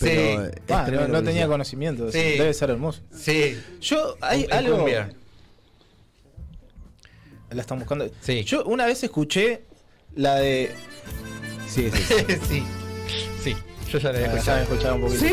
Pero, 0.00 0.44
sí, 0.44 0.50
eh, 0.56 0.62
Ah, 0.70 0.88
no, 1.08 1.22
tenía 1.22 1.46
conocimiento. 1.48 2.10
Sí. 2.12 2.18
Debe 2.18 2.54
ser 2.54 2.70
hermoso. 2.70 3.00
sí. 3.12 3.58
Yo, 3.80 4.16
hay 4.20 4.44
En 4.44 4.52
algo. 4.52 4.76
cumbia. 4.78 5.10
La 7.50 7.62
están 7.62 7.78
buscando. 7.78 8.08
Sí. 8.20 8.44
Yo 8.44 8.64
una 8.64 8.84
vez 8.86 9.02
escuché 9.02 9.62
la 10.14 10.36
de. 10.36 10.70
Sí, 11.66 11.90
sí. 11.90 12.02
sí, 12.48 12.62
sí. 13.42 13.56
Yo 13.90 13.98
ya 13.98 14.12
la 14.12 14.18
había 14.18 14.30
Ah, 14.30 14.34
escuchado. 14.36 14.44
ya 14.44 14.56
me 14.56 14.62
escuchaba 14.62 14.94
un 14.94 15.00
poquito. 15.02 15.24
¡Sí! 15.24 15.32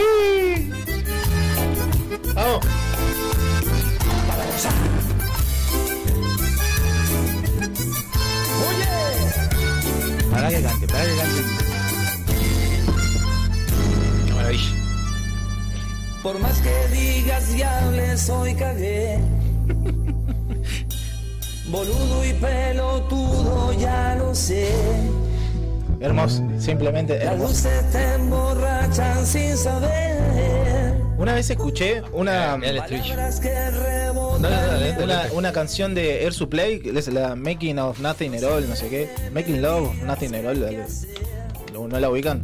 Vamos. 2.34 2.66
Para 10.32 10.50
que 10.50 10.62
cante, 10.62 10.88
para 10.88 11.04
que 11.06 11.16
cante. 11.18 11.42
Qué 14.28 14.34
maravilla. 14.34 14.72
Por 16.24 16.40
más 16.40 16.60
que 16.60 16.88
digas 16.94 17.54
y 17.56 17.64
hables, 17.64 18.30
hoy 18.30 18.54
cagué. 18.56 19.20
Boludo 21.70 22.26
y 22.26 22.34
pelotudo, 22.34 23.74
ya 23.74 24.16
lo 24.16 24.34
sé. 24.36 24.72
Hermoso. 26.00 26.45
Simplemente 26.66 27.14
hermoso. 27.18 27.50
luces 27.50 27.92
te 27.92 28.14
emborrachan 28.16 29.26
sin 29.26 29.56
saber. 29.56 30.96
Una 31.18 31.36
vez 31.36 31.50
escuché 31.50 32.02
una. 32.12 32.58
Dale, 32.58 32.82
rebotan. 33.72 34.42
dale, 34.42 34.92
dale. 34.94 35.04
Una, 35.04 35.24
una 35.34 35.52
canción 35.54 35.94
de 35.94 36.24
Air 36.24 36.34
Supply, 36.34 36.80
que 36.80 36.90
es 36.98 37.08
la 37.08 37.36
Making 37.36 37.78
of 37.80 38.00
Nothing 38.00 38.36
at 38.36 38.44
All, 38.44 38.68
no 38.68 38.76
sé 38.76 38.90
qué. 38.90 39.10
Making 39.32 39.62
Love 39.62 39.90
of 39.90 39.96
Nothing 40.04 40.36
at 40.36 40.46
All. 40.46 40.60
dale. 40.60 40.86
¿No 41.72 41.88
no 41.88 42.00
la 42.00 42.10
ubican? 42.10 42.42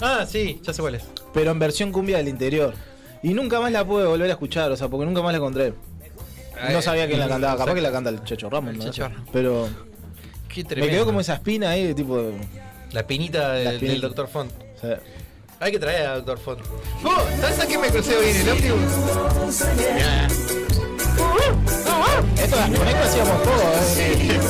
Ah, 0.00 0.26
sí, 0.28 0.60
ya 0.62 0.72
sé 0.74 0.82
cuál 0.82 0.96
es. 0.96 1.04
Pero 1.32 1.52
en 1.52 1.58
versión 1.58 1.90
cumbia 1.90 2.18
del 2.18 2.28
interior. 2.28 2.74
Y 3.22 3.32
nunca 3.34 3.60
más 3.60 3.72
la 3.72 3.84
pude 3.86 4.04
volver 4.04 4.28
a 4.28 4.32
escuchar, 4.32 4.70
o 4.72 4.76
sea, 4.76 4.88
porque 4.88 5.06
nunca 5.06 5.22
más 5.22 5.32
la 5.32 5.38
encontré. 5.38 5.72
No 6.70 6.82
sabía 6.82 7.06
quién 7.06 7.18
la 7.18 7.28
cantaba, 7.28 7.56
capaz 7.56 7.74
que 7.74 7.80
la 7.80 7.90
canta 7.92 8.10
el 8.10 8.22
Checho 8.24 8.50
Ramos, 8.50 8.76
¿no? 8.76 8.84
Checho 8.84 9.04
Ramos. 9.08 9.28
Pero 9.32 9.68
Qué 10.48 10.64
me 10.76 10.88
quedó 10.90 11.06
como 11.06 11.20
esa 11.20 11.34
espina 11.34 11.70
ahí, 11.70 11.94
tipo. 11.94 12.18
de- 12.18 12.32
La 12.92 13.00
espinita 13.00 13.52
del, 13.52 13.80
del 13.80 14.00
Dr. 14.00 14.28
Font. 14.28 14.52
sea, 14.80 15.00
Hay 15.60 15.72
que 15.72 15.78
traer 15.78 16.06
a 16.06 16.20
Dr. 16.20 16.38
Font. 16.38 16.60
¿Vos? 17.02 17.22
¿Sabes 17.40 17.60
a 17.60 17.66
qué 17.66 17.78
me 17.78 17.88
crucé 17.88 18.16
hoy 18.16 18.28
en 18.28 18.36
el 18.36 18.48
ómnibus? 18.50 19.64
Mirá. 19.76 20.26
Esto 22.42 22.56
con 22.56 22.88
esto 22.88 23.02
hacíamos 23.02 23.42
todo, 23.42 23.62
¿eh? 23.96 24.40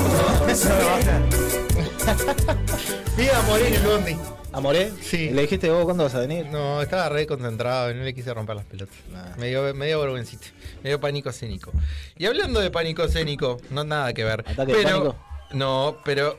Vi 3.16 3.28
a 3.28 3.43
morir 3.43 3.66
en 3.66 3.74
el 3.74 3.82
bondi. 3.82 4.16
¿Amoré? 4.53 4.93
Sí. 5.01 5.30
¿Le 5.30 5.43
dijiste 5.43 5.70
vos 5.70 5.84
cuándo 5.84 6.05
vas 6.05 6.14
a 6.14 6.20
venir? 6.20 6.47
No, 6.47 6.82
estaba 6.82 7.09
re 7.09 7.26
concentrado 7.26 7.90
y 7.90 7.95
no 7.95 8.03
le 8.03 8.12
quise 8.14 8.34
romper 8.34 8.57
las 8.57 8.64
pelotas. 8.66 8.95
Me 9.38 9.49
dio, 9.49 9.72
me 9.74 9.86
dio 9.86 10.01
vergüencita. 10.01 10.47
Me 10.82 10.90
dio 10.90 11.01
pánico 11.01 11.30
escénico. 11.30 11.72
Y 12.18 12.26
hablando 12.26 12.61
de 12.61 12.70
pánico 12.70 13.05
escénico, 13.05 13.59
no 13.70 13.84
nada 13.84 14.12
que 14.12 14.24
ver. 14.24 14.40
¿Ataque 14.47 14.72
de 14.72 14.82
pero, 14.82 14.99
pánico? 14.99 15.16
No, 15.53 15.97
pero 16.05 16.38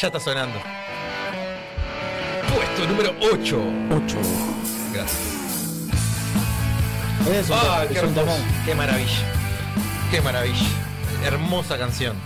ya 0.00 0.08
está 0.08 0.18
sonando. 0.18 0.58
Puesto 2.76 2.92
número 2.92 3.14
8. 3.22 3.58
8. 3.90 4.16
Gracias. 4.92 5.20
Ah, 7.50 7.86
qué 7.90 7.98
hermoso. 7.98 8.26
maravilla. 8.76 9.32
Qué 10.10 10.20
maravilla. 10.20 10.66
Hermosa 11.24 11.78
canción. 11.78 12.16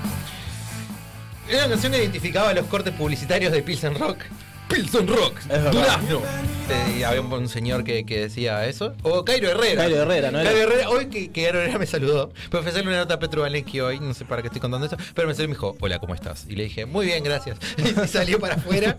Era 1.49 1.59
una 1.59 1.69
canción 1.69 1.93
que 1.93 1.99
identificaba 1.99 2.53
los 2.53 2.67
cortes 2.67 2.93
publicitarios 2.95 3.53
de 3.53 3.63
Pilsen 3.63 3.95
Rock. 3.95 4.25
Pilsen 4.69 5.07
Rock. 5.07 5.39
Durazno. 5.71 6.21
Eh, 6.69 7.05
había 7.05 7.21
un, 7.21 7.33
un 7.33 7.49
señor 7.49 7.85
que, 7.85 8.05
que 8.05 8.23
decía 8.23 8.67
eso. 8.67 8.95
O 9.03 9.25
Cairo 9.25 9.51
Herrera. 9.51 9.83
Cairo 9.85 10.03
Herrera, 10.03 10.33
¿no 10.33 10.41
era? 10.41 10.51
Cairo 10.51 10.67
Herrera, 10.69 10.89
hoy 10.91 11.07
que, 11.07 11.31
que 11.31 11.43
Cairo 11.43 11.61
Herrera 11.61 11.79
me 11.79 11.87
saludó. 11.87 12.33
Para 12.51 12.63
ofrecerle 12.63 12.89
una 12.89 12.99
nota 12.99 13.15
a 13.15 13.19
Petro 13.21 13.43
Valenqui 13.43 13.79
hoy, 13.79 14.01
no 14.01 14.15
sé 14.15 14.25
para 14.25 14.43
qué 14.43 14.49
estoy 14.49 14.61
contando 14.61 14.87
eso, 14.89 14.97
pero 15.15 15.29
me 15.29 15.35
salió 15.35 15.45
y 15.45 15.49
me 15.49 15.55
dijo, 15.55 15.77
hola, 15.79 16.01
¿cómo 16.01 16.17
estás? 16.17 16.47
Y 16.49 16.57
le 16.57 16.65
dije, 16.65 16.87
muy 16.87 17.07
bien, 17.07 17.23
gracias. 17.23 17.57
Y 17.79 18.09
salió 18.09 18.41
para 18.41 18.57
afuera. 18.57 18.97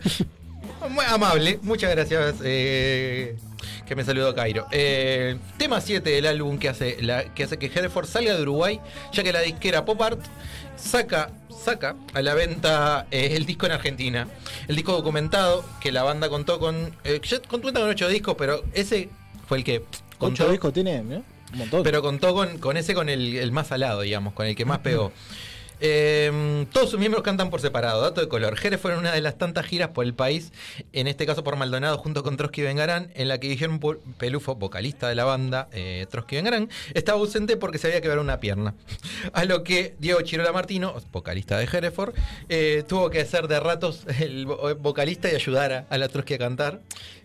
Muy 0.89 1.05
amable, 1.07 1.59
muchas 1.61 1.91
gracias. 1.91 2.35
eh, 2.43 3.35
que 3.85 3.95
me 3.95 4.03
saludó 4.05 4.33
Cairo. 4.33 4.67
Eh, 4.71 5.37
tema 5.57 5.81
7 5.81 6.09
del 6.09 6.25
álbum 6.25 6.57
que 6.57 6.69
hace, 6.69 7.01
la, 7.01 7.25
que 7.33 7.43
hace 7.43 7.57
que 7.57 7.65
Hereford 7.65 8.07
salga 8.07 8.33
de 8.35 8.41
Uruguay, 8.41 8.79
ya 9.11 9.21
que 9.21 9.33
la 9.33 9.41
disquera 9.41 9.83
Pop 9.83 10.01
Art 10.01 10.21
saca, 10.77 11.29
saca 11.49 11.95
a 12.13 12.21
la 12.21 12.33
venta 12.33 13.05
eh, 13.11 13.33
el 13.35 13.45
disco 13.45 13.65
en 13.65 13.73
Argentina. 13.73 14.27
El 14.69 14.77
disco 14.77 14.93
documentado, 14.93 15.65
que 15.81 15.91
la 15.91 16.03
banda 16.03 16.29
contó 16.29 16.57
con. 16.57 16.95
Eh, 17.03 17.19
ya 17.21 17.39
cuenta 17.41 17.81
con 17.81 17.89
8 17.89 18.07
discos, 18.07 18.35
pero 18.37 18.63
ese 18.73 19.09
fue 19.45 19.57
el 19.57 19.63
que 19.65 19.83
contó. 20.17 20.43
¿Ocho 20.43 20.51
discos 20.51 20.73
tiene? 20.73 21.01
¿no? 21.03 21.23
Un 21.51 21.57
montón. 21.57 21.83
Pero 21.83 22.01
contó 22.01 22.33
con, 22.33 22.59
con 22.59 22.77
ese, 22.77 22.93
con 22.93 23.09
el, 23.09 23.35
el 23.35 23.51
más 23.51 23.67
salado, 23.67 24.01
digamos, 24.01 24.33
con 24.33 24.45
el 24.45 24.55
que 24.55 24.63
más 24.63 24.79
pegó. 24.79 25.11
Eh, 25.81 26.65
todos 26.71 26.89
sus 26.91 26.99
miembros 26.99 27.23
cantan 27.23 27.49
por 27.49 27.59
separado, 27.59 28.01
dato 28.01 28.21
de 28.21 28.27
color. 28.27 28.55
Jerez 28.55 28.79
fue 28.79 28.93
en 28.93 28.99
una 28.99 29.11
de 29.11 29.21
las 29.21 29.37
tantas 29.37 29.65
giras 29.65 29.89
por 29.89 30.05
el 30.05 30.13
país, 30.13 30.51
en 30.93 31.07
este 31.07 31.25
caso 31.25 31.43
por 31.43 31.55
Maldonado 31.55 31.97
junto 31.97 32.23
con 32.23 32.37
Trotsky 32.37 32.61
Vengarán, 32.61 33.11
en 33.15 33.27
la 33.27 33.39
que 33.39 33.51
Pu- 33.57 33.99
Pelufo, 34.17 34.55
vocalista 34.55 35.09
de 35.09 35.15
la 35.15 35.23
banda 35.25 35.67
eh, 35.71 36.05
Trotsky 36.09 36.35
Vengarán, 36.37 36.69
estaba 36.93 37.19
ausente 37.19 37.57
porque 37.57 37.77
se 37.79 37.87
había 37.87 37.99
quebrado 38.01 38.21
una 38.21 38.39
pierna. 38.39 38.75
A 39.33 39.43
lo 39.45 39.63
que 39.63 39.95
Diego 39.99 40.21
Chirola 40.21 40.51
Martino, 40.51 40.93
vocalista 41.11 41.57
de 41.57 41.65
Hereford, 41.65 42.13
eh, 42.49 42.83
tuvo 42.87 43.09
que 43.09 43.21
hacer 43.21 43.47
de 43.47 43.59
ratos 43.59 44.05
el 44.19 44.45
vo- 44.47 44.77
vocalista 44.77 45.31
y 45.31 45.35
ayudar 45.35 45.71
a, 45.73 45.85
a 45.89 45.97
la 45.97 46.07
Trotsky 46.07 46.35
a 46.35 46.37
cantar. 46.37 46.81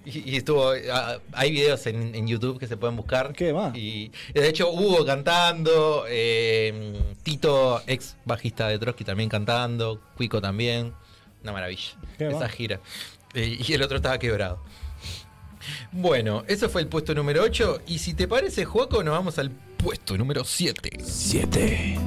Y, 0.07 0.31
y 0.31 0.37
estuvo, 0.37 0.71
ah, 0.93 1.19
hay 1.33 1.51
videos 1.51 1.85
en, 1.87 2.15
en 2.15 2.29
YouTube 2.29 2.59
que 2.61 2.69
se 2.69 2.77
pueden 2.77 2.97
buscar. 2.97 3.33
¿Qué 3.33 3.53
más? 3.53 3.77
Y 3.77 4.13
de 4.33 4.49
hecho 4.49 4.71
Hugo 4.71 5.05
cantando, 5.05 6.05
eh, 6.09 6.95
Tito, 7.25 7.83
ex 7.89 8.17
bajista 8.25 8.69
de 8.69 8.79
Trotsky 8.79 9.03
también 9.05 9.29
cantando, 9.29 10.01
Cuico 10.17 10.41
también. 10.41 10.95
Una 11.43 11.53
maravilla. 11.53 11.91
Qué 12.17 12.29
Esa 12.29 12.39
más. 12.39 12.53
gira. 12.53 12.81
Eh, 13.35 13.59
y 13.67 13.73
el 13.73 13.83
otro 13.83 13.97
estaba 13.97 14.19
quebrado. 14.19 14.63
Bueno, 15.91 16.45
eso 16.47 16.69
fue 16.69 16.81
el 16.83 16.87
puesto 16.89 17.13
número 17.15 17.43
8. 17.43 17.81
Y 17.89 17.99
si 17.99 18.15
te 18.15 18.29
parece, 18.29 18.65
Juaco, 18.65 19.03
nos 19.03 19.13
vamos 19.13 19.39
al 19.39 19.51
puesto 19.51 20.17
número 20.17 20.45
7. 20.45 20.91
7. 21.03 21.99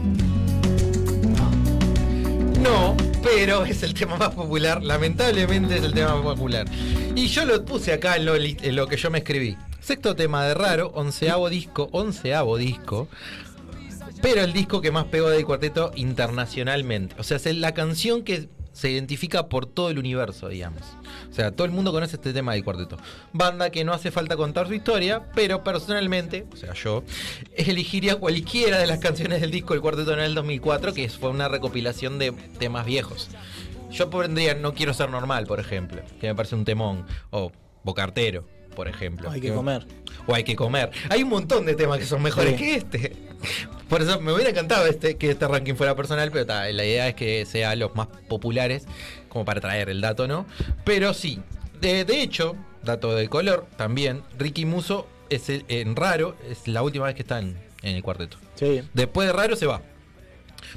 No, 2.62 2.96
pero 3.24 3.66
es 3.66 3.84
el 3.84 3.94
tema 3.94 4.18
más 4.18 4.34
popular. 4.36 4.84
Lamentablemente 4.84 5.78
es 5.78 5.84
el 5.84 5.94
tema 5.94 6.16
más 6.16 6.36
popular. 6.36 6.68
Y 7.16 7.28
yo 7.28 7.46
lo 7.46 7.64
puse 7.64 7.94
acá 7.94 8.16
en 8.18 8.26
lo, 8.26 8.36
en 8.36 8.76
lo 8.76 8.88
que 8.88 8.98
yo 8.98 9.10
me 9.10 9.20
escribí. 9.20 9.58
Sexto 9.80 10.16
tema 10.16 10.46
de 10.46 10.54
raro, 10.54 10.92
onceavo 10.94 11.50
disco, 11.50 11.90
onceavo 11.92 12.58
disco. 12.58 13.08
Pero 14.22 14.42
el 14.42 14.52
disco 14.52 14.82
que 14.82 14.92
más 14.92 15.06
pegó 15.06 15.30
del 15.30 15.46
cuarteto 15.46 15.92
internacionalmente. 15.96 17.16
O 17.18 17.24
sea, 17.24 17.38
es 17.38 17.46
la 17.56 17.74
canción 17.74 18.24
que 18.24 18.50
se 18.74 18.92
identifica 18.92 19.48
por 19.48 19.66
todo 19.66 19.90
el 19.90 19.98
universo, 19.98 20.50
digamos. 20.50 20.82
O 21.30 21.34
sea, 21.34 21.52
todo 21.52 21.66
el 21.66 21.72
mundo 21.72 21.92
conoce 21.92 22.16
este 22.16 22.34
tema 22.34 22.54
del 22.54 22.64
cuarteto. 22.64 22.98
Banda 23.34 23.70
que 23.70 23.84
no 23.84 23.94
hace 23.94 24.12
falta 24.12 24.36
contar 24.36 24.68
su 24.68 24.74
historia, 24.74 25.24
pero 25.36 25.64
personalmente, 25.64 26.46
o 26.52 26.56
sea, 26.56 26.74
yo, 26.74 27.04
elegiría 27.56 28.16
cualquiera 28.16 28.80
de 28.80 28.88
las 28.88 29.00
canciones 29.00 29.42
del 29.42 29.52
disco 29.52 29.74
del 29.74 29.82
cuarteto 29.82 30.14
en 30.14 30.20
el 30.20 30.34
2004, 30.36 30.94
que 30.94 31.08
fue 31.10 31.30
una 31.30 31.48
recopilación 31.48 32.18
de 32.20 32.32
temas 32.58 32.86
viejos. 32.86 33.30
Yo 33.92 34.10
pondría 34.10 34.54
No 34.56 34.74
Quiero 34.74 34.94
Ser 34.94 35.10
Normal, 35.10 35.46
por 35.48 35.60
ejemplo, 35.60 36.02
que 36.20 36.28
me 36.28 36.36
parece 36.36 36.56
un 36.56 36.66
temón. 36.66 37.06
O 37.32 37.52
Bocartero, 37.84 38.46
por 38.76 38.88
ejemplo. 38.88 39.32
Hay 39.32 39.42
que 39.42 39.54
comer. 39.54 39.86
O 40.28 40.36
Hay 40.36 40.44
que 40.44 40.56
comer. 40.56 40.92
Hay 41.10 41.24
un 41.24 41.30
montón 41.30 41.66
de 41.66 41.76
temas 41.76 41.98
que 42.00 42.06
son 42.06 42.22
mejores 42.22 42.52
Sí. 42.52 42.58
que 42.58 42.76
este. 42.76 43.14
Por 43.88 44.02
eso 44.02 44.20
me 44.22 44.32
hubiera 44.32 44.52
encantado 44.52 44.86
este, 44.86 45.18
que 45.18 45.32
este 45.32 45.48
ranking 45.48 45.74
fuera 45.74 45.96
personal, 45.96 46.30
pero 46.32 46.46
ta, 46.46 46.70
la 46.72 46.86
idea 46.86 47.08
es 47.08 47.16
que 47.16 47.46
sea 47.46 47.76
los 47.76 47.96
más 47.96 48.08
populares, 48.28 48.86
como 49.30 49.46
para 49.46 49.62
traer 49.62 49.90
el 49.90 50.02
dato, 50.02 50.28
¿no? 50.28 50.46
Pero 50.84 51.14
sí, 51.14 51.40
de, 51.80 52.04
de 52.06 52.22
hecho, 52.22 52.56
dato 52.84 53.16
de 53.16 53.30
color, 53.30 53.66
también, 53.78 54.24
Ricky 54.38 54.66
Muso 54.66 55.08
es 55.30 55.50
el- 55.50 55.64
en 55.70 55.96
Raro, 55.96 56.36
es 56.50 56.68
la 56.68 56.82
última 56.82 57.06
vez 57.06 57.16
que 57.16 57.22
está 57.22 57.40
en, 57.40 57.56
en 57.84 57.96
el 57.96 58.04
cuarteto. 58.04 58.38
Sí. 58.56 58.82
Después 58.94 59.28
de 59.28 59.34
Raro 59.34 59.56
se 59.56 59.66
va. 59.66 59.82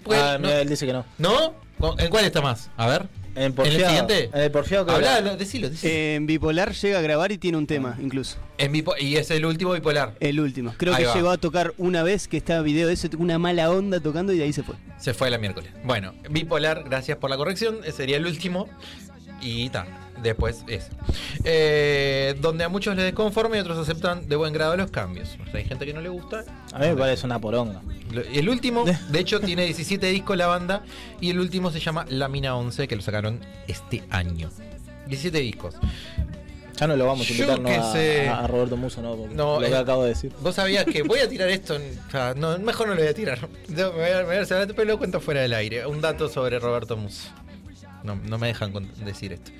Porque 0.05 0.21
Ah, 0.21 0.39
no- 0.39 0.47
mira, 0.49 0.61
él 0.61 0.69
dice 0.69 0.87
que 0.87 0.93
no. 0.93 1.05
¿No? 1.19 1.55
¿En 1.99 2.11
cuál 2.11 2.25
está 2.25 2.41
más? 2.41 2.71
A 2.77 2.87
ver. 2.87 3.09
En 3.35 3.55
el 3.59 3.73
siguiente? 3.73 4.31
En 4.33 4.41
el 4.43 4.51
Porfiado 4.51 4.85
que 4.87 4.93
decilo, 5.37 5.71
decilo. 5.71 5.93
En 5.95 6.27
bipolar 6.27 6.73
llega 6.75 6.99
a 6.99 7.03
grabar 7.03 7.33
y 7.33 7.39
tiene 7.39 7.57
un 7.59 7.67
tema, 7.67 7.97
incluso. 8.01 8.37
En 8.59 8.73
bipo- 8.73 8.95
y 9.01 9.17
es 9.17 9.31
el 9.31 9.45
último 9.47 9.73
bipolar. 9.73 10.15
El 10.21 10.39
último. 10.41 10.75
Creo 10.77 10.95
Ahí 10.95 11.03
que 11.03 11.09
va. 11.09 11.15
llegó 11.15 11.31
a 11.31 11.39
tocar 11.39 11.73
una 11.79 12.03
vez 12.03 12.29
que 12.29 12.37
estaba 12.37 12.63
video 12.63 12.89
de 12.89 12.95
ese, 12.95 13.09
una 13.19 13.39
mala 13.39 13.71
onda 13.71 14.01
tocando 14.01 14.33
y 14.33 14.39
de 14.39 14.45
ahí 14.45 14.53
se 14.53 14.63
fue. 14.63 14.75
Se 14.99 15.15
fue 15.15 15.31
la 15.31 15.39
miércoles. 15.39 15.71
Bueno, 15.85 16.15
bipolar, 16.31 16.85
gracias 16.85 17.19
por 17.19 17.31
la 17.31 17.37
corrección. 17.37 17.79
Sería 17.97 18.17
el 18.19 18.27
último. 18.27 18.69
Y 19.41 19.71
ta. 19.71 19.87
Después 20.23 20.65
es. 20.69 20.89
Eh, 21.45 22.35
donde 22.41 22.65
a 22.65 22.69
muchos 22.69 22.95
les 22.95 23.05
desconforme 23.05 23.57
y 23.57 23.61
otros 23.61 23.79
aceptan 23.79 24.29
de 24.29 24.37
buen 24.37 24.53
grado 24.53 24.77
los 24.77 24.91
cambios. 24.91 25.37
O 25.43 25.51
sea, 25.51 25.61
hay 25.61 25.65
gente 25.65 25.85
que 25.85 25.93
no 25.93 26.01
le 26.01 26.09
gusta. 26.09 26.45
A 26.73 26.79
mí 26.79 26.87
me 26.87 26.97
parece 26.97 27.27
una 27.27 27.41
poronga. 27.41 27.83
El 28.33 28.49
último, 28.49 28.85
de 29.09 29.19
hecho, 29.19 29.41
tiene 29.41 29.65
17 29.65 30.07
discos 30.09 30.37
la 30.37 30.47
banda. 30.47 30.83
Y 31.21 31.31
el 31.31 31.41
último 31.41 31.71
se 31.71 31.81
llama 31.81 32.07
La 32.09 32.29
Mina 32.29 32.57
11, 32.57 32.87
que 32.87 32.97
lo 32.97 33.03
sacaron 33.03 33.41
este 33.67 34.05
año. 34.11 34.51
17 35.07 35.39
discos. 35.41 35.75
Ya 36.79 36.87
no 36.87 36.97
lo 36.97 37.07
vamos 37.07 37.29
a 37.29 37.33
invitar 37.33 37.61
¿no? 37.61 37.69
a, 37.69 38.47
Roberto 38.47 38.77
Muso, 38.77 39.03
¿no? 39.03 39.15
Porque 39.15 39.35
No, 39.35 39.61
lo 39.61 39.67
que 39.67 39.73
eh, 39.73 39.77
acabo 39.77 40.03
de 40.05 40.11
decir. 40.11 40.33
Vos 40.41 40.55
sabías 40.55 40.85
que 40.85 41.03
voy 41.03 41.19
a 41.19 41.29
tirar 41.29 41.49
esto. 41.49 41.77
en- 41.77 41.99
o 42.09 42.11
sea, 42.11 42.35
no, 42.35 42.59
mejor 42.59 42.89
no 42.89 42.95
lo 42.95 43.01
voy 43.01 43.09
a 43.09 43.15
tirar. 43.15 43.39
Yo 43.69 43.93
me 43.93 43.99
voy 44.01 44.11
a, 44.11 44.17
me 44.19 44.25
voy 44.25 44.37
a 44.37 44.41
hacer- 44.41 44.67
pero 44.75 44.85
lo 44.85 44.99
cuento 44.99 45.21
fuera 45.21 45.43
del 45.43 45.53
aire. 45.55 45.87
Un 45.87 46.01
dato 46.01 46.29
sobre 46.29 46.59
Roberto 46.59 46.97
Musso. 46.97 47.29
No, 48.03 48.17
no 48.17 48.39
me 48.39 48.49
dejan 48.49 48.73
decir 49.05 49.33
esto. 49.33 49.53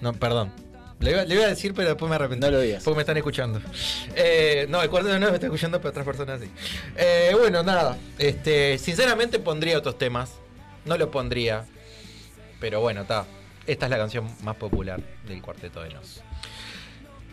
No, 0.00 0.12
perdón. 0.14 0.52
Le 1.00 1.12
iba, 1.12 1.24
le 1.24 1.34
iba 1.34 1.44
a 1.44 1.48
decir, 1.48 1.72
pero 1.74 1.88
después 1.88 2.10
me 2.10 2.16
arrepentí. 2.16 2.44
No 2.44 2.50
lo 2.50 2.60
digas. 2.60 2.84
Porque 2.84 2.96
me 2.96 3.02
están 3.02 3.16
escuchando. 3.16 3.60
Eh, 4.14 4.66
no, 4.68 4.82
el 4.82 4.90
cuarto 4.90 5.08
no 5.18 5.28
me 5.28 5.34
está 5.34 5.46
escuchando, 5.46 5.78
pero 5.78 5.90
otras 5.90 6.04
personas 6.04 6.40
sí. 6.40 6.50
Eh, 6.96 7.34
bueno, 7.38 7.62
nada. 7.62 7.96
Este, 8.18 8.76
sinceramente 8.76 9.38
pondría 9.38 9.78
otros 9.78 9.96
temas. 9.96 10.32
No 10.84 10.98
lo 10.98 11.10
pondría. 11.10 11.64
Pero 12.60 12.80
bueno, 12.80 13.02
está. 13.02 13.24
Esta 13.66 13.86
es 13.86 13.90
la 13.90 13.98
canción 13.98 14.28
más 14.42 14.56
popular 14.56 15.00
del 15.26 15.40
cuarteto 15.40 15.82
de 15.82 15.90
Nos. 15.90 16.22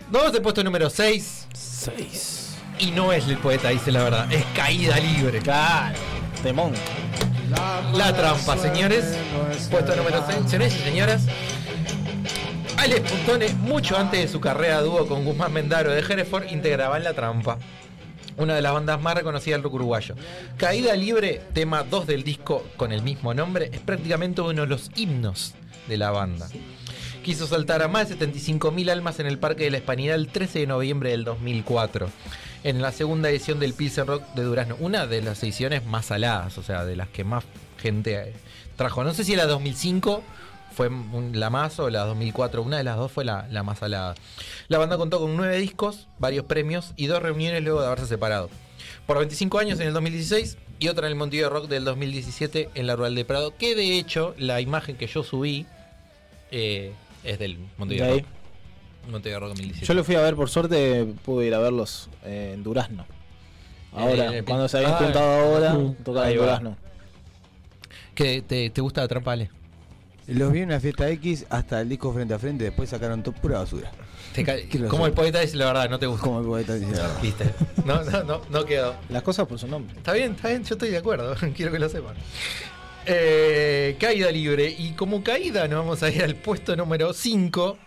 Vamos 0.10 0.34
al 0.34 0.42
puesto 0.42 0.64
número 0.64 0.90
6. 0.90 1.48
6. 1.54 2.58
Y 2.80 2.92
no 2.92 3.12
es 3.12 3.28
el 3.28 3.38
poeta, 3.38 3.70
dice 3.70 3.92
la 3.92 4.04
verdad. 4.04 4.32
Es 4.32 4.46
caída 4.56 4.98
libre. 4.98 5.40
Claro. 5.40 5.98
Temón. 6.42 6.72
La 7.94 8.14
trampa, 8.16 8.58
señores. 8.58 9.18
Puesto 9.70 9.96
número 9.96 10.24
6. 10.26 10.40
Señores 10.50 10.76
y 10.76 10.80
señoras. 10.80 11.24
Alex 12.78 13.12
Puntone, 13.12 13.54
mucho 13.56 13.98
antes 13.98 14.22
de 14.22 14.28
su 14.28 14.40
carrera 14.40 14.82
dúo 14.82 15.08
con 15.08 15.26
Guzmán 15.26 15.52
Mendaro 15.52 15.92
de 15.92 16.00
Hereford, 16.00 16.52
integraba 16.52 16.98
en 16.98 17.04
La 17.04 17.14
Trampa. 17.14 17.58
Una 18.38 18.54
de 18.54 18.62
las 18.62 18.72
bandas 18.72 19.02
más 19.02 19.16
reconocidas 19.16 19.58
del 19.58 19.64
rock 19.64 19.74
uruguayo. 19.74 20.16
Caída 20.58 20.96
Libre, 20.96 21.42
tema 21.54 21.84
2 21.84 22.06
del 22.06 22.24
disco 22.24 22.64
con 22.78 22.92
el 22.92 23.02
mismo 23.02 23.34
nombre, 23.34 23.72
es 23.74 23.80
prácticamente 23.80 24.42
uno 24.42 24.62
de 24.62 24.68
los 24.68 24.92
himnos 24.96 25.56
de 25.88 25.98
la 25.98 26.12
banda. 26.12 26.48
Quiso 27.24 27.48
saltar 27.48 27.82
a 27.82 27.88
más 27.88 28.10
de 28.10 28.18
75.000 28.18 28.92
almas 28.92 29.20
en 29.20 29.26
el 29.26 29.40
Parque 29.40 29.64
de 29.64 29.72
la 29.72 29.78
Hispanidad 29.80 30.16
el 30.16 30.28
13 30.28 30.60
de 30.60 30.68
noviembre 30.68 31.10
del 31.10 31.24
2004, 31.24 32.10
en 32.64 32.82
la 32.82 32.92
segunda 32.92 33.30
edición 33.30 33.60
del 33.60 33.74
Pilsen 33.74 34.06
Rock 34.06 34.24
de 34.36 34.44
Durazno. 34.44 34.78
Una 34.80 35.08
de 35.08 35.24
las 35.24 35.42
ediciones 35.42 35.84
más 35.84 36.06
saladas, 36.06 36.60
o 36.60 36.64
sea, 36.64 36.86
de 36.86 36.96
las 36.96 37.08
que 37.10 37.24
más 37.24 37.44
gente 37.80 38.34
trajo. 38.76 39.04
No 39.04 39.14
sé 39.14 39.24
si 39.24 39.36
la 39.36 39.48
2005 39.48 40.24
fue 40.78 40.88
un- 40.90 41.32
la 41.40 41.50
más 41.50 41.80
o 41.80 41.90
la 41.90 42.06
2004, 42.06 42.62
una 42.62 42.78
de 42.78 42.84
las 42.84 42.98
dos 42.98 43.12
fue 43.12 43.26
la, 43.26 43.48
la 43.50 43.64
más 43.64 43.80
salada. 43.80 44.14
La 44.68 44.78
banda 44.78 44.96
contó 44.98 45.20
con 45.20 45.36
nueve 45.36 45.58
discos, 45.58 46.08
varios 46.20 46.46
premios 46.46 46.94
y 46.96 47.08
dos 47.08 47.22
reuniones 47.22 47.64
luego 47.64 47.82
de 47.82 47.88
haberse 47.88 48.06
separado. 48.06 48.50
Por 49.08 49.18
25 49.18 49.58
años 49.58 49.80
en 49.80 49.88
el 49.88 49.94
2016 49.94 50.58
y 50.80 50.88
otra 50.90 51.08
en 51.08 51.14
el 51.14 51.18
Montevideo 51.18 51.50
Rock 51.50 51.68
del 51.68 51.84
2017 51.84 52.70
en 52.76 52.86
la 52.86 52.96
Rural 52.96 53.16
de 53.16 53.26
Prado, 53.26 53.56
que 53.58 53.74
de 53.76 53.98
hecho 53.98 54.36
la 54.38 54.62
imagen 54.62 54.96
que 54.98 55.08
yo 55.08 55.24
subí 55.24 55.66
eh, 56.52 56.92
es 57.24 57.40
del 57.40 57.58
Montevideo 57.78 58.08
De. 58.14 58.20
Rock. 58.22 58.26
Montevideo 59.10 59.40
Rock 59.40 59.50
2017. 59.50 59.88
Yo 59.88 59.94
lo 59.96 60.04
fui 60.04 60.14
a 60.16 60.22
ver, 60.22 60.36
por 60.36 60.50
suerte 60.50 61.06
pude 61.26 61.48
ir 61.48 61.56
a 61.56 61.60
verlos 61.60 62.10
eh, 62.24 62.52
en 62.54 62.62
Durazno. 62.64 63.06
Ahora, 63.94 64.36
Eh, 64.38 64.44
cuando 64.44 64.68
se 64.68 64.78
habían 64.78 64.94
ah, 64.94 64.98
juntado 64.98 65.26
ahora, 65.42 65.74
uh, 65.76 65.96
tocaban 66.04 66.30
en. 66.32 66.38
Durazno. 66.38 66.78
¿Qué, 68.14 68.42
te, 68.42 68.70
¿Te 68.70 68.82
gusta 68.82 69.02
la 69.02 69.08
trampa, 69.08 69.32
Ale? 69.32 69.50
Los 70.28 70.52
vi 70.52 70.60
en 70.60 70.66
una 70.66 70.80
fiesta 70.80 71.10
X 71.10 71.46
hasta 71.50 71.80
el 71.82 71.90
disco 71.90 72.14
frente 72.14 72.34
a 72.34 72.40
frente, 72.40 72.66
después 72.66 72.90
sacaron 72.90 73.24
todo 73.24 73.34
pura 73.36 73.60
basura. 73.60 73.90
Te 74.34 74.44
ca- 74.44 74.56
¿Qué 74.70 74.78
lo 74.80 74.90
como 74.90 75.06
el 75.06 75.14
poeta 75.14 75.40
dice 75.40 75.56
la 75.56 75.68
verdad, 75.68 75.90
no 75.90 75.98
te 76.00 76.06
gusta. 76.06 76.24
Como 76.24 76.40
el 76.42 76.46
poeta 76.46 76.74
dice 76.76 76.92
la 76.92 77.04
verdad. 77.04 77.22
Viste. 77.22 77.46
No, 77.86 78.04
no, 78.04 78.24
no, 78.24 78.42
no 78.50 78.66
quedó. 78.66 78.96
Las 79.10 79.24
cosas 79.24 79.48
por 79.48 79.58
su 79.58 79.68
nombre. 79.68 79.96
Está 79.98 80.14
bien, 80.14 80.34
está 80.34 80.50
bien, 80.50 80.64
yo 80.64 80.76
estoy 80.76 80.90
de 80.90 80.98
acuerdo, 80.98 81.34
quiero 81.56 81.72
que 81.72 81.80
lo 81.80 81.88
sepan. 81.90 82.16
Eh, 83.06 83.96
caída 84.00 84.30
libre. 84.32 84.76
Y 84.78 84.92
como 84.92 85.24
caída 85.24 85.68
nos 85.68 85.80
vamos 85.80 86.04
a 86.04 86.10
ir 86.12 86.22
al 86.24 86.36
puesto 86.36 86.76
número 86.76 87.14
5. 87.14 87.78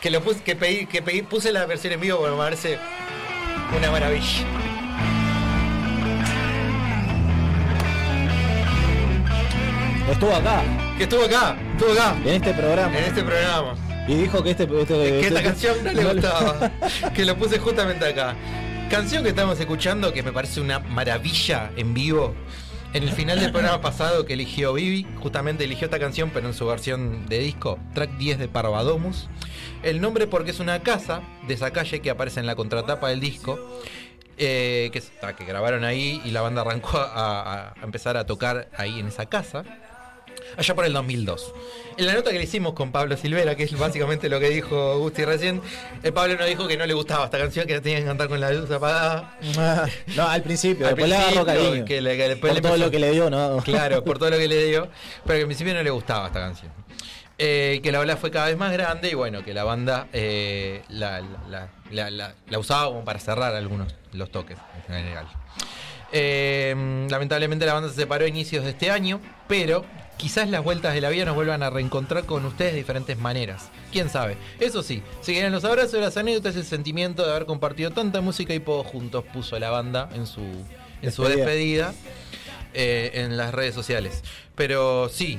Que 0.00 0.10
lo 0.10 0.22
puse, 0.22 0.42
que 0.42 0.56
pedí, 0.56 0.86
que 0.86 1.02
pedí, 1.02 1.22
puse 1.22 1.52
la 1.52 1.66
versión 1.66 1.92
en 1.94 2.00
vivo 2.00 2.18
porque 2.18 2.32
me 2.32 2.38
parece 2.38 2.78
una 3.76 3.90
maravilla. 3.90 4.46
Estuvo 10.10 10.34
acá, 10.34 10.62
Que 10.98 11.04
estuvo 11.04 11.24
acá, 11.24 11.56
estuvo 11.72 11.92
acá, 11.92 12.16
en 12.24 12.28
este 12.28 12.54
programa. 12.54 12.98
en 12.98 13.04
este 13.04 13.22
programa. 13.22 13.74
Y 14.06 14.14
dijo 14.16 14.42
que 14.42 14.50
este. 14.50 14.64
este- 14.64 14.84
que 14.86 15.20
este- 15.20 15.26
esta 15.28 15.42
canción 15.42 15.76
no 15.82 15.92
le 15.92 16.04
gustaba. 16.04 16.70
que 17.14 17.24
lo 17.24 17.36
puse 17.36 17.58
justamente 17.58 18.06
acá. 18.06 18.34
Canción 18.90 19.22
que 19.22 19.30
estamos 19.30 19.58
escuchando 19.58 20.12
que 20.12 20.22
me 20.22 20.30
parece 20.32 20.60
una 20.60 20.78
maravilla 20.78 21.70
en 21.76 21.94
vivo. 21.94 22.34
En 22.92 23.02
el 23.02 23.10
final 23.10 23.40
del 23.40 23.50
programa 23.50 23.80
pasado 23.80 24.24
que 24.24 24.34
eligió 24.34 24.74
Vivi, 24.74 25.04
justamente 25.20 25.64
eligió 25.64 25.86
esta 25.86 25.98
canción, 25.98 26.30
pero 26.32 26.46
en 26.46 26.54
su 26.54 26.64
versión 26.66 27.26
de 27.26 27.38
disco, 27.40 27.78
track 27.94 28.10
10 28.18 28.38
de 28.38 28.46
Parvadomus. 28.48 29.28
El 29.82 30.00
nombre 30.00 30.26
porque 30.28 30.52
es 30.52 30.60
una 30.60 30.80
casa 30.80 31.22
de 31.48 31.54
esa 31.54 31.72
calle 31.72 32.00
que 32.00 32.10
aparece 32.10 32.38
en 32.40 32.46
la 32.46 32.54
contratapa 32.54 33.08
del 33.08 33.18
disco, 33.20 33.58
eh, 34.36 34.90
que, 34.92 34.98
está- 34.98 35.34
que 35.34 35.44
grabaron 35.44 35.82
ahí 35.82 36.20
y 36.24 36.30
la 36.30 36.42
banda 36.42 36.60
arrancó 36.60 36.98
a, 36.98 37.72
a 37.80 37.84
empezar 37.84 38.16
a 38.16 38.26
tocar 38.26 38.68
ahí 38.76 39.00
en 39.00 39.08
esa 39.08 39.26
casa 39.26 39.64
allá 40.56 40.74
por 40.74 40.84
el 40.84 40.92
2002. 40.92 41.52
En 41.96 42.06
la 42.06 42.14
nota 42.14 42.30
que 42.32 42.38
le 42.38 42.44
hicimos 42.44 42.72
con 42.74 42.90
Pablo 42.90 43.16
Silvera, 43.16 43.54
que 43.54 43.62
es 43.64 43.78
básicamente 43.78 44.28
lo 44.28 44.40
que 44.40 44.48
dijo 44.50 44.98
Gusti 44.98 45.24
recién, 45.24 45.62
el 46.02 46.12
Pablo 46.12 46.36
nos 46.36 46.46
dijo 46.48 46.66
que 46.66 46.76
no 46.76 46.86
le 46.86 46.94
gustaba 46.94 47.26
esta 47.26 47.38
canción, 47.38 47.66
que 47.66 47.74
la 47.74 47.80
tenía 47.80 47.98
que 48.00 48.04
cantar 48.04 48.28
con 48.28 48.40
la 48.40 48.50
luz 48.50 48.70
apagada. 48.70 49.38
no, 50.16 50.28
al 50.28 50.42
principio, 50.42 50.86
Al 50.88 50.94
después 50.94 51.08
le 51.10 51.16
agarró 51.16 51.44
principio, 51.44 51.66
cariño. 51.68 51.84
que 51.84 52.00
le- 52.00 52.16
que 52.16 52.28
después 52.30 52.50
por 52.50 52.54
le 52.56 52.60
todo 52.62 52.72
empezó- 52.74 52.84
lo 52.86 52.90
que 52.90 52.98
le 52.98 53.10
dio, 53.12 53.30
¿no? 53.30 53.58
Claro, 53.64 54.02
por 54.02 54.18
todo 54.18 54.30
lo 54.30 54.38
que 54.38 54.48
le 54.48 54.64
dio, 54.66 54.88
pero 55.24 55.36
que 55.36 55.40
al 55.42 55.46
principio 55.46 55.72
no 55.74 55.82
le 55.82 55.90
gustaba 55.90 56.26
esta 56.26 56.40
canción. 56.40 56.72
Eh, 57.38 57.80
que 57.82 57.90
la 57.90 57.98
ola 57.98 58.16
fue 58.16 58.30
cada 58.30 58.46
vez 58.46 58.56
más 58.56 58.72
grande 58.72 59.10
y 59.10 59.14
bueno, 59.14 59.44
que 59.44 59.52
la 59.54 59.64
banda 59.64 60.06
eh, 60.12 60.82
la, 60.88 61.20
la- 61.50 61.68
la- 61.90 62.10
la- 62.10 62.34
la 62.48 62.58
usaba 62.60 62.86
como 62.86 63.04
para 63.04 63.18
cerrar 63.18 63.54
algunos 63.54 63.92
los 64.12 64.30
toques 64.30 64.56
en 64.88 64.94
general. 64.94 65.26
Eh, 66.12 67.06
lamentablemente 67.10 67.66
la 67.66 67.74
banda 67.74 67.88
se 67.88 67.96
separó 67.96 68.24
a 68.24 68.28
inicios 68.28 68.64
de 68.64 68.70
este 68.70 68.90
año, 68.90 69.20
pero 69.48 69.84
quizás 70.16 70.48
las 70.48 70.62
vueltas 70.64 70.94
de 70.94 71.00
la 71.00 71.08
vida 71.10 71.24
nos 71.24 71.34
vuelvan 71.34 71.62
a 71.62 71.70
reencontrar 71.70 72.24
con 72.24 72.44
ustedes 72.44 72.72
de 72.72 72.78
diferentes 72.78 73.18
maneras. 73.18 73.70
Quién 73.92 74.08
sabe. 74.08 74.36
Eso 74.60 74.82
sí, 74.82 75.02
seguirán 75.20 75.52
los 75.52 75.64
abrazos, 75.64 76.00
las 76.00 76.16
anécdotas, 76.16 76.56
el 76.56 76.64
sentimiento 76.64 77.24
de 77.24 77.30
haber 77.30 77.46
compartido 77.46 77.90
tanta 77.90 78.20
música 78.20 78.54
y 78.54 78.58
poco 78.60 78.84
juntos, 78.88 79.24
puso 79.32 79.58
la 79.58 79.70
banda 79.70 80.08
en 80.14 80.26
su, 80.26 80.40
en 81.02 81.12
su 81.12 81.22
Despedida. 81.24 81.88
despedida 81.88 81.94
eh, 82.74 83.10
en 83.14 83.36
las 83.36 83.52
redes 83.54 83.74
sociales. 83.74 84.22
Pero 84.54 85.08
sí, 85.08 85.38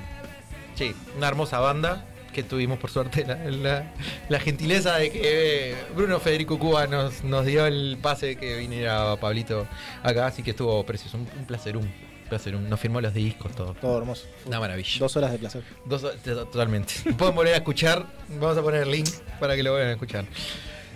sí, 0.76 0.93
una 1.17 1.28
hermosa 1.28 1.59
banda 1.59 2.05
que 2.34 2.43
tuvimos 2.43 2.78
por 2.80 2.91
suerte 2.91 3.26
la, 3.26 3.36
la- 3.49 3.93
la 4.28 4.39
gentileza 4.41 4.97
de 4.97 5.09
que 5.09 5.71
eh, 5.71 5.76
Bruno 5.95 6.19
Federico 6.19 6.59
Cuba 6.59 6.86
nos, 6.86 7.23
nos 7.23 7.45
dio 7.45 7.65
el 7.65 7.97
pase 8.01 8.26
de 8.26 8.36
que 8.36 8.57
viniera 8.57 9.15
Pablito 9.15 9.65
acá, 10.03 10.28
así 10.28 10.43
que 10.43 10.51
estuvo 10.51 10.86
precioso, 10.86 11.17
un, 11.17 11.30
un 11.39 11.45
placer, 11.45 11.78
un 11.78 11.89
placer, 12.26 12.53
nos 12.53 12.80
firmó 12.80 12.99
los 13.01 13.13
discos, 13.13 13.51
todo. 13.55 13.73
Todo 13.76 13.97
hermoso. 13.99 14.26
Una 14.45 14.59
maravilla. 14.59 14.99
Dos 14.99 15.15
horas 15.17 15.32
de 15.32 15.38
placer. 15.39 15.63
Dos 15.86 16.01
totalmente. 16.23 16.93
Pueden 17.17 17.36
volver 17.36 17.53
a 17.53 17.57
escuchar. 17.57 18.05
Vamos 18.30 18.57
a 18.57 18.61
poner 18.61 18.82
el 18.84 18.91
link 18.91 19.07
para 19.39 19.55
que 19.55 19.63
lo 19.63 19.71
vuelvan 19.71 19.89
a 19.89 19.93
escuchar. 19.93 20.26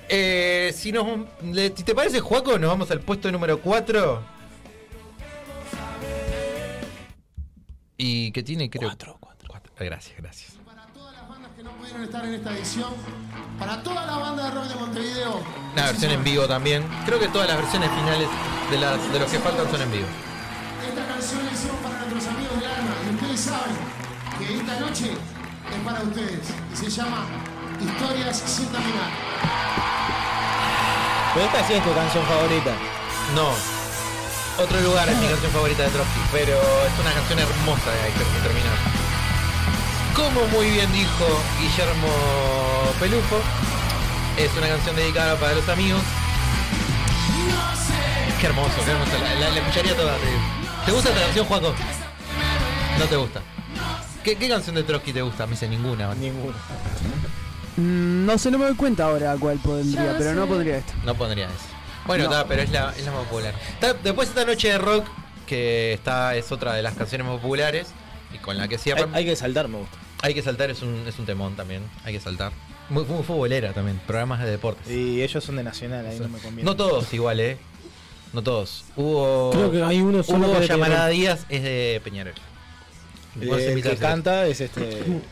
Eh, 0.10 0.74
si 0.76 0.92
nos, 0.92 1.06
le- 1.44 1.76
si 1.76 1.84
te 1.84 1.94
parece, 1.94 2.20
Juaco, 2.20 2.58
nos 2.58 2.70
vamos 2.70 2.90
al 2.92 3.00
puesto 3.02 3.32
número 3.32 3.60
4. 3.62 4.40
Y 7.98 8.32
que 8.32 8.44
tiene, 8.44 8.70
creo. 8.70 8.90
4, 8.90 9.18
4. 9.20 9.74
Gracias, 9.80 10.18
gracias. 10.18 10.54
pudieron 11.80 12.04
estar 12.04 12.26
en 12.26 12.34
esta 12.34 12.52
edición. 12.58 12.94
Para 13.58 13.82
toda 13.84 14.06
la 14.06 14.18
banda 14.18 14.46
de 14.46 14.52
rock 14.52 14.66
de 14.66 14.76
Montevideo. 14.76 15.42
Una 15.74 15.86
versión 15.88 16.12
en 16.12 16.24
vivo 16.24 16.48
también. 16.48 16.84
Creo 17.06 17.20
que 17.20 17.28
todas 17.28 17.48
las 17.48 17.58
versiones 17.58 17.90
finales 17.92 18.28
de, 18.72 18.78
las, 18.78 19.14
de 19.14 19.20
los 19.20 19.32
que 19.32 19.40
faltan 19.40 19.70
son 19.70 19.82
en 19.82 19.92
vivo. 19.92 20.08
Saben 23.50 23.76
que 24.38 24.58
esta 24.58 24.80
noche 24.80 25.12
es 25.14 25.80
para 25.86 26.02
ustedes. 26.02 26.46
Y 26.74 26.76
se 26.78 26.90
llama 26.90 27.26
Historias 27.82 28.38
sin 28.46 28.68
terminar. 28.68 29.10
Pero 31.34 31.46
esta 31.46 31.68
sí 31.68 31.74
es 31.74 31.84
tu 31.84 31.94
canción 31.94 32.26
favorita. 32.26 32.72
No. 33.36 33.50
Otro 34.64 34.82
lugar 34.82 35.08
es 35.08 35.18
mi 35.18 35.28
canción 35.28 35.52
favorita 35.52 35.84
de 35.84 35.90
Trotsky, 35.90 36.20
pero 36.34 36.54
es 36.60 37.00
una 37.00 37.12
canción 37.14 37.40
hermosa 37.40 37.92
de 37.92 38.12
que 38.12 38.20
que 38.20 38.40
terminar. 38.44 38.78
Como 40.16 40.46
muy 40.48 40.70
bien 40.72 40.92
dijo 40.92 41.26
Guillermo 41.62 42.10
Pelufo, 43.00 43.40
es 44.36 44.52
una 44.58 44.68
canción 44.68 44.96
dedicada 44.98 45.36
para 45.38 45.54
los 45.54 45.70
amigos. 45.70 46.02
Qué 48.42 48.48
hermoso, 48.48 48.74
qué 48.84 48.92
hermoso. 48.92 49.12
La, 49.24 49.34
la- 49.36 49.50
la 49.50 49.60
escucharía 49.60 49.96
toda. 49.96 50.16
¿Te, 50.18 50.86
¿Te 50.86 50.92
gusta 50.92 51.10
esta 51.10 51.22
canción, 51.22 51.46
Juaco? 51.46 51.74
No 52.98 53.06
te 53.06 53.16
gusta. 53.16 53.42
¿Qué, 54.24 54.36
qué 54.36 54.50
canción 54.50 54.76
de 54.76 54.84
Trotsky 54.84 55.14
te 55.14 55.22
gusta? 55.22 55.46
Me 55.46 55.52
dice 55.52 55.68
ninguna. 55.68 56.14
Ninguna. 56.16 56.56
Mm, 57.78 58.26
no 58.26 58.38
sé, 58.38 58.52
no 58.52 58.58
me 58.58 58.66
doy 58.66 58.76
cuenta 58.76 59.06
ahora 59.06 59.36
cuál 59.40 59.58
pondría, 59.60 60.16
pero 60.18 60.34
no 60.34 60.48
pondría 60.48 60.78
esto. 60.78 60.94
No 61.06 61.16
pondría 61.16 61.46
eso. 61.46 61.56
Bueno, 62.06 62.30
No. 62.30 62.46
pero 62.48 62.62
es 62.62 62.72
la, 62.72 62.94
es 62.98 63.06
la 63.06 63.12
más 63.12 63.24
popular. 63.26 63.54
Después 64.04 64.30
esta 64.30 64.44
noche 64.46 64.70
de 64.70 64.78
rock, 64.78 65.06
que 65.48 65.94
está 65.94 66.36
es 66.36 66.52
otra 66.52 66.74
de 66.74 66.82
las 66.82 66.96
canciones 66.96 67.26
más 67.28 67.38
populares 67.40 67.88
y 68.34 68.38
con 68.40 68.58
la 68.58 68.68
que 68.68 68.78
cierran. 68.78 69.10
Hay, 69.14 69.20
hay 69.24 69.26
que 69.26 69.36
saltar, 69.36 69.68
me 69.68 69.78
gusta. 69.78 69.98
Hay 70.22 70.34
que 70.34 70.42
saltar, 70.42 70.70
es 70.70 70.82
un, 70.82 71.06
es 71.08 71.18
un 71.18 71.26
temón 71.26 71.56
también. 71.56 71.84
Hay 72.04 72.14
que 72.14 72.20
saltar. 72.20 72.52
Muy, 72.90 73.06
muy 73.06 73.24
futbolera 73.24 73.72
también, 73.72 74.02
programas 74.06 74.42
de 74.42 74.50
deportes. 74.50 74.90
Y 74.92 75.22
ellos 75.22 75.44
son 75.44 75.56
de 75.56 75.64
Nacional, 75.64 76.06
ahí 76.06 76.20
no 76.20 76.28
me 76.28 76.40
conviene. 76.40 76.64
No 76.64 76.76
todos 76.76 77.14
igual, 77.14 77.40
¿eh? 77.40 77.58
No 78.34 78.42
todos. 78.44 78.84
Hubo. 78.96 79.52
Creo 79.52 79.72
que 79.72 79.84
hay 79.84 80.02
uno 80.02 80.22
solo 80.24 80.48
Hugo 80.48 80.48
que 80.48 80.54
es 80.56 80.62
de 80.62 80.68
Llamarada 80.68 81.08
Peñarol. 81.10 81.18
Díaz 81.18 81.46
es 81.50 81.64
de 81.64 82.02
Peñarol. 82.04 82.34
Eh, 83.40 83.48
el 83.52 83.58
que 83.58 83.70
invitás 83.70 83.94
a- 83.94 83.96
canta 84.00 84.48
es 84.48 84.62
este. 84.62 84.82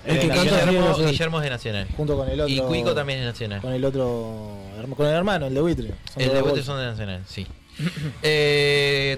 El 0.06 0.20
que 0.20 0.28
de 0.28 0.28
canta. 0.28 0.44
Guillermo, 0.66 0.96
Guillermo 0.98 1.38
es 1.40 1.44
de 1.44 1.50
Nacional. 1.50 1.88
Junto 1.98 2.16
con 2.18 2.30
el 2.30 2.42
otro. 2.42 2.54
Y 2.54 2.60
Cuico 2.60 2.94
también 2.94 3.20
es 3.20 3.26
de 3.26 3.32
Nacional. 3.32 3.62
Con 3.62 3.74
el 3.74 3.84
otro. 3.86 4.58
Con 4.96 5.06
el 5.08 5.14
hermano, 5.14 5.48
el 5.48 5.54
de 5.54 5.62
Buitre. 5.62 5.88
Son 6.14 6.22
El 6.24 6.30
de. 6.34 6.42
Botes 6.42 6.66
son 6.66 6.80
de 6.80 6.86
Nacional, 6.86 7.24
sí. 7.28 7.46
Eh, 8.24 9.18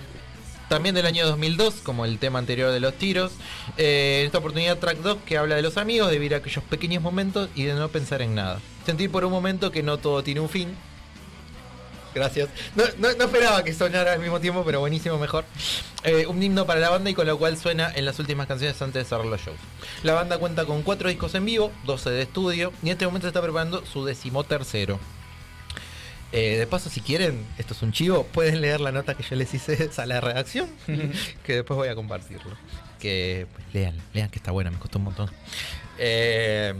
también 0.68 0.94
del 0.94 1.06
año 1.08 1.26
2002, 1.26 1.76
como 1.84 2.06
el 2.06 2.20
tema 2.20 2.38
anterior 2.40 2.72
de 2.72 2.80
los 2.80 2.94
tiros. 2.94 3.32
Eh, 3.78 4.20
en 4.22 4.26
esta 4.28 4.38
oportunidad, 4.38 4.78
track 4.78 4.98
2, 5.00 5.18
que 5.26 5.38
habla 5.38 5.56
de 5.56 5.62
los 5.64 5.78
amigos, 5.78 6.10
de 6.12 6.18
vivir 6.20 6.36
aquellos 6.36 6.64
pequeños 6.66 7.02
momentos 7.02 7.50
y 7.56 7.64
de 7.64 7.74
no 7.74 7.88
pensar 7.90 8.22
en 8.22 8.36
nada. 8.36 8.60
Sentir 8.86 9.10
por 9.12 9.26
un 9.26 9.32
momento 9.32 9.72
que 9.72 9.82
no 9.84 9.98
todo 9.98 10.24
tiene 10.24 10.42
un 10.42 10.50
fin. 10.50 10.70
Gracias. 12.16 12.50
No, 12.76 12.84
no- 12.98 13.14
no 13.16 13.26
esperaba 13.26 13.64
que 13.64 13.74
sonara 13.74 14.14
al 14.14 14.20
mismo 14.20 14.40
tiempo, 14.40 14.64
pero 14.66 14.80
buenísimo, 14.80 15.18
mejor. 15.18 15.46
Eh, 16.04 16.26
un 16.28 16.42
himno 16.42 16.66
para 16.66 16.80
la 16.80 16.90
banda 16.90 17.10
y 17.10 17.14
con 17.14 17.28
lo 17.28 17.38
cual 17.38 17.58
suena 17.58 17.92
en 17.94 18.06
las 18.06 18.18
últimas 18.20 18.48
canciones 18.48 18.82
antes 18.82 19.04
de 19.04 19.10
cerrar 19.10 19.26
los 19.26 19.40
shows. 19.42 19.58
La 20.04 20.14
banda 20.14 20.38
cuenta 20.38 20.66
con 20.66 20.82
cuatro 20.82 21.10
discos 21.10 21.36
en 21.36 21.46
vivo, 21.46 21.72
12 21.86 22.10
de 22.10 22.22
estudio, 22.24 22.74
y 22.82 22.88
en 22.88 22.92
este 22.94 23.06
momento 23.06 23.28
está 23.28 23.42
preparando 23.42 23.86
su 23.86 24.06
decimotercero. 24.06 25.00
Eh, 26.32 26.58
de 26.58 26.68
paso, 26.68 26.90
si 26.90 27.02
quieren, 27.02 27.44
esto 27.58 27.74
es 27.74 27.82
un 27.82 27.92
chivo, 27.92 28.24
pueden 28.26 28.62
leer 28.62 28.82
la 28.82 28.92
nota 28.92 29.16
que 29.16 29.24
yo 29.24 29.36
les 29.36 29.52
hice 29.54 29.90
a 29.98 30.06
la 30.06 30.22
redacción, 30.22 30.70
que 31.44 31.56
después 31.56 31.76
voy 31.76 31.88
a 31.88 31.96
compartirlo. 31.96 32.56
Que 33.00 33.48
pues, 33.54 33.66
lean, 33.74 33.96
lean 34.14 34.30
que 34.30 34.38
está 34.38 34.52
buena, 34.52 34.70
me 34.72 34.78
costó 34.78 34.98
un 35.00 35.06
montón. 35.06 35.30
Eh, 35.98 36.74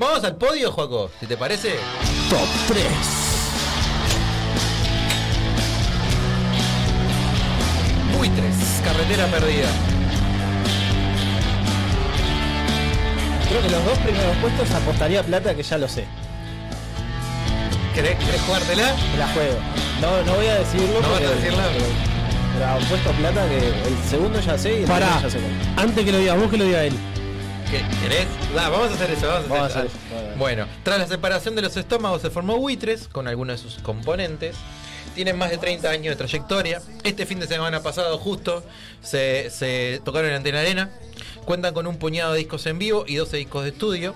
Vamos 0.00 0.22
al 0.22 0.36
podio, 0.36 0.70
Joaco, 0.70 1.10
si 1.18 1.26
te 1.26 1.36
parece. 1.36 1.74
Top 2.30 2.46
3. 2.68 3.27
Carretera 9.08 9.26
perdida. 9.26 9.68
Creo 13.48 13.62
que 13.62 13.70
los 13.70 13.84
dos 13.84 13.98
primeros 13.98 14.36
puestos 14.36 14.70
apostaría 14.70 15.22
plata 15.22 15.54
que 15.54 15.62
ya 15.62 15.78
lo 15.78 15.88
sé. 15.88 16.04
¿Querés, 17.94 18.18
querés 18.18 18.40
jugártela? 18.42 18.94
La 19.18 19.28
juego. 19.28 19.58
No, 20.02 20.22
no 20.24 20.34
voy 20.34 20.46
a 20.46 20.56
decirlo. 20.56 21.00
¿No 21.00 21.10
vas 21.10 21.22
a 21.22 21.30
decirla? 21.30 21.64
Pero, 22.54 22.66
apuesto 22.66 23.10
plata 23.12 23.48
que 23.48 23.58
el 23.58 23.98
segundo 24.08 24.40
ya 24.40 24.58
sé 24.58 24.80
y 24.80 24.82
el 24.82 24.84
Pará, 24.84 25.22
ya 25.22 25.30
sé 25.30 25.38
antes 25.76 26.04
que 26.04 26.12
lo 26.12 26.18
diga 26.18 26.34
vos, 26.34 26.50
que 26.50 26.58
lo 26.58 26.64
diga 26.64 26.84
él. 26.84 26.94
¿Qué, 27.70 27.82
¿Querés? 28.02 28.26
Vamos 28.54 28.90
a 28.90 28.94
hacer 28.94 29.10
eso, 29.10 29.26
vamos 29.26 29.44
a 29.44 29.48
Vamos 29.48 29.70
hacer 29.70 29.82
a 29.82 29.86
eso. 29.86 30.38
Bueno, 30.38 30.66
tras 30.82 30.98
la 30.98 31.06
separación 31.06 31.54
de 31.54 31.62
los 31.62 31.76
estómagos 31.76 32.22
se 32.22 32.30
formó 32.30 32.56
Buitres 32.58 33.08
con 33.08 33.28
algunos 33.28 33.62
de 33.62 33.70
sus 33.70 33.82
componentes. 33.82 34.56
Tienen 35.18 35.36
más 35.36 35.50
de 35.50 35.58
30 35.58 35.90
años 35.90 36.12
de 36.12 36.14
trayectoria. 36.14 36.80
Este 37.02 37.26
fin 37.26 37.40
de 37.40 37.48
semana 37.48 37.82
pasado 37.82 38.18
justo 38.18 38.62
se, 39.02 40.00
tocaron 40.04 40.30
en 40.30 40.36
Antena 40.36 40.60
Arena. 40.60 40.90
Cuentan 41.44 41.74
con 41.74 41.88
un 41.88 41.96
puñado 41.96 42.34
de 42.34 42.38
discos 42.38 42.64
en 42.66 42.78
vivo 42.78 43.04
y 43.04 43.16
12 43.16 43.36
discos 43.36 43.64
de 43.64 43.70
estudio. 43.70 44.14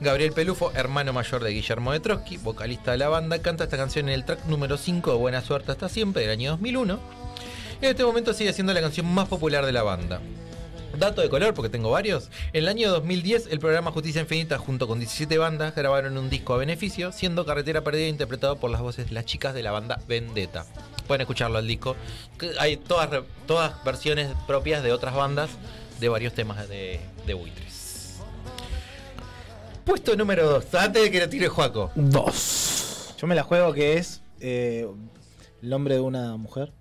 Gabriel 0.00 0.32
Pelufo, 0.32 0.72
hermano 0.74 1.12
mayor 1.12 1.44
de 1.44 1.50
Guillermo 1.50 1.92
de 1.92 2.00
Trotsky, 2.00 2.38
vocalista 2.38 2.92
de 2.92 2.96
la 2.96 3.10
banda, 3.10 3.42
canta 3.42 3.64
esta 3.64 3.76
canción 3.76 4.08
en 4.08 4.14
el 4.14 4.24
track 4.24 4.46
número 4.46 4.78
5 4.78 5.10
de 5.10 5.18
Buena 5.18 5.42
Suerte 5.42 5.72
hasta 5.72 5.90
siempre 5.90 6.22
del 6.22 6.30
año 6.30 6.52
2001. 6.52 6.98
Y 7.82 7.84
en 7.84 7.90
este 7.90 8.04
momento 8.06 8.32
sigue 8.32 8.54
siendo 8.54 8.72
la 8.72 8.80
canción 8.80 9.04
más 9.04 9.28
popular 9.28 9.66
de 9.66 9.72
la 9.72 9.82
banda. 9.82 10.22
Dato 10.98 11.20
de 11.20 11.28
color, 11.28 11.54
porque 11.54 11.68
tengo 11.68 11.90
varios. 11.90 12.30
En 12.52 12.64
el 12.64 12.68
año 12.68 12.90
2010, 12.90 13.48
el 13.50 13.58
programa 13.58 13.90
Justicia 13.90 14.20
Infinita, 14.20 14.58
junto 14.58 14.86
con 14.86 14.98
17 14.98 15.38
bandas, 15.38 15.74
grabaron 15.74 16.16
un 16.16 16.30
disco 16.30 16.54
a 16.54 16.58
beneficio, 16.58 17.12
siendo 17.12 17.44
Carretera 17.44 17.82
Perdida 17.82 18.08
interpretado 18.08 18.56
por 18.56 18.70
las 18.70 18.80
voces 18.80 19.08
de 19.08 19.12
las 19.12 19.24
chicas 19.24 19.54
de 19.54 19.62
la 19.62 19.72
banda 19.72 20.00
Vendetta. 20.06 20.66
Pueden 21.06 21.22
escucharlo 21.22 21.58
al 21.58 21.66
disco. 21.66 21.96
Hay 22.58 22.76
todas, 22.76 23.10
todas 23.46 23.82
versiones 23.84 24.30
propias 24.46 24.82
de 24.82 24.92
otras 24.92 25.14
bandas 25.14 25.50
de 26.00 26.08
varios 26.08 26.32
temas 26.32 26.68
de, 26.68 27.00
de 27.26 27.34
buitres. 27.34 28.20
Puesto 29.84 30.16
número 30.16 30.48
2, 30.48 30.74
antes 30.76 31.02
de 31.02 31.10
que 31.10 31.20
lo 31.20 31.28
tire 31.28 31.48
Juaco. 31.48 31.90
2. 31.94 33.14
Yo 33.18 33.26
me 33.26 33.34
la 33.34 33.42
juego 33.42 33.72
que 33.72 33.98
es 33.98 34.22
eh, 34.40 34.88
el 35.62 35.68
nombre 35.68 35.94
de 35.94 36.00
una 36.00 36.36
mujer. 36.36 36.72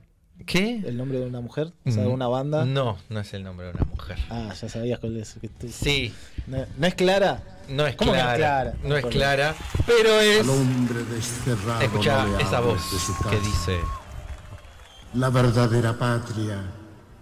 ¿Qué? 0.46 0.82
El 0.86 0.98
nombre 0.98 1.20
de 1.20 1.26
una 1.26 1.39
mujer. 1.41 1.72
O 1.86 1.91
sea, 1.91 2.04
de 2.04 2.10
Mm, 2.10 2.14
una 2.14 2.28
banda. 2.28 2.66
No, 2.66 2.98
no 3.10 3.20
es 3.20 3.34
el 3.34 3.44
nombre 3.44 3.68
de 3.68 3.74
una 3.74 3.86
mujer. 3.86 4.18
Ah, 4.30 4.54
ya 4.60 4.70
sabías 4.70 5.00
cuál 5.00 5.18
es. 5.18 5.36
que 5.41 5.48
tú- 5.50 5.70
Sí. 5.70 6.14
No, 6.48 6.58
no 6.78 6.88
es 6.88 6.96
clara. 6.96 7.41
No 7.70 7.86
es 7.88 7.96
¿Cómo 7.96 8.12
que 8.12 8.18
no 8.18 8.24
clara. 8.24 8.34
es 8.34 8.39
clara? 8.39 8.74
No 8.84 8.96
es 8.98 9.06
clara, 9.06 9.56
pero 9.86 10.20
es. 10.20 10.41
Al 10.41 10.50
hombre 10.50 11.04
desterrado 11.06 11.82
Escucha 11.82 12.26
no 12.26 12.39
esa 12.39 12.60
voz 12.60 12.82
que 13.30 13.39
dice. 13.39 13.80
La 15.14 15.30
verdadera 15.30 15.98
patria, 15.98 16.58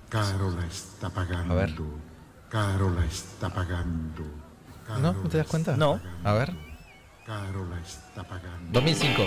caro 0.09 0.49
la 0.51 0.65
está 0.65 1.09
pagando. 1.09 1.53
A 1.53 1.57
ver. 1.57 1.73
Caro 2.49 2.89
la 2.89 3.05
está 3.05 3.49
pagando. 3.53 4.23
Caro 4.87 4.99
¿No? 4.99 5.13
¿No 5.13 5.29
te 5.29 5.37
das 5.37 5.47
cuenta? 5.47 5.77
No. 5.77 5.99
A 6.23 6.33
ver. 6.33 6.51
Caro 7.25 7.65
la 7.69 7.79
está 7.79 8.23
pagando. 8.23 8.71
2005. 8.71 9.23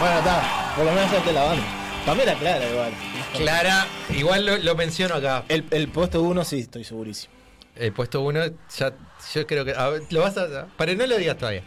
Bueno, 0.00 0.18
está. 0.18 0.72
Por 0.76 0.84
lo 0.84 0.92
menos 0.92 1.10
salte 1.10 1.32
la 1.32 1.44
banda. 1.44 1.64
Para 2.04 2.14
mí 2.16 2.22
era 2.22 2.34
clara 2.34 2.68
igual. 2.68 2.92
Clara, 3.36 3.86
igual 4.10 4.46
lo, 4.46 4.58
lo 4.58 4.74
menciono 4.74 5.14
acá. 5.14 5.44
El, 5.48 5.64
el 5.70 5.88
puesto 5.88 6.22
uno 6.22 6.44
sí, 6.44 6.60
estoy 6.60 6.84
segurísimo. 6.84 7.32
El 7.76 7.92
puesto 7.92 8.20
1, 8.20 8.40
ya, 8.78 8.92
yo 9.34 9.46
creo 9.46 9.64
que. 9.64 9.74
a 9.74 9.88
ver, 9.88 10.02
lo 10.10 10.20
vas 10.20 10.36
a. 10.36 10.66
Para 10.76 10.94
no 10.94 11.06
lo 11.06 11.16
digas 11.16 11.36
todavía. 11.36 11.62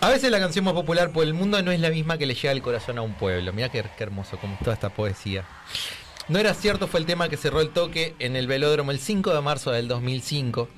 A 0.00 0.08
veces 0.10 0.30
la 0.30 0.40
canción 0.40 0.64
más 0.64 0.74
popular 0.74 1.10
por 1.12 1.24
el 1.24 1.32
mundo 1.32 1.62
no 1.62 1.70
es 1.70 1.80
la 1.80 1.88
misma 1.90 2.18
que 2.18 2.26
le 2.26 2.34
llega 2.34 2.50
al 2.50 2.60
corazón 2.60 2.98
a 2.98 3.02
un 3.02 3.14
pueblo. 3.14 3.52
Mira 3.52 3.70
qué, 3.70 3.84
qué 3.96 4.02
hermoso, 4.02 4.36
como 4.38 4.58
toda 4.58 4.74
esta 4.74 4.90
poesía. 4.90 5.44
No 6.28 6.38
era 6.38 6.54
cierto 6.54 6.86
fue 6.86 7.00
el 7.00 7.06
tema 7.06 7.28
que 7.28 7.36
cerró 7.36 7.60
el 7.60 7.70
toque 7.70 8.14
en 8.18 8.36
el 8.36 8.46
velódromo 8.46 8.90
el 8.90 8.98
5 8.98 9.32
de 9.32 9.40
marzo 9.40 9.70
del 9.70 9.88
2005, 9.88 10.68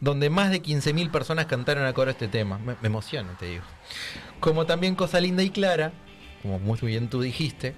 donde 0.00 0.30
más 0.30 0.50
de 0.50 0.62
15.000 0.62 1.10
personas 1.10 1.46
cantaron 1.46 1.84
a 1.84 1.92
coro 1.92 2.10
este 2.10 2.28
tema. 2.28 2.58
Me, 2.58 2.76
me 2.80 2.86
emociona, 2.86 3.36
te 3.38 3.46
digo. 3.46 3.64
Como 4.40 4.64
también 4.64 4.94
Cosa 4.94 5.20
Linda 5.20 5.42
y 5.42 5.50
Clara, 5.50 5.92
como 6.42 6.58
muy 6.58 6.78
bien 6.80 7.08
tú 7.08 7.20
dijiste, 7.20 7.74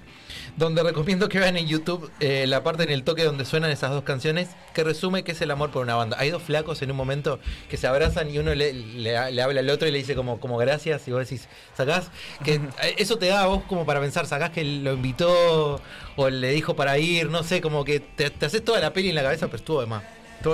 donde 0.55 0.83
recomiendo 0.83 1.27
que 1.29 1.39
vean 1.39 1.57
en 1.57 1.67
YouTube 1.67 2.11
eh, 2.19 2.45
la 2.47 2.63
parte 2.63 2.83
en 2.83 2.89
el 2.91 3.03
toque 3.03 3.23
donde 3.23 3.43
suenan 3.45 3.71
esas 3.71 3.91
dos 3.91 4.03
canciones, 4.03 4.49
que 4.73 4.83
resume 4.83 5.23
que 5.23 5.31
es 5.31 5.41
el 5.41 5.51
amor 5.51 5.71
por 5.71 5.81
una 5.83 5.95
banda. 5.95 6.17
Hay 6.19 6.29
dos 6.29 6.43
flacos 6.43 6.81
en 6.81 6.91
un 6.91 6.97
momento 6.97 7.39
que 7.69 7.77
se 7.77 7.87
abrazan 7.87 8.29
y 8.29 8.37
uno 8.37 8.53
le, 8.53 8.73
le- 8.73 9.31
le 9.31 9.41
habla 9.41 9.59
al 9.59 9.69
otro 9.69 9.87
y 9.87 9.91
le 9.91 9.97
dice 9.97 10.15
como, 10.15 10.39
como 10.39 10.57
gracias 10.57 11.07
y 11.07 11.11
vos 11.11 11.21
decís, 11.27 11.47
sacás, 11.75 12.11
que 12.43 12.55
eh, 12.55 12.95
eso 12.97 13.17
te 13.17 13.27
da 13.27 13.43
a 13.43 13.47
vos 13.47 13.63
como 13.67 13.85
para 13.85 13.99
pensar, 13.99 14.25
sacás 14.27 14.51
que 14.51 14.63
lo 14.63 14.93
invitó 14.93 15.81
o 16.15 16.29
le 16.29 16.51
dijo 16.51 16.75
para 16.75 16.97
ir, 16.97 17.29
no 17.29 17.43
sé, 17.43 17.61
como 17.61 17.83
que 17.83 17.99
te, 17.99 18.29
te 18.29 18.45
haces 18.45 18.63
toda 18.63 18.79
la 18.79 18.93
peli 18.93 19.09
en 19.09 19.15
la 19.15 19.23
cabeza, 19.23 19.47
pero 19.47 19.57
estuvo 19.57 19.81
de 19.81 19.87
más. 19.87 20.03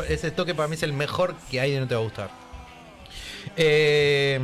Ese 0.09 0.31
toque 0.31 0.53
para 0.55 0.67
mí 0.67 0.75
es 0.75 0.83
el 0.83 0.93
mejor 0.93 1.35
que 1.49 1.59
hay 1.61 1.71
de 1.71 1.79
No 1.79 1.87
Te 1.87 1.95
Va 1.95 2.01
a 2.01 2.03
Gustar. 2.03 2.29
Eh, 3.55 4.39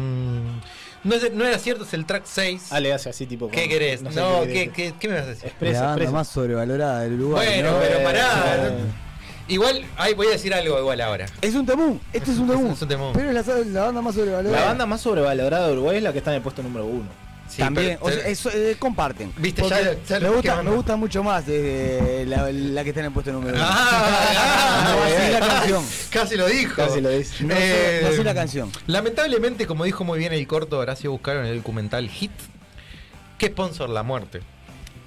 no, 1.03 1.15
es- 1.15 1.33
no 1.33 1.45
era 1.45 1.57
cierto, 1.59 1.83
es 1.83 1.93
el 1.93 2.05
track 2.05 2.23
6. 2.25 2.71
Ale 2.71 2.93
hace 2.93 3.09
así 3.09 3.25
tipo. 3.25 3.49
¿Qué 3.49 3.67
querés? 3.67 3.99
sé 4.01 4.09
No, 4.19 4.41
qué 4.41 4.47
¿qué, 4.47 4.53
querés. 4.53 4.73
qué, 4.73 4.93
qué 4.99 5.07
me 5.09 5.15
vas 5.15 5.23
a 5.23 5.27
decir? 5.27 5.45
Expresa, 5.47 5.95
la 5.97 6.11
más 6.11 6.27
sobrevalorada 6.27 7.01
del 7.01 7.13
Uruguay. 7.13 7.45
Bueno, 7.47 7.71
¿no? 7.71 7.79
pero 7.79 8.03
pará. 8.03 8.67
Eh, 8.67 8.71
Igual, 9.49 9.83
ahí 9.97 10.13
voy 10.13 10.27
a 10.27 10.31
decir 10.31 10.53
algo 10.53 10.79
igual 10.79 11.01
ahora. 11.01 11.25
Es 11.41 11.53
un 11.53 11.65
temún, 11.65 11.99
este 12.13 12.31
es 12.31 12.37
un 12.37 12.47
temún. 12.47 12.71
Es 12.71 12.81
un 12.81 12.87
temún. 12.87 13.11
Pero 13.13 13.29
es 13.37 13.45
la, 13.47 13.55
la 13.57 13.81
banda 13.87 14.01
más 14.01 14.15
sobrevalorada. 14.15 14.59
La 14.61 14.67
banda 14.67 14.85
más 14.85 15.01
sobrevalorada 15.01 15.67
de 15.67 15.73
Uruguay 15.73 15.97
es 15.97 16.03
la 16.03 16.13
que 16.13 16.19
está 16.19 16.31
en 16.31 16.37
el 16.37 16.41
puesto 16.41 16.63
número 16.63 16.85
uno. 16.85 17.09
Sí, 17.53 17.61
También, 17.61 17.99
pero- 18.01 18.05
o 18.05 18.19
sea, 18.19 18.27
eso, 18.29 18.49
eh, 18.51 18.75
comparten. 18.79 19.31
Viste, 19.37 19.61
ya- 19.69 19.95
ya 20.07 20.19
me, 20.19 20.29
gusta, 20.29 20.63
me 20.63 20.71
gusta 20.71 20.95
mucho 20.95 21.23
más 21.23 21.43
eh, 21.47 22.25
la, 22.27 22.51
la 22.51 22.83
que 22.83 22.89
está 22.89 23.01
en 23.01 23.05
el 23.07 23.11
puesto 23.11 23.31
número 23.31 23.53
uno. 23.55 23.63
Ah, 23.67 24.83
no, 24.97 25.03
así 25.03 25.31
la 25.31 25.39
canción. 25.47 25.85
Casi 26.09 26.35
lo 26.35 26.47
dijo. 26.47 26.75
Casi 26.75 26.99
lo 26.99 27.09
dice. 27.09 27.43
No, 27.43 27.53
Eh, 27.55 27.99
no 28.01 28.09
así 28.09 28.23
la 28.23 28.33
canción. 28.33 28.71
Lamentablemente, 28.87 29.67
como 29.67 29.83
dijo 29.83 30.03
muy 30.03 30.17
bien 30.17 30.33
el 30.33 30.47
corto 30.47 30.79
Horacio 30.79 31.11
Buscaro 31.11 31.41
en 31.41 31.45
el 31.45 31.57
documental 31.57 32.09
Hit, 32.09 32.31
que 33.37 33.47
sponsor 33.47 33.89
la 33.89 34.01
muerte. 34.01 34.41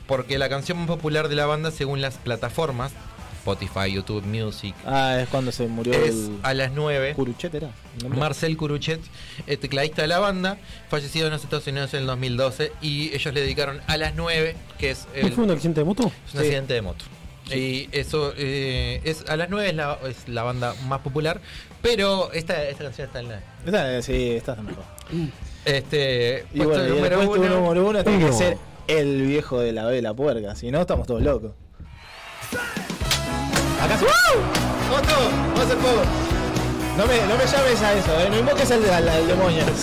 Porque 0.06 0.38
la 0.38 0.48
canción 0.48 0.78
más 0.78 0.86
popular 0.86 1.28
de 1.28 1.34
la 1.34 1.46
banda, 1.46 1.72
según 1.72 2.00
las 2.00 2.14
plataformas, 2.18 2.92
Spotify, 3.50 3.92
YouTube 3.92 4.24
Music, 4.24 4.74
Ah, 4.84 5.18
es 5.22 5.28
cuando 5.28 5.52
se 5.52 5.66
murió 5.68 5.92
es 5.94 6.08
el. 6.14 6.38
a 6.42 6.52
las 6.54 6.72
9. 6.72 7.12
Curuchet 7.14 7.54
era. 7.54 7.70
Marcel 8.08 8.56
Curuchet, 8.56 9.00
eh, 9.46 9.56
tecladista 9.56 10.02
de 10.02 10.08
la 10.08 10.18
banda, 10.18 10.58
fallecido 10.88 11.26
en 11.26 11.32
los 11.32 11.44
Estados 11.44 11.66
Unidos 11.68 11.94
en 11.94 12.00
el 12.00 12.06
2012 12.06 12.72
y 12.82 13.14
ellos 13.14 13.32
le 13.32 13.40
dedicaron 13.42 13.80
a 13.86 13.96
las 13.96 14.14
9, 14.16 14.56
que 14.78 14.90
es 14.90 15.06
¿No 15.14 15.28
el, 15.28 15.32
fue 15.32 15.44
un 15.44 15.50
accidente 15.52 15.80
de 15.80 15.84
moto? 15.84 16.10
es 16.26 16.34
un 16.34 16.40
accidente 16.40 16.74
de 16.74 16.82
moto. 16.82 17.04
Y 17.54 17.88
eso 17.92 18.32
eh, 18.36 19.00
es 19.04 19.24
a 19.28 19.36
las 19.36 19.48
9 19.48 19.68
es 19.68 19.74
la, 19.76 19.96
es 20.08 20.28
la 20.28 20.42
banda 20.42 20.74
más 20.88 21.00
popular, 21.02 21.40
pero 21.82 22.32
esta, 22.32 22.64
esta 22.68 22.82
canción 22.82 23.06
está 23.06 23.20
en 23.20 23.28
la 23.28 23.40
Esta, 23.64 24.02
sí, 24.02 24.30
esta 24.32 24.52
está 24.52 24.62
mejor. 24.64 24.82
este 25.64 26.44
Y 26.52 26.58
bueno, 26.64 26.82
y 26.82 26.86
el 26.86 26.94
número 26.96 27.16
puesto 27.24 27.46
uno. 27.46 27.60
número 27.60 27.88
uno 27.88 28.02
tiene 28.02 28.18
que 28.18 28.24
Uno. 28.24 28.36
ser 28.36 28.58
el 28.88 29.22
viejo 29.22 29.60
de 29.60 29.70
la 29.72 29.84
vela 29.86 30.12
puerca. 30.14 30.56
Si 30.56 30.72
no, 30.72 30.80
estamos 30.80 31.06
todos 31.06 31.22
locos. 31.22 31.52
Acá 33.82 33.96
se... 33.98 34.04
¡Otto! 34.04 35.14
¡Vamos 35.48 35.60
a 35.60 35.62
hacer 35.64 35.76
fuego! 35.78 36.02
No 36.96 37.06
me, 37.06 37.16
no 37.26 37.36
me 37.36 37.44
llames 37.44 37.82
a 37.82 37.92
eso, 37.92 38.20
¿eh? 38.20 38.28
no 38.30 38.38
invoques 38.38 38.70
al, 38.70 38.84
al- 38.90 39.08
al 39.08 39.26
demonio. 39.26 39.64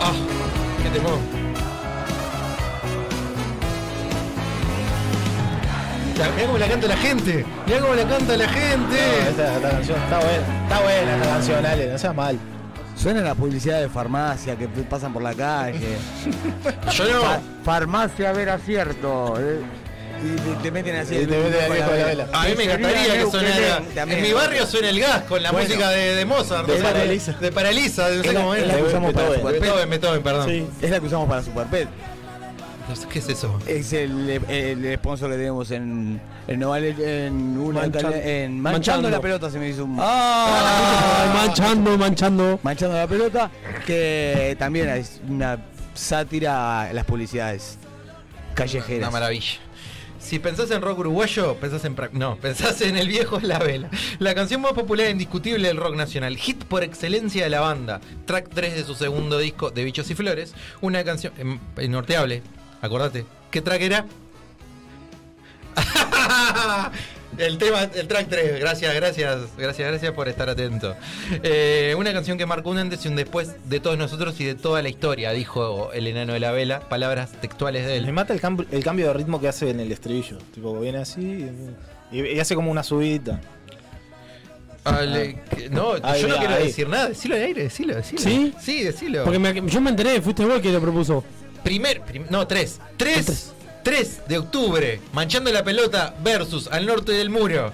¡Ah! 0.00 0.12
¡Qué 0.82 0.90
temor! 0.90 1.18
La- 6.18 6.28
Mirá 6.30 6.46
cómo 6.46 6.58
la 6.58 6.68
canta 6.68 6.86
la 6.86 6.96
gente. 6.96 7.44
Mirá 7.66 7.80
cómo 7.80 7.94
la 7.94 8.04
canta 8.08 8.36
la 8.36 8.48
gente. 8.48 8.96
No, 8.96 9.30
esta, 9.30 9.56
esta 9.56 9.70
canción 9.70 9.98
está 10.00 10.18
buena. 10.18 10.62
Está 10.62 10.80
buena 10.80 11.16
esta 11.16 11.28
canción, 11.28 11.66
Ale, 11.66 11.86
no 11.92 11.98
seas 11.98 12.14
mal. 12.14 12.38
Suena 12.96 13.20
la 13.22 13.34
publicidad 13.34 13.80
de 13.80 13.88
farmacia 13.88 14.54
que 14.56 14.68
pasan 14.68 15.12
por 15.12 15.22
la 15.22 15.34
calle. 15.34 15.98
Yo 16.92 17.04
no. 17.12 17.20
Fa- 17.22 17.40
farmacia 17.64 18.30
ver 18.32 18.50
acierto. 18.50 19.34
eh. 19.40 19.60
Y 20.22 20.36
te, 20.36 20.62
te 20.62 20.70
meten 20.70 20.96
así. 20.96 21.14
Y 21.16 21.26
te 21.26 21.36
meten 21.38 21.68
con 21.68 21.78
la 21.98 22.04
vela. 22.06 22.28
A 22.32 22.44
mí 22.46 22.54
me 22.56 22.64
encantaría 22.64 23.14
que 23.14 23.22
sonara. 23.30 23.82
En 23.96 24.22
mi 24.22 24.32
barrio 24.32 24.66
suena 24.66 24.88
el 24.90 25.00
gas 25.00 25.22
con 25.24 25.42
la 25.42 25.50
Bueno. 25.52 25.66
música 25.68 25.90
de, 25.90 26.14
de 26.16 26.24
Mozart. 26.24 26.66
De 26.68 26.82
Paralisa. 26.82 27.32
De 27.32 27.52
Paralisa, 27.52 28.08
no 28.10 28.22
sé 28.22 28.28
Es 28.28 28.34
la- 28.34 28.40
cómo 28.40 28.54
es 28.54 28.66
la 28.66 28.76
que 28.76 28.82
usamos 28.82 29.12
para 29.12 29.28
Beethoven. 29.28 29.40
Superpet. 29.40 29.60
Beethoven, 29.62 29.90
Beethoven, 29.90 30.22
perdón. 30.22 30.48
Sí. 30.48 30.66
Es 30.82 30.90
la 30.90 31.00
que 31.00 31.06
usamos 31.06 31.28
para 31.28 31.42
Superpet. 31.42 31.88
No 32.88 32.94
sé 32.96 33.06
qué 33.08 33.18
es 33.18 33.28
eso. 33.30 33.58
Es 33.66 33.92
el, 33.94 34.28
el 34.48 34.94
sponsor 34.98 35.30
que 35.30 35.36
tenemos 35.36 35.70
en, 35.70 36.20
en 36.46 36.60
Noval, 36.60 36.84
en 36.84 37.58
una 37.58 37.82
Manchan- 37.86 38.12
en 38.24 38.60
manchando, 38.60 38.62
Manchando. 38.62 39.10
la 39.10 39.20
pelota 39.20 39.50
se 39.50 39.58
me 39.58 39.68
hizo 39.70 39.84
un 39.86 39.96
Ah, 39.98 41.32
manchando, 41.34 41.96
manchando. 41.96 42.60
manchando 42.62 42.96
la 42.98 43.06
pelota 43.06 43.50
que 43.86 44.54
también 44.58 44.90
es 44.90 45.20
una 45.28 45.58
sátira 45.94 46.82
a 46.82 46.92
las 46.92 47.04
publicidades 47.06 47.78
callejeras. 48.54 49.08
Una 49.08 49.10
maravilla. 49.18 49.52
Si 50.24 50.38
pensás 50.38 50.70
en 50.70 50.80
rock 50.80 51.00
uruguayo, 51.00 51.54
pensás 51.56 51.84
en... 51.84 51.94
No, 52.12 52.36
pensás 52.40 52.80
en 52.80 52.96
El 52.96 53.08
Viejo 53.08 53.38
la 53.40 53.58
Vela. 53.58 53.90
La 54.18 54.34
canción 54.34 54.62
más 54.62 54.72
popular 54.72 55.08
e 55.08 55.10
indiscutible 55.10 55.68
del 55.68 55.76
rock 55.76 55.96
nacional. 55.96 56.38
Hit 56.38 56.64
por 56.64 56.82
excelencia 56.82 57.44
de 57.44 57.50
la 57.50 57.60
banda. 57.60 58.00
Track 58.24 58.48
3 58.48 58.74
de 58.74 58.84
su 58.84 58.94
segundo 58.94 59.38
disco, 59.38 59.70
De 59.70 59.84
Bichos 59.84 60.10
y 60.10 60.14
Flores. 60.14 60.54
Una 60.80 61.04
canción... 61.04 61.34
em, 61.36 61.58
eh, 61.76 61.88
norteable. 61.88 62.42
Acordate. 62.80 63.26
¿Qué 63.50 63.60
track 63.60 63.82
era? 63.82 64.06
El 67.38 67.58
tema, 67.58 67.82
el 67.94 68.06
track 68.06 68.28
3, 68.28 68.60
gracias, 68.60 68.94
gracias, 68.94 69.38
gracias, 69.56 69.88
gracias 69.90 70.12
por 70.12 70.28
estar 70.28 70.48
atento. 70.48 70.94
Eh, 71.42 71.94
una 71.98 72.12
canción 72.12 72.38
que 72.38 72.46
marcó 72.46 72.70
un 72.70 72.78
antes 72.78 73.04
y 73.04 73.08
un 73.08 73.16
después 73.16 73.50
de 73.68 73.80
todos 73.80 73.98
nosotros 73.98 74.38
y 74.40 74.44
de 74.44 74.54
toda 74.54 74.82
la 74.82 74.88
historia, 74.88 75.32
dijo 75.32 75.92
el 75.92 76.06
enano 76.06 76.32
de 76.34 76.40
la 76.40 76.52
vela, 76.52 76.80
palabras 76.88 77.32
textuales 77.40 77.86
de 77.86 77.96
él. 77.96 78.06
Me 78.06 78.12
mata 78.12 78.32
el, 78.34 78.40
cam- 78.40 78.66
el 78.70 78.84
cambio 78.84 79.08
de 79.08 79.14
ritmo 79.14 79.40
que 79.40 79.48
hace 79.48 79.70
en 79.70 79.80
el 79.80 79.90
estribillo. 79.90 80.38
Tipo, 80.54 80.78
viene 80.78 80.98
así 80.98 81.48
y, 82.12 82.20
y 82.20 82.38
hace 82.40 82.54
como 82.54 82.70
una 82.70 82.82
subida. 82.82 83.40
Ale, 84.84 85.40
que- 85.56 85.70
no, 85.70 85.94
Ahí, 86.02 86.20
yo 86.22 86.28
no 86.28 86.34
ahí. 86.34 86.40
quiero 86.40 86.56
decir 86.62 86.88
nada. 86.88 87.08
Decilo 87.08 87.34
al 87.36 87.42
aire, 87.42 87.62
decilo, 87.64 87.94
decilo. 87.96 88.20
¿Sí? 88.22 88.52
Sí, 88.60 88.82
decilo. 88.82 89.24
Porque 89.24 89.38
me- 89.38 89.62
yo 89.70 89.80
me 89.80 89.90
enteré, 89.90 90.20
fuiste 90.20 90.44
vos 90.44 90.60
que 90.60 90.70
lo 90.70 90.80
propuso. 90.80 91.24
Primer, 91.62 92.02
prim- 92.02 92.26
no, 92.28 92.46
tres. 92.46 92.78
Tres, 92.98 93.24
tres 93.24 93.53
de 93.84 94.38
octubre. 94.38 94.98
Manchando 95.12 95.52
la 95.52 95.62
pelota 95.62 96.14
versus 96.22 96.68
al 96.68 96.86
norte 96.86 97.12
del 97.12 97.28
muro. 97.28 97.70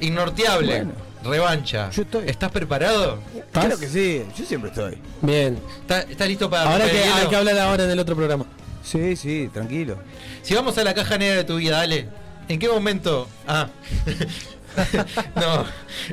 Innorteable. 0.00 0.86
Revancha. 1.24 1.90
Yo 1.90 2.02
estoy. 2.02 2.28
¿Estás 2.28 2.50
preparado? 2.52 3.18
Claro 3.50 3.78
que 3.78 3.88
sí, 3.88 4.22
yo 4.36 4.44
siempre 4.44 4.70
estoy. 4.70 4.98
Bien. 5.22 5.58
¿Estás, 5.80 6.28
listo 6.28 6.50
para 6.50 6.70
Ahora 6.70 6.90
que 6.90 6.98
hay 7.02 7.26
que 7.28 7.36
hablar 7.36 7.58
ahora 7.58 7.84
en 7.84 7.90
el 7.90 7.98
otro 7.98 8.14
programa. 8.14 8.44
Sí, 8.82 9.16
sí, 9.16 9.48
tranquilo. 9.52 9.96
Si 10.42 10.54
vamos 10.54 10.76
a 10.76 10.84
la 10.84 10.92
caja 10.92 11.16
negra 11.16 11.36
de 11.36 11.44
tu 11.44 11.56
vida, 11.56 11.78
dale. 11.78 12.08
¿En 12.46 12.58
qué 12.58 12.68
momento? 12.68 13.26
Ah. 13.48 13.68
no. 15.36 15.64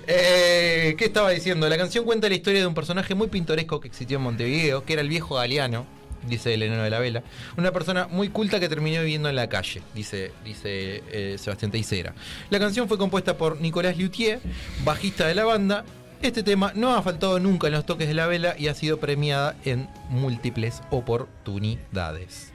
Eh, 0.07 0.95
¿Qué 0.97 1.05
estaba 1.05 1.31
diciendo? 1.31 1.67
La 1.67 1.77
canción 1.77 2.05
cuenta 2.05 2.29
la 2.29 2.35
historia 2.35 2.61
de 2.61 2.67
un 2.67 2.73
personaje 2.73 3.15
muy 3.15 3.27
pintoresco 3.27 3.81
que 3.81 3.89
existió 3.89 4.15
en 4.15 4.23
Montevideo, 4.23 4.85
que 4.85 4.93
era 4.93 5.01
el 5.01 5.09
viejo 5.09 5.35
Galeano, 5.35 5.85
dice 6.27 6.53
el 6.53 6.63
enano 6.63 6.83
de 6.83 6.89
la 6.89 6.99
vela. 6.99 7.23
Una 7.57 7.71
persona 7.71 8.07
muy 8.07 8.29
culta 8.29 8.59
que 8.59 8.69
terminó 8.69 9.01
viviendo 9.01 9.29
en 9.29 9.35
la 9.35 9.49
calle, 9.49 9.81
dice, 9.93 10.31
dice 10.43 11.03
eh, 11.11 11.37
Sebastián 11.37 11.71
Teisera. 11.71 12.13
La 12.49 12.59
canción 12.59 12.87
fue 12.87 12.97
compuesta 12.97 13.37
por 13.37 13.59
Nicolás 13.59 13.97
Luthier, 13.97 14.39
bajista 14.83 15.27
de 15.27 15.35
la 15.35 15.45
banda. 15.45 15.85
Este 16.21 16.43
tema 16.43 16.71
no 16.75 16.95
ha 16.95 17.01
faltado 17.01 17.39
nunca 17.39 17.67
en 17.67 17.73
los 17.73 17.85
toques 17.85 18.07
de 18.07 18.13
la 18.13 18.27
vela 18.27 18.55
y 18.57 18.67
ha 18.67 18.75
sido 18.75 18.99
premiada 18.99 19.55
en 19.65 19.89
múltiples 20.09 20.81
oportunidades 20.91 22.51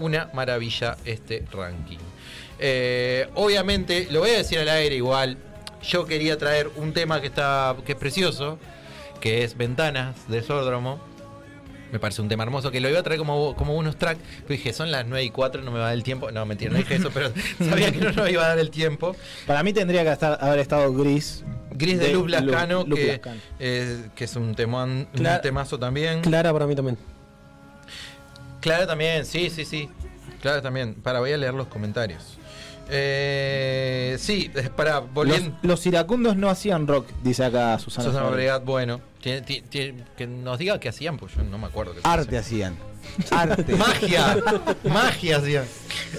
una 0.00 0.30
maravilla 0.32 0.96
este 1.04 1.44
ranking. 1.52 1.98
Eh, 2.58 3.28
obviamente, 3.34 4.08
lo 4.10 4.20
voy 4.20 4.30
a 4.30 4.38
decir 4.38 4.58
al 4.58 4.68
aire 4.68 4.96
igual. 4.96 5.38
Yo 5.82 6.04
quería 6.06 6.36
traer 6.36 6.70
un 6.76 6.92
tema 6.92 7.20
que 7.20 7.28
está. 7.28 7.76
que 7.86 7.92
es 7.92 7.98
precioso, 7.98 8.58
que 9.20 9.44
es 9.44 9.56
Ventanas 9.56 10.28
de 10.28 10.42
Sódromo. 10.42 11.00
Me 11.92 11.98
parece 11.98 12.22
un 12.22 12.28
tema 12.28 12.44
hermoso, 12.44 12.70
que 12.70 12.80
lo 12.80 12.88
iba 12.88 13.00
a 13.00 13.02
traer 13.02 13.18
como, 13.18 13.54
como 13.56 13.74
unos 13.74 13.96
tracks, 13.96 14.20
pero 14.46 14.48
dije, 14.56 14.72
son 14.72 14.90
las 14.90 15.06
9 15.06 15.24
y 15.24 15.30
4, 15.30 15.62
no 15.62 15.70
me 15.70 15.78
va 15.78 15.86
a 15.86 15.88
dar 15.88 15.96
el 15.96 16.02
tiempo. 16.04 16.30
No, 16.30 16.46
mentira, 16.46 16.70
no 16.70 16.78
dije 16.78 16.96
eso, 16.96 17.10
pero 17.12 17.32
sabía 17.58 17.90
que 17.92 17.98
no 17.98 18.12
nos 18.12 18.30
iba 18.30 18.44
a 18.44 18.48
dar 18.48 18.58
el 18.58 18.70
tiempo. 18.70 19.16
Para 19.46 19.62
mí 19.62 19.72
tendría 19.72 20.04
que 20.04 20.12
estar, 20.12 20.38
haber 20.40 20.60
estado 20.60 20.92
gris. 20.94 21.44
Gris 21.72 21.98
de, 21.98 22.12
Luz 22.12 22.30
Lascano, 22.30 22.84
Luz 22.84 22.98
que, 22.98 23.20
eh, 23.58 24.08
es 24.16 24.36
un, 24.36 24.54
temón, 24.54 25.08
un 25.12 25.20
Cla- 25.20 25.40
temazo 25.40 25.78
también. 25.78 26.20
Clara 26.20 26.52
para 26.52 26.66
mí 26.66 26.74
también. 26.76 26.98
Clara 28.60 28.86
también, 28.86 29.24
sí, 29.24 29.50
sí, 29.50 29.64
sí. 29.64 29.88
Clara 30.42 30.60
también. 30.62 30.94
Para, 30.94 31.20
voy 31.20 31.32
a 31.32 31.36
leer 31.38 31.54
los 31.54 31.68
comentarios. 31.68 32.38
Eh, 32.90 34.16
sí, 34.18 34.50
para, 34.76 35.00
Los, 35.00 35.12
volviendo. 35.14 35.56
los 35.62 35.86
iracundos 35.86 36.36
no 36.36 36.50
hacían 36.50 36.86
rock, 36.86 37.06
dice 37.22 37.44
acá 37.44 37.78
Susana. 37.78 38.08
Susana. 38.08 38.26
Fabregat, 38.26 38.64
bueno. 38.64 39.00
Ti- 39.62 39.62
que 40.16 40.26
nos 40.26 40.58
diga 40.58 40.78
qué 40.80 40.88
hacían, 40.88 41.16
pues 41.18 41.34
yo 41.34 41.42
no 41.42 41.58
me 41.58 41.66
acuerdo. 41.66 41.94
qué 41.94 42.00
Arte 42.04 42.38
hacían. 42.38 42.76
hacían. 43.22 43.50
Arte. 43.50 43.74
Magia. 43.76 44.36
Magia, 44.84 45.40
sí. 45.40 45.56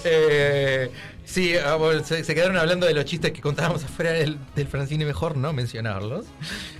Eh, 0.03 0.91
sí, 1.25 1.53
ah, 1.57 1.77
se, 2.03 2.23
se 2.23 2.35
quedaron 2.35 2.57
hablando 2.57 2.85
de 2.87 2.93
los 2.93 3.05
chistes 3.05 3.31
que 3.31 3.41
contábamos 3.41 3.83
afuera 3.85 4.11
del, 4.11 4.37
del 4.55 4.67
Francine, 4.67 5.05
mejor 5.05 5.37
no 5.37 5.53
mencionarlos. 5.53 6.25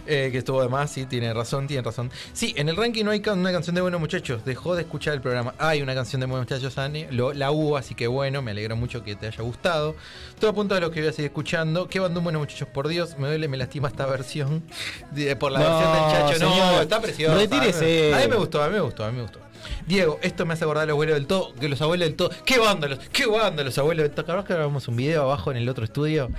Eh, 0.08 0.30
que 0.32 0.40
estuvo 0.40 0.62
de 0.62 0.68
más, 0.70 0.92
sí, 0.92 1.06
tiene 1.06 1.34
razón, 1.34 1.68
tiene 1.68 1.84
razón. 1.84 2.12
Sí, 2.34 2.54
en 2.58 2.68
el 2.70 2.76
ranking 2.76 3.06
no 3.06 3.12
hay 3.12 3.22
una 3.28 3.52
canción 3.52 3.76
de 3.76 3.82
Buenos 3.82 4.00
Muchachos, 4.02 4.44
dejó 4.44 4.76
de 4.76 4.82
escuchar 4.82 5.14
el 5.14 5.22
programa. 5.22 5.54
Hay 5.58 5.82
una 5.82 5.94
canción 5.94 6.20
de 6.20 6.26
Buenos 6.28 6.50
Muchachos, 6.50 6.78
Anne, 6.78 7.08
lo- 7.12 7.34
la 7.34 7.52
hubo, 7.52 7.78
así 7.78 7.96
que 7.96 8.08
bueno, 8.08 8.42
me 8.42 8.52
alegro 8.52 8.76
mucho 8.76 9.04
que 9.04 9.16
te 9.16 9.28
haya 9.28 9.42
gustado. 9.44 9.96
Todo 10.40 10.50
a 10.76 10.80
lo 10.80 10.92
que 10.92 11.00
voy 11.02 11.10
a 11.10 11.14
seguir 11.14 11.26
escuchando. 11.30 11.88
¿Qué 11.88 12.00
bandó 12.00 12.22
Buenos 12.22 12.40
Muchachos? 12.42 12.68
Por 12.68 12.88
Dios, 12.88 13.18
me 13.18 13.28
duele, 13.28 13.48
me 13.48 13.58
lastima 13.58 13.88
esta 13.88 14.06
versión. 14.06 14.64
de- 15.12 15.36
por 15.36 15.52
la 15.52 15.60
No, 15.60 15.66
versión 15.70 15.94
del 15.94 16.12
Chacho. 16.12 16.46
No, 16.46 16.52
señor. 16.56 16.82
está 16.84 17.02
preciosa. 17.02 17.36
Retírese. 17.36 18.14
A 18.14 18.20
mí 18.20 18.28
me 18.28 18.36
gustó, 18.36 18.62
a 18.64 18.68
mí 18.68 18.74
me 18.74 18.82
gustó, 18.82 19.04
a 19.06 19.12
mí 19.12 19.16
me 19.18 19.22
gustó. 19.24 19.40
Diego, 19.88 20.20
esto 20.22 20.46
me 20.46 20.54
hace 20.54 20.64
acordar 20.64 20.84
a 20.84 20.86
los 20.88 20.94
abuelos 20.94 21.16
del 21.16 21.28
todo, 21.28 21.54
que 21.56 21.70
los 21.70 21.82
abuelos 21.82 22.08
del 22.08 22.16
todo. 22.16 22.30
¿Qué 22.46 22.60
banda 22.60 22.88
los, 22.88 23.00
qué 23.10 23.26
banda 23.26 23.64
los 23.64 23.78
abuelos 23.78 24.04
del 24.04 24.12
todo? 24.12 24.22
¿Acordás 24.24 24.46
que 24.46 24.54
grabamos 24.54 24.88
un 24.88 24.96
video 24.96 25.24
abajo 25.24 25.52
en 25.52 25.58
el 25.58 25.70
otro 25.70 25.84
estudio? 25.86 26.30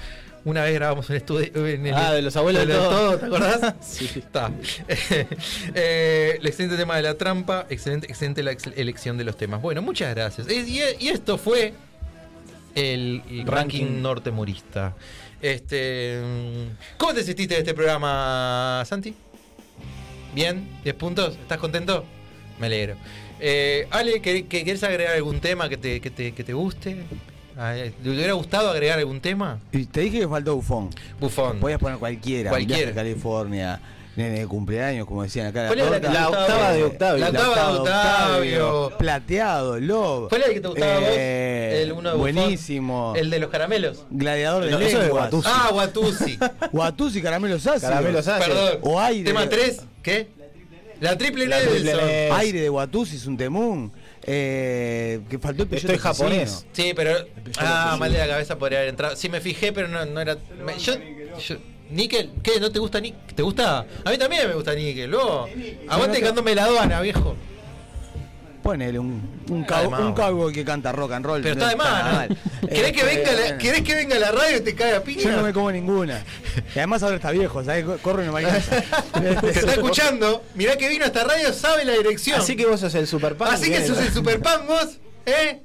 Una 0.45 0.65
vez 0.65 0.75
grabamos 0.75 1.09
un 1.09 1.17
estudio 1.17 1.67
en 1.69 1.87
el, 1.87 1.95
Ah, 1.95 2.13
de 2.13 2.23
los 2.23 2.35
abuelos 2.37 2.67
del 2.67 2.77
todo. 2.77 3.17
¿te 3.19 3.27
acordás? 3.27 3.75
sí. 3.81 4.11
Está. 4.17 4.51
Eh, 5.75 6.37
el 6.41 6.47
excelente 6.47 6.77
tema 6.77 6.97
de 6.97 7.03
la 7.03 7.15
trampa, 7.15 7.67
excelente, 7.71 8.07
excelente 8.09 8.43
la 8.43 8.57
elección 8.77 9.17
de 9.19 9.25
los 9.25 9.37
temas. 9.37 9.63
Bueno, 9.63 9.83
muchas 9.83 10.15
gracias. 10.15 10.49
Y, 10.51 10.81
y 10.99 11.09
esto 11.09 11.39
fue 11.39 11.75
el, 12.75 13.23
el 13.31 13.47
ranking, 13.47 13.83
Ranking. 13.85 14.03
nortemurista. 14.03 14.95
Este, 15.41 16.21
mm, 16.25 16.97
¿Cómo 16.99 17.15
te 17.15 17.23
sentiste 17.25 17.55
de 17.55 17.61
este 17.61 17.75
programa, 17.75 18.83
Santi? 18.87 19.15
¿Bien? 20.35 20.69
¿10 20.85 20.95
puntos? 20.95 21.35
¿Estás 21.37 21.59
contento? 21.59 22.05
Me 22.59 22.67
alegro. 22.67 22.97
Eh, 23.45 23.89
Ale, 23.91 24.23
¿quer- 24.23 24.47
quer- 24.47 24.65
¿querés 24.65 24.83
agregar 24.85 25.17
algún 25.17 25.41
tema 25.41 25.69
que 25.69 25.77
te, 25.77 26.01
que 26.01 26.11
te, 26.11 26.33
que 26.33 26.45
te 26.45 26.53
guste? 26.53 26.99
Ah, 27.59 27.77
eh, 27.77 27.93
¿Te 28.03 28.09
hubiera 28.09 28.35
gustado 28.35 28.71
agregar 28.71 29.01
algún 29.01 29.21
tema? 29.21 29.59
Y 29.73 29.85
te 29.87 30.03
dije 30.03 30.21
que 30.21 30.29
faltó 30.29 30.55
bufón. 30.55 30.91
Bufón. 31.19 31.59
Podías 31.59 31.81
poner 31.81 31.99
cualquiera. 31.99 32.51
Cualquiera. 32.51 32.93
California. 32.93 33.81
Nene 34.15 34.41
de 34.41 34.47
cumpleaños, 34.47 35.07
como 35.07 35.23
decían 35.23 35.47
acá. 35.47 35.67
¿Cuál 35.69 35.81
era 35.81 35.91
la 35.99 36.13
La 36.13 36.29
octava 36.29 36.73
de 36.73 36.85
Octavio. 36.85 37.19
La 37.19 37.29
octava 37.31 37.73
de 37.73 37.79
Octavio. 37.79 38.93
Plateado, 38.99 39.81
Lobo. 39.81 40.29
¿Cuál 40.29 40.41
era 40.43 40.49
el 40.49 40.55
que 40.55 40.61
te 40.61 40.69
gustaba 40.69 40.97
a 40.97 40.99
vos? 41.01 41.09
Eh, 41.13 41.81
El 41.83 41.93
uno 41.93 42.11
de 42.11 42.17
Bufón. 42.17 42.35
Buenísimo. 42.35 43.15
¿El 43.17 43.31
de 43.31 43.39
los 43.39 43.51
caramelos? 43.51 44.05
Gladiador 44.11 44.65
de 44.67 44.71
No, 44.71 44.79
eso 44.81 45.03
es. 45.03 45.09
Guatusi. 45.11 45.49
Ah, 45.51 45.69
Guatusi. 45.73 46.39
Guatusi, 46.73 47.23
caramelos 47.23 47.67
ácidos. 47.67 47.83
Caramelos 47.91 48.29
ácidos. 48.29 48.59
Perdón. 48.59 48.79
O 48.83 49.01
aire. 49.01 49.25
Tema 49.25 49.49
3, 49.49 49.81
¿qué? 50.03 50.29
La 51.03 51.19
triple 51.19 51.47
La 51.49 51.59
Nelson. 51.61 52.01
Aire 52.37 52.61
de 52.61 52.69
Guatusi 52.69 53.17
es 53.17 53.27
un 53.27 53.37
temún. 53.37 53.93
Eh, 54.25 55.21
que 55.29 55.39
faltó 55.39 55.65
el 55.65 55.75
Estoy 55.75 55.99
japonés. 55.99 56.65
Sí, 56.73 56.93
pero. 56.95 57.13
Ah, 57.59 57.97
mal 57.99 58.13
de 58.13 58.19
la 58.19 58.29
cabeza 58.29 58.57
podría 58.57 58.79
haber 58.79 58.91
entrado. 58.91 59.17
Sí, 59.17 59.29
me 59.29 59.41
fijé, 59.41 59.73
pero 59.73 59.89
no, 59.89 60.05
no 60.07 60.21
era. 60.21 60.37
me- 60.65 60.79
yo, 60.79 60.95
yo- 61.45 61.57
Nickel, 61.91 62.31
¿qué? 62.43 62.61
¿No 62.61 62.71
te 62.71 62.79
gusta 62.79 63.01
Nickel? 63.01 63.35
¿Te 63.35 63.43
gusta? 63.43 63.85
A 64.05 64.11
mí 64.11 64.17
también 64.17 64.47
me 64.49 64.55
gusta 64.55 64.75
Nickel, 64.75 65.11
luego. 65.11 65.49
Aguante 65.89 66.19
cantándome 66.21 66.55
la 66.55 66.65
aduana, 66.65 67.01
viejo. 67.01 67.35
Ponele 68.63 68.99
un, 68.99 69.43
un, 69.51 69.67
más, 69.91 70.01
un 70.01 70.15
cowboy 70.15 70.53
que 70.53 70.65
canta 70.65 70.93
rock 70.93 71.13
and 71.13 71.27
roll. 71.27 71.43
Pero 71.43 71.55
está 71.55 71.69
de 71.71 71.77
más, 71.77 72.05
¿no? 72.05 72.13
mal. 72.13 72.39
¿Querés, 72.69 72.93
que 72.93 73.01
Este, 73.01 73.17
venga 73.17 73.33
la, 73.33 73.41
bueno. 73.41 73.59
¿Querés 73.59 73.83
que 73.83 73.95
venga 73.95 74.19
la 74.19 74.31
radio 74.31 74.57
y 74.57 74.61
te 74.61 74.75
cae 74.75 74.95
a 74.95 75.03
piña? 75.03 75.23
Yo 75.23 75.33
no 75.33 75.43
me 75.43 75.53
como 75.53 75.71
ninguna. 75.73 76.23
Y 76.75 76.79
además 76.79 77.03
ahora 77.03 77.17
está 77.17 77.31
viejo, 77.31 77.65
¿sabes? 77.65 77.85
Corre 78.03 78.25
y 78.25 78.27
no 78.27 78.33
me 78.33 78.41
alcanza. 78.41 78.83
Te 79.41 79.51
está 79.51 79.73
escuchando. 79.73 80.45
Mirá 80.55 80.77
que 80.77 80.89
vino 80.89 81.05
a 81.05 81.07
esta 81.09 81.25
radio, 81.25 81.53
sabe 81.53 81.85
la 81.85 81.93
dirección. 81.95 82.41
Así 82.41 82.57
que 82.57 82.67
vos 82.67 82.79
sos 82.81 82.95
el 82.95 83.07
super 83.07 83.37
pan. 83.37 83.55
Así 83.55 83.71
que 83.71 83.87
sos 83.87 83.99
el 83.99 84.13
super 84.13 84.41
pan 84.41 84.67
vos, 84.67 84.99
¿eh? 85.27 85.63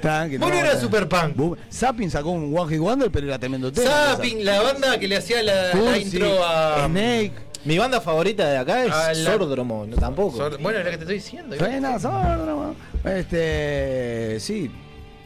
Tranqui, 0.00 0.36
Vos 0.38 0.50
no 0.50 0.56
eras 0.56 0.76
eh. 0.76 0.80
super 0.80 1.08
punk. 1.08 1.36
Bu- 1.36 1.56
Zapping 1.72 2.10
sacó 2.10 2.30
un 2.30 2.56
One 2.56 2.70
Hit 2.72 2.80
Wonder, 2.80 3.10
pero 3.10 3.26
era 3.26 3.38
tremendo 3.38 3.70
tema. 3.72 3.90
Zapping, 3.90 4.44
la 4.44 4.62
banda 4.62 4.98
que 4.98 5.08
le 5.08 5.16
hacía 5.16 5.42
la, 5.42 5.74
la 5.74 5.98
intro 5.98 6.44
a. 6.44 6.86
Snake. 6.86 7.32
Mi 7.66 7.78
banda 7.78 8.00
favorita 8.00 8.48
de 8.48 8.56
acá 8.58 8.84
es 8.84 8.92
A 8.92 9.12
la- 9.12 9.30
Sordromo, 9.32 9.86
no, 9.86 9.96
tampoco. 9.96 10.38
Bueno, 10.60 10.78
es 10.78 10.84
lo 10.84 10.90
que 10.92 10.96
te 10.98 11.02
estoy 11.02 11.16
diciendo. 11.16 11.56
Suena 11.56 11.98
Sordromo. 11.98 12.74
Este. 13.04 14.38
Sí. 14.40 14.70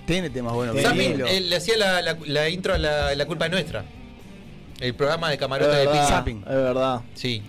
Tiene 0.06 0.30
temas 0.30 0.54
buenos. 0.54 0.80
Zapping 0.80 1.22
eh, 1.26 1.40
le 1.42 1.56
hacía 1.56 1.76
la, 1.76 2.02
la- 2.02 2.16
la 2.26 2.48
intro 2.48 2.74
a 2.74 2.78
la, 2.78 3.14
la 3.14 3.26
culpa 3.26 3.46
es 3.46 3.52
nuestra. 3.52 3.84
El 4.80 4.94
programa 4.94 5.28
de 5.28 5.34
es 5.34 5.40
camarote 5.40 5.76
de 5.76 5.86
Pink. 5.88 6.02
Zapping. 6.08 6.38
es 6.40 6.54
verdad. 6.54 7.00
Sí. 7.14 7.42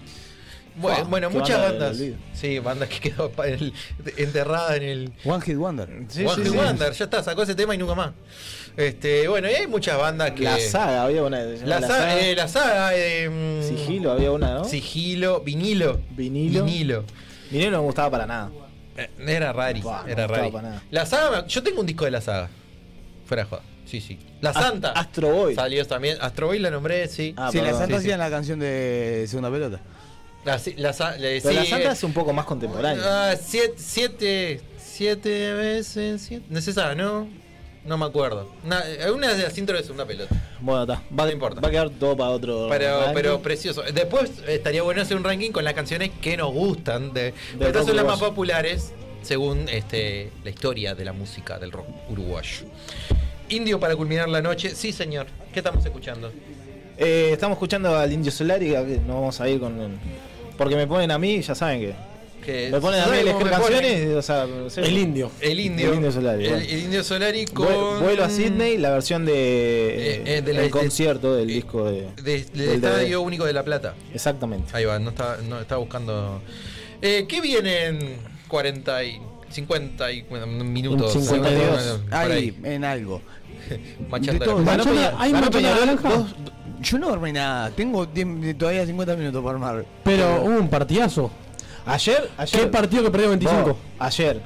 Bueno, 0.76 1.30
muchas 1.30 1.60
banda 1.62 1.88
bandas. 1.88 1.98
Sí, 2.34 2.60
bandas 2.60 2.88
que 2.90 3.00
quedó 3.12 3.30
pa- 3.32 3.48
el- 3.48 3.74
enterrada 4.18 4.76
en 4.76 4.84
el. 4.84 5.14
One 5.26 5.42
Hit 5.44 5.56
Wonder. 5.58 5.90
Sí, 6.10 6.26
One 6.26 6.36
sí, 6.36 6.42
Hit 6.44 6.52
sí. 6.52 6.58
Wonder, 6.58 6.94
ya 6.94 7.06
está, 7.06 7.24
sacó 7.24 7.44
ese 7.44 7.56
tema 7.56 7.76
y 7.76 7.78
nunca 7.78 7.96
más. 7.96 8.12
Este, 8.78 9.28
bueno, 9.28 9.50
y 9.50 9.54
hay 9.54 9.68
muchas 9.68 9.98
bandas 9.98 10.32
que. 10.32 10.44
La 10.44 10.60
saga, 10.60 11.04
había 11.04 11.24
una. 11.24 11.40
La, 11.42 11.80
llamaba 11.80 11.88
saga, 11.88 12.20
eh, 12.20 12.36
la 12.36 12.48
saga 12.48 12.92
eh, 12.96 13.30
mm, 13.30 13.68
Sigilo, 13.68 14.12
había 14.12 14.32
una, 14.32 14.54
¿no? 14.56 14.64
Sigilo, 14.66 15.42
vinilo. 15.42 16.00
Vinilo. 16.12 16.64
Vinilo. 16.66 17.04
Vinilo 17.52 17.72
no 17.72 17.78
me 17.80 17.84
gustaba 17.86 18.10
para 18.12 18.26
nada. 18.26 18.50
Eh, 18.98 19.10
Era 19.28 19.52
rari, 19.54 19.82
Buah, 19.82 20.04
no 20.04 20.08
era 20.10 20.24
gustaba 20.24 20.38
rari. 20.40 20.52
para 20.52 20.70
nada. 20.70 20.84
La 20.92 21.06
saga, 21.06 21.42
me- 21.42 21.48
yo 21.48 21.62
tengo 21.64 21.82
un 21.82 21.86
disco 21.86 22.06
de 22.06 22.12
la 22.12 22.22
saga. 22.22 22.50
Fuera 23.26 23.44
de 23.44 23.50
joda. 23.50 23.62
Sí, 23.86 24.00
sí. 24.00 24.18
La 24.40 24.54
Santa. 24.54 24.92
Astro 24.92 25.30
Boy. 25.32 25.56
Salió 25.56 25.86
también. 25.86 26.18
Astro 26.22 26.48
Boy 26.48 26.60
la 26.60 26.72
nombré, 26.72 27.08
sí. 27.10 27.34
Ah, 27.38 27.50
sí, 27.52 27.60
la. 27.60 27.72
Santa 27.72 27.86
sí, 27.88 27.92
sí. 27.92 27.98
hacían 28.00 28.20
la 28.20 28.30
canción 28.30 28.60
de 28.60 29.26
Segunda 29.28 29.52
Pelota. 29.52 29.80
La, 30.46 30.58
sí, 30.60 30.74
la, 30.78 30.94
sa- 30.94 31.18
le- 31.18 31.42
Pero 31.42 31.54
la 31.56 31.64
sí, 31.64 31.70
Santa 31.70 31.90
eh, 31.90 31.94
es 31.94 32.04
un 32.04 32.14
poco 32.14 32.32
más 32.34 32.46
contemporánea. 32.46 33.04
ah, 33.32 33.36
siete, 33.40 33.74
siete, 33.78 34.62
siete 34.78 35.54
veces. 35.54 36.22
Siete, 36.22 36.46
¿No 36.50 36.58
es 36.60 36.68
esa, 36.68 36.96
no? 36.96 37.28
No 37.84 37.98
me 37.98 38.06
acuerdo. 38.06 38.48
Una, 38.64 38.84
una 39.14 39.34
de 39.34 39.44
las 39.44 39.58
intros 39.58 39.82
es 39.82 39.90
una 39.90 40.06
pelota. 40.06 40.36
Bueno, 40.60 40.84
está. 40.84 41.02
Va, 41.18 41.26
No 41.26 41.32
importa. 41.32 41.62
va 41.62 41.68
a 41.68 41.72
quedar 41.72 41.90
todo 41.90 42.16
para 42.16 42.30
otro. 42.30 42.68
Pero, 42.70 43.06
pero 43.14 43.42
precioso. 43.42 43.82
Después 43.82 44.32
estaría 44.48 44.84
bueno 44.84 45.02
hacer 45.02 45.18
un 45.18 45.24
ranking 45.24 45.52
con 45.52 45.64
las 45.64 45.74
canciones 45.74 46.12
que 46.22 46.38
nos 46.38 46.54
gustan. 46.54 47.12
De, 47.14 47.34
estas 47.60 47.86
son 47.86 47.96
las 47.96 48.06
más 48.06 48.20
populares 48.20 48.94
según 49.24 49.68
este, 49.70 50.32
la 50.44 50.50
historia 50.52 50.94
de 50.96 51.06
la 51.06 51.14
música 51.14 51.58
del 51.58 51.72
rock 51.72 51.88
uruguayo. 52.10 52.66
Indio 53.50 53.80
para 53.80 53.96
culminar 53.96 54.30
la 54.30 54.42
noche. 54.42 54.76
Sí, 54.76 54.92
señor. 54.94 55.28
¿Qué 55.52 55.60
estamos 55.60 55.84
escuchando? 55.84 56.32
Eh, 56.98 57.30
estamos 57.34 57.56
escuchando 57.56 57.98
al 57.98 58.12
Indio 58.12 58.32
Solari, 58.32 58.70
nos 58.70 59.08
vamos 59.08 59.42
a 59.42 59.50
ir 59.50 59.60
con. 59.60 60.00
Porque 60.56 60.76
me 60.76 60.86
ponen 60.86 61.10
a 61.10 61.18
mí, 61.18 61.42
ya 61.42 61.56
saben 61.56 61.82
que. 61.82 62.11
Que- 62.46 62.70
Me 62.72 62.80
ponen 62.82 63.02
a 63.02 63.06
mí 63.06 63.12
a 63.12 63.16
¿sabes 63.16 63.22
elegir 63.22 63.50
canciones, 63.50 64.08
o 64.16 64.22
sea. 64.22 64.84
El 64.84 64.98
indio. 64.98 65.32
El 65.40 65.60
indio. 65.60 65.90
El 65.90 65.96
Indio 65.96 66.12
Solari, 66.12 66.46
El, 66.48 66.54
el 66.62 66.80
indio 66.80 67.04
Solari 67.04 67.46
con. 67.46 67.68
Vue- 67.68 68.00
Vuelo 68.02 68.24
a 68.24 68.30
Sydney, 68.30 68.78
la 68.78 68.90
versión 68.92 69.26
de. 69.26 69.34
Eh, 69.34 70.24
eh, 70.26 70.42
de 70.42 70.54
la- 70.54 70.60
el 70.62 70.66
de- 70.66 70.72
concierto 70.72 71.36
del 71.36 71.48
disco 71.48 71.86
de. 71.86 72.02
de- 72.02 72.22
del 72.24 72.46
del 72.54 72.82
DVD. 72.82 72.88
Estadio 72.88 73.22
Único 73.22 73.46
de 73.46 73.54
La 73.54 73.64
Plata. 73.64 73.94
Exactamente. 74.14 74.72
Ahí 74.76 74.86
va, 74.86 74.98
no 75.00 75.10
está, 75.12 75.38
no 75.48 75.60
está 75.60 75.78
buscando. 75.78 76.42
Eh, 77.02 77.26
¿Qué 77.28 77.42
vienen 77.42 78.18
40 78.48 79.04
y 79.04 79.22
50 79.50 80.12
y 80.12 80.22
bueno, 80.24 80.48
minutos? 80.48 81.14
52. 81.14 82.00
Por 82.10 82.14
Ahí, 82.16 82.32
ahí. 82.32 82.58
en 82.64 82.84
algo. 82.86 83.22
Machando 84.10 84.40
De 84.46 84.52
todo. 84.52 84.62
la- 84.64 84.78
Peña- 84.84 85.14
¿hay 85.18 85.32
Peñarol, 85.34 85.86
naranja? 85.86 86.10
dos- 86.10 86.36
Yo 86.82 86.98
no 86.98 87.10
dormí 87.10 87.32
nada. 87.32 87.70
Tengo 87.70 88.08
todavía 88.58 88.86
50 88.86 89.16
minutos 89.16 89.44
para 89.44 89.54
armar. 89.56 89.86
Pero 90.04 90.42
hubo 90.44 90.58
un 90.58 90.68
partidazo. 90.70 91.30
Ayer, 91.86 92.30
ayer. 92.38 92.62
¿Qué 92.62 92.68
partido 92.68 93.04
que 93.04 93.12
perdió 93.12 93.30
25? 93.30 93.64
Vos, 93.64 93.76
ayer. 94.00 94.42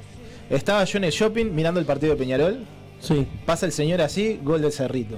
Estaba 0.49 0.83
yo 0.83 0.97
en 0.97 1.05
el 1.05 1.11
shopping 1.11 1.45
mirando 1.51 1.79
el 1.79 1.85
partido 1.85 2.13
de 2.13 2.19
Peñarol. 2.19 2.65
Sí. 2.99 3.27
Pasa 3.45 3.65
el 3.65 3.71
señor 3.71 4.01
así, 4.01 4.39
gol 4.43 4.61
del 4.61 4.71
Cerrito. 4.71 5.17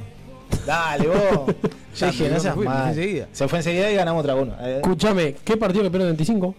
Dale, 0.65 1.07
vos. 1.07 1.55
Ya, 1.97 2.11
dije, 2.11 2.29
no 2.29 2.39
seas 2.39 2.55
me 2.55 2.63
fui 2.63 2.65
mal. 2.67 2.93
Se 3.31 3.47
fue 3.47 3.57
enseguida 3.57 3.91
y 3.91 3.95
ganamos 3.95 4.21
otra 4.21 4.35
uno. 4.35 4.53
Escúchame, 4.63 5.33
¿qué 5.43 5.57
partido 5.57 5.83
que 5.83 5.89
perdió 5.89 6.05
25? 6.05 6.53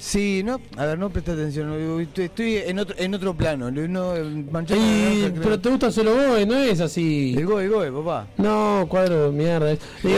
Sí, 0.00 0.42
no, 0.44 0.60
a 0.76 0.86
ver, 0.86 0.96
no 0.96 1.10
presta 1.10 1.32
atención. 1.32 1.72
Estoy, 2.00 2.24
estoy 2.26 2.56
en 2.58 2.78
otro 2.78 2.94
en 2.98 3.14
otro 3.14 3.34
plano. 3.34 3.68
No, 3.70 4.14
Manchester 4.50 4.78
Y, 4.86 5.32
pero 5.42 5.58
te 5.58 5.68
gusta 5.70 5.90
solo 5.90 6.14
Goe, 6.14 6.46
no 6.46 6.54
es 6.56 6.80
así. 6.80 7.34
El 7.36 7.46
Goe, 7.46 7.66
Goe, 7.68 7.90
papá. 7.90 8.28
No, 8.36 8.86
cuadro 8.88 9.32
de 9.32 9.36
mierda. 9.36 9.70
Digo, 10.02 10.16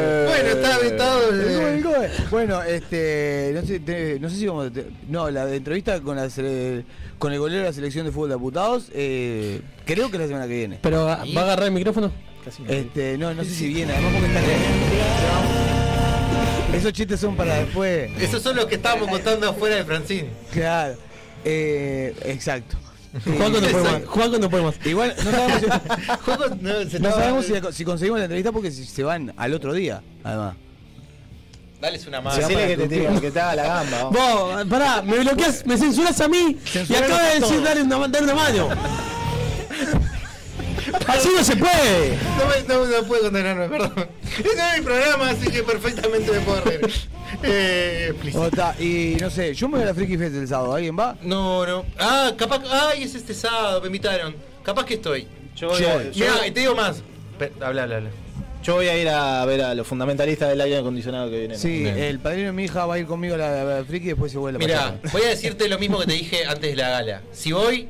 Eh, 0.00 0.24
bueno, 0.26 0.48
está 0.48 0.78
vetado. 0.78 1.30
El 1.32 1.40
eh. 1.40 1.54
Goe, 1.56 1.74
el 1.76 1.82
Goe. 1.84 2.08
Bueno, 2.32 2.62
este, 2.64 3.52
no 3.54 3.62
sé, 3.64 3.78
te- 3.78 4.18
no 4.18 4.28
sé 4.28 4.36
si 4.36 4.46
vamos 4.48 4.66
a... 4.66 4.70
te- 4.72 4.86
no, 5.08 5.30
la 5.30 5.54
entrevista 5.54 6.00
con, 6.00 6.16
la 6.16 6.26
sele- 6.26 6.84
con 7.18 7.32
el 7.32 7.38
golero 7.38 7.60
de 7.60 7.66
la 7.68 7.72
selección 7.72 8.06
de 8.06 8.12
fútbol 8.12 8.28
de 8.30 8.34
aputados, 8.34 8.90
eh, 8.92 9.60
creo 9.84 10.10
que 10.10 10.16
es 10.16 10.20
la 10.22 10.26
semana 10.26 10.48
que 10.48 10.54
viene. 10.54 10.78
pero 10.82 11.04
¿va 11.04 11.14
a 11.22 11.22
agarrar 11.42 11.66
el 11.66 11.72
micrófono? 11.72 12.10
casi 12.44 12.64
Este, 12.68 13.16
no, 13.18 13.32
no 13.34 13.44
sé 13.44 13.50
si 13.50 13.68
viene, 13.68 13.92
además 13.92 14.12
porque 14.14 14.26
está 14.26 14.40
Esos 16.74 16.92
chistes 16.92 17.18
son 17.20 17.36
para 17.36 17.54
después. 17.56 18.10
Esos 18.20 18.42
son 18.42 18.56
los 18.56 18.66
que 18.66 18.74
estábamos 18.76 19.08
contando 19.08 19.48
afuera 19.50 19.76
de 19.76 19.84
Francine. 19.84 20.28
Claro. 20.52 20.96
Eh, 21.44 22.14
exacto. 22.24 22.76
Juan 23.24 23.52
no 23.52 23.58
puede 23.60 23.72
más. 23.74 24.04
Juan 24.06 24.40
no 24.40 24.50
puede 24.50 24.62
más. 24.64 24.74
Igual 24.86 25.14
no 25.24 25.30
sabemos, 25.30 25.60
si, 25.60 25.66
no, 26.62 26.72
se 26.90 27.00
no 27.00 27.08
estaba- 27.08 27.14
sabemos 27.14 27.44
si, 27.46 27.52
si 27.72 27.84
conseguimos 27.84 28.18
la 28.18 28.24
entrevista 28.26 28.52
porque 28.52 28.70
si 28.70 28.84
se 28.84 29.02
van 29.02 29.32
al 29.36 29.54
otro 29.54 29.72
día, 29.72 30.02
además. 30.22 30.54
Dales 31.80 32.06
una 32.06 32.20
mano. 32.20 32.36
Que 32.48 32.76
te, 32.76 32.88
tire- 32.88 33.20
que 33.20 33.30
te 33.30 33.40
haga 33.40 33.54
la 33.54 33.62
gamba. 33.62 34.04
Vos, 34.10 34.64
pará, 34.68 35.00
me 35.00 35.18
bloqueas, 35.20 35.64
me 35.64 35.78
censuras 35.78 36.20
a 36.20 36.28
mí 36.28 36.58
y 36.88 36.94
acabas 36.94 37.34
de 37.34 37.40
decir 37.40 37.62
dale 37.62 37.82
una, 37.82 38.08
dar 38.08 38.22
una 38.24 38.34
mano. 38.34 38.68
Así 41.06 41.28
no 41.34 41.44
se 41.44 41.56
puede. 41.56 42.16
No, 42.38 42.46
me- 42.46 42.74
no, 42.74 43.00
no 43.00 43.06
puedo 43.06 43.22
condenarme, 43.24 43.68
perdón. 43.68 44.08
Ese 44.38 44.48
es 44.48 44.78
mi 44.78 44.84
programa, 44.84 45.30
así 45.30 45.50
que 45.50 45.62
perfectamente 45.62 46.30
me 46.32 46.40
puedo 46.40 46.60
reír. 46.62 46.90
Eh. 47.42 48.12
Ota, 48.34 48.74
y 48.80 49.16
no 49.20 49.30
sé, 49.30 49.54
yo 49.54 49.68
me 49.68 49.74
voy 49.78 49.82
a 49.82 49.86
la 49.86 49.94
Freaky 49.94 50.16
Fest 50.16 50.34
el 50.36 50.48
sábado, 50.48 50.74
¿alguien 50.74 50.98
va? 50.98 51.16
No, 51.22 51.66
no. 51.66 51.84
Ah, 51.98 52.32
capaz. 52.36 52.62
Ay, 52.70 53.02
es 53.04 53.14
este 53.14 53.34
sábado, 53.34 53.80
me 53.80 53.86
invitaron. 53.88 54.34
Capaz 54.62 54.84
que 54.84 54.94
estoy. 54.94 55.26
Yo 55.56 55.68
voy 55.68 55.84
a- 55.84 56.10
yo- 56.10 56.24
Mirá, 56.24 56.46
y 56.46 56.50
te 56.50 56.60
digo 56.60 56.74
más. 56.74 57.02
Pe- 57.38 57.52
Habla, 57.60 57.82
habla, 57.84 57.96
habla. 57.96 58.10
Yo 58.62 58.74
voy 58.74 58.88
a 58.88 59.00
ir 59.00 59.08
a 59.08 59.44
ver 59.44 59.62
a 59.62 59.74
los 59.74 59.86
fundamentalistas 59.86 60.48
del 60.48 60.60
aire 60.60 60.78
acondicionado 60.78 61.30
que 61.30 61.38
vienen. 61.38 61.58
Sí, 61.58 61.82
Bien. 61.84 61.96
el 61.96 62.18
padrino 62.18 62.46
de 62.46 62.52
mi 62.52 62.64
hija 62.64 62.86
va 62.86 62.94
a 62.94 62.98
ir 62.98 63.06
conmigo 63.06 63.34
a 63.34 63.38
la, 63.38 63.60
a 63.60 63.64
la 63.64 63.84
Freaky 63.84 64.06
y 64.06 64.08
después 64.08 64.32
se 64.32 64.38
vuelve 64.38 64.58
Mira, 64.58 64.98
voy 65.12 65.22
a 65.22 65.28
decirte 65.28 65.68
lo 65.68 65.78
mismo 65.78 65.98
que 66.00 66.06
te 66.06 66.12
dije 66.14 66.44
antes 66.44 66.70
de 66.70 66.76
la 66.76 66.88
gala. 66.90 67.22
Si 67.32 67.52
voy, 67.52 67.88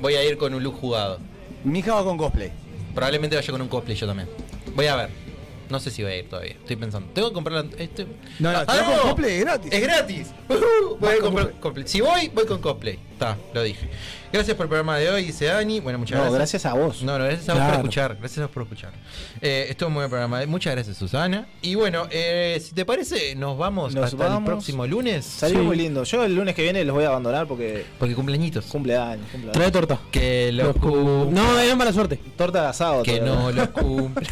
voy 0.00 0.14
a 0.14 0.24
ir 0.24 0.36
con 0.36 0.54
un 0.54 0.62
look 0.62 0.76
jugado. 0.80 1.18
Mi 1.66 1.80
hija 1.80 1.94
va 1.94 2.04
con 2.04 2.16
cosplay. 2.16 2.52
Probablemente 2.94 3.34
vaya 3.34 3.50
con 3.50 3.60
un 3.60 3.66
cosplay 3.66 3.96
yo 3.96 4.06
también. 4.06 4.28
Voy 4.76 4.86
a 4.86 4.94
ver. 4.94 5.25
No 5.70 5.80
sé 5.80 5.90
si 5.90 6.02
voy 6.02 6.12
a 6.12 6.16
ir 6.18 6.28
todavía. 6.28 6.52
Estoy 6.52 6.76
pensando. 6.76 7.08
Tengo 7.12 7.28
que 7.28 7.34
comprar 7.34 7.64
la. 7.64 7.70
Este... 7.82 8.06
No, 8.38 8.52
no, 8.52 8.58
Ah, 8.58 8.64
con 8.66 8.76
no. 8.96 9.02
cosplay, 9.02 9.34
es 9.34 9.40
gratis. 9.40 9.72
Es 9.72 9.80
gratis. 9.82 10.28
Voy 11.00 11.10
a 11.12 11.18
comprar 11.20 11.50
cosplay. 11.60 11.86
Si 11.88 12.00
voy, 12.00 12.28
voy 12.34 12.46
con 12.46 12.60
cosplay. 12.60 12.98
Está, 13.12 13.36
lo 13.54 13.62
dije. 13.62 13.88
Gracias 14.32 14.56
por 14.56 14.64
el 14.64 14.68
programa 14.68 14.98
de 14.98 15.08
hoy, 15.10 15.24
dice 15.24 15.46
Dani. 15.46 15.80
Bueno, 15.80 15.98
muchas 15.98 16.16
No, 16.18 16.24
gracias. 16.24 16.62
gracias 16.62 16.66
a 16.66 16.74
vos. 16.74 17.02
No, 17.02 17.18
no, 17.18 17.24
gracias 17.24 17.48
a 17.48 17.52
vos 17.52 17.58
Claro. 17.60 17.72
por 17.72 17.80
escuchar. 17.80 18.16
Gracias 18.18 18.38
a 18.38 18.42
vos 18.42 18.50
por 18.50 18.62
escuchar. 18.64 18.92
Eh, 19.40 19.66
estuvo 19.70 19.88
muy 19.90 20.00
buen 20.00 20.10
programa. 20.10 20.44
Muchas 20.46 20.74
gracias, 20.74 20.96
Susana. 20.98 21.46
Y 21.62 21.74
bueno, 21.74 22.06
eh, 22.10 22.60
si 22.62 22.74
te 22.74 22.84
parece, 22.84 23.34
nos 23.34 23.56
vamos 23.56 23.94
Nos 23.94 24.04
hasta 24.12 24.36
el 24.36 24.44
próximo 24.44 24.86
lunes. 24.86 25.24
Salió 25.24 25.62
muy 25.62 25.76
lindo. 25.76 26.04
Yo 26.04 26.24
el 26.24 26.34
lunes 26.34 26.54
que 26.54 26.62
viene 26.62 26.84
los 26.84 26.94
voy 26.94 27.04
a 27.04 27.08
abandonar 27.08 27.46
porque. 27.46 27.86
Porque 27.98 28.14
cumpleañitos. 28.14 28.66
Cumpleaños. 28.66 29.26
cumpleaños. 29.30 29.52
Trae 29.52 29.70
torta. 29.70 29.98
Que 30.10 30.52
lo 30.52 30.64
Los 30.64 30.76
cu- 30.76 31.30
No, 31.32 31.58
es 31.58 31.74
mala 31.76 31.92
suerte. 31.92 32.18
Torta 32.36 32.62
de 32.62 32.68
asado. 32.68 33.02
Que 33.02 33.18
todavía. 33.18 33.34
no 33.34 33.52
lo 33.52 33.72
cumple. 33.72 34.26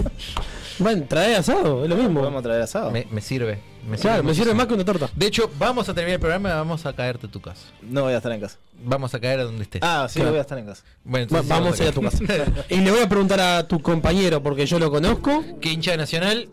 Bueno, 0.78 1.04
trae 1.08 1.36
asado, 1.36 1.84
es 1.84 1.90
lo 1.90 1.96
mismo. 1.96 2.22
Vamos 2.22 2.40
a 2.40 2.42
traer 2.42 2.62
asado. 2.62 2.90
Me, 2.90 3.06
me 3.10 3.20
sirve. 3.20 3.58
Me 3.88 3.96
Claro, 3.98 4.18
me 4.18 4.28
muchísimo. 4.28 4.44
sirve 4.46 4.56
más 4.56 4.66
que 4.66 4.74
una 4.74 4.84
torta. 4.84 5.10
De 5.14 5.26
hecho, 5.26 5.50
vamos 5.58 5.88
a 5.88 5.94
terminar 5.94 6.14
el 6.14 6.20
programa 6.20 6.48
y 6.48 6.52
vamos 6.52 6.86
a 6.86 6.92
caerte 6.94 7.26
a 7.26 7.30
tu 7.30 7.40
casa. 7.40 7.66
No 7.82 8.02
voy 8.02 8.14
a 8.14 8.16
estar 8.16 8.32
en 8.32 8.40
casa. 8.40 8.58
Vamos 8.82 9.14
a 9.14 9.20
caer 9.20 9.40
a 9.40 9.44
donde 9.44 9.62
estés. 9.62 9.82
Ah, 9.84 10.06
sí, 10.08 10.14
Claro. 10.20 10.30
voy 10.30 10.38
a 10.38 10.42
estar 10.42 10.58
en 10.58 10.66
casa. 10.66 10.82
Bueno, 11.04 11.26
Va- 11.32 11.40
entonces 11.40 11.48
vamos 11.48 11.80
a 11.80 11.82
ir 11.82 11.88
a 11.90 11.92
tu 11.92 12.02
casa. 12.02 12.18
Y 12.70 12.76
le 12.80 12.90
voy 12.90 13.00
a 13.00 13.08
preguntar 13.08 13.40
a 13.40 13.68
tu 13.68 13.80
compañero, 13.80 14.42
porque 14.42 14.64
yo 14.66 14.78
lo 14.78 14.90
conozco. 14.90 15.44
¿Qué 15.60 15.70
hincha 15.72 15.92
de 15.92 15.96
nacional? 15.98 16.48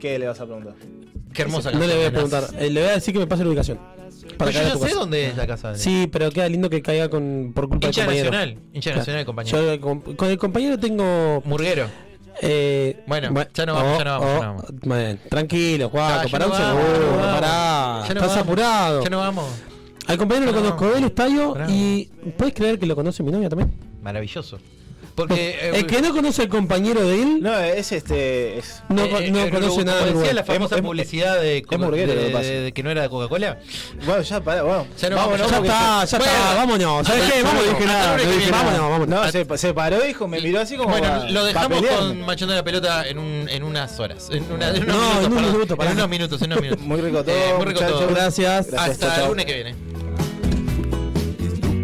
¿Qué 0.00 0.18
le 0.18 0.26
vas 0.28 0.40
a 0.40 0.44
preguntar? 0.46 0.74
Qué 1.34 1.42
hermosa 1.42 1.70
No 1.72 1.78
casa 1.80 1.90
le 1.90 1.96
voy 1.96 2.06
a 2.06 2.10
preguntar. 2.12 2.44
Eh, 2.58 2.70
le 2.70 2.80
voy 2.80 2.90
a 2.90 2.94
decir 2.94 3.12
que 3.12 3.20
me 3.20 3.26
pase 3.26 3.42
la 3.42 3.48
ubicación. 3.50 3.78
Pero 4.22 4.36
Para 4.38 4.50
yo 4.52 4.58
caer 4.60 4.70
a 4.70 4.74
ya 4.74 4.78
sé 4.80 4.84
casa. 4.86 4.98
dónde 5.00 5.26
es 5.28 5.36
la 5.36 5.46
casa 5.46 5.72
de 5.72 5.78
Sí, 5.78 6.08
pero 6.10 6.30
queda 6.30 6.48
lindo 6.48 6.70
que 6.70 6.80
caiga 6.80 7.08
con, 7.08 7.52
por 7.54 7.68
culpa 7.68 7.86
Hincha 7.88 8.02
del 8.02 8.06
compañero. 8.24 8.30
nacional, 8.30 8.58
hincha 8.72 8.90
Claro. 8.90 8.98
nacional, 9.00 9.24
compañero. 9.26 9.74
Yo 9.74 9.80
con, 9.80 10.00
con 10.00 10.28
el 10.30 10.38
compañero 10.38 10.78
tengo. 10.78 11.42
Murguero. 11.44 11.86
Eh, 12.40 13.02
Bueno, 13.06 13.28
bu- 13.30 13.48
ya 13.52 13.66
no 13.66 13.74
vamos, 13.74 13.92
oh, 13.94 13.98
ya 13.98 14.04
no 14.04 14.10
vamos, 14.20 14.26
ya 14.26 14.38
oh, 14.38 14.42
no 14.42 14.48
vamos. 14.48 14.64
bueno, 14.82 15.18
tranquilo, 15.28 15.88
Juaco, 15.90 16.28
pará 16.30 16.46
un 16.46 16.52
segundo, 16.56 17.16
pará. 17.20 18.04
Estás 18.08 18.36
apurado. 18.36 19.02
Ya 19.04 19.10
no 19.10 19.18
vamos. 19.18 19.46
Al 20.06 20.18
compañero 20.18 20.46
lo 20.46 20.52
no 20.52 20.58
conozco 20.76 20.90
del 20.94 21.04
estadio 21.04 21.54
y 21.68 22.06
¿puedes 22.36 22.54
creer 22.54 22.78
que 22.78 22.86
lo 22.86 22.96
conoce 22.96 23.22
mi 23.22 23.30
novia 23.30 23.48
también? 23.48 23.72
Maravilloso. 24.02 24.58
Porque. 25.14 25.50
eh, 25.60 25.70
el 25.74 25.86
que 25.86 26.00
no 26.02 26.12
conoce 26.12 26.42
al 26.42 26.48
compañero 26.48 27.06
de 27.06 27.22
él 27.22 27.38
No, 27.42 27.56
es 27.58 27.92
este. 27.92 28.58
Es... 28.58 28.82
no, 28.88 29.04
eh, 29.04 29.30
no 29.30 29.40
eh, 29.40 29.50
conoce 29.50 29.84
nada 29.84 30.00
decía 30.00 30.12
lugar. 30.14 30.34
la 30.34 30.44
famosa 30.44 30.76
Es- 30.76 30.82
publicidad 30.82 31.40
de, 31.40 31.58
es 31.58 31.78
murguero 31.78 32.14
de- 32.14 32.30
de- 32.30 32.60
de 32.62 32.72
que 32.72 32.82
no 32.82 32.90
era 32.90 33.02
de 33.02 33.08
Coca-Cola. 33.08 33.58
Bueno, 34.06 34.22
ya, 34.22 34.40
pará, 34.40 34.62
bueno. 34.62 34.86
Ya 34.98 35.10
no 35.10 35.16
vámonos, 35.16 35.50
vamos, 35.50 35.68
Ya 35.68 35.74
está, 35.74 36.04
ya 36.04 36.18
está, 36.18 36.18
Bueno, 36.18 36.56
vámonos. 36.56 37.06
¿Sabes 37.06 37.30
qué? 37.32 37.42
Lunes 37.42 38.22
que 38.26 38.36
viene. 38.36 38.50
Vámonos, 38.52 38.80
vámonos. 38.80 39.08
No, 39.08 39.56
se, 39.58 39.74
paró, 39.74 40.06
hijo, 40.06 40.26
me 40.28 40.40
miró 40.40 40.60
así 40.60 40.76
como. 40.76 40.90
Bueno, 40.90 41.24
lo 41.28 41.44
dejamos 41.44 41.82
con 41.82 42.20
machando 42.22 42.54
la 42.54 42.64
pelota 42.64 43.06
en, 43.06 43.18
un, 43.18 43.48
en 43.48 43.62
unas 43.62 43.98
horas. 44.00 44.28
En, 44.30 44.50
una, 44.50 44.68
en 44.70 44.82
unos 44.84 44.96
No, 44.96 45.02
minutos, 45.02 45.18
en 45.18 45.24
un 45.32 45.36
perdón. 45.36 45.52
minuto, 45.52 45.76
pará. 45.76 45.90
En 45.90 45.96
unos 45.98 46.08
minutos, 46.08 46.42
en 46.42 46.46
unos 46.52 46.62
minutos. 46.62 46.84
Muy 46.86 47.00
rico 47.00 47.24
todo, 47.24 47.34
Eh, 47.34 47.54
muy 47.56 47.66
rico 47.66 47.80
todo. 47.80 48.08
Gracias. 48.08 48.72
Hasta 48.72 49.22
el 49.22 49.28
lunes 49.28 49.44
que 49.46 49.54
viene. 49.54 49.74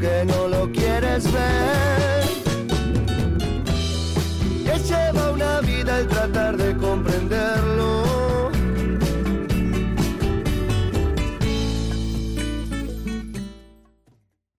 que 0.01 0.24
no 0.24 0.49
lo 0.49 0.70
quieres 0.72 1.31
ver 1.33 2.47
lleva 4.79 5.31
una 5.31 5.61
vida 5.61 5.99
el 5.99 6.07
tratar 6.09 6.57
de 6.57 6.76
comprenderlo. 6.76 8.07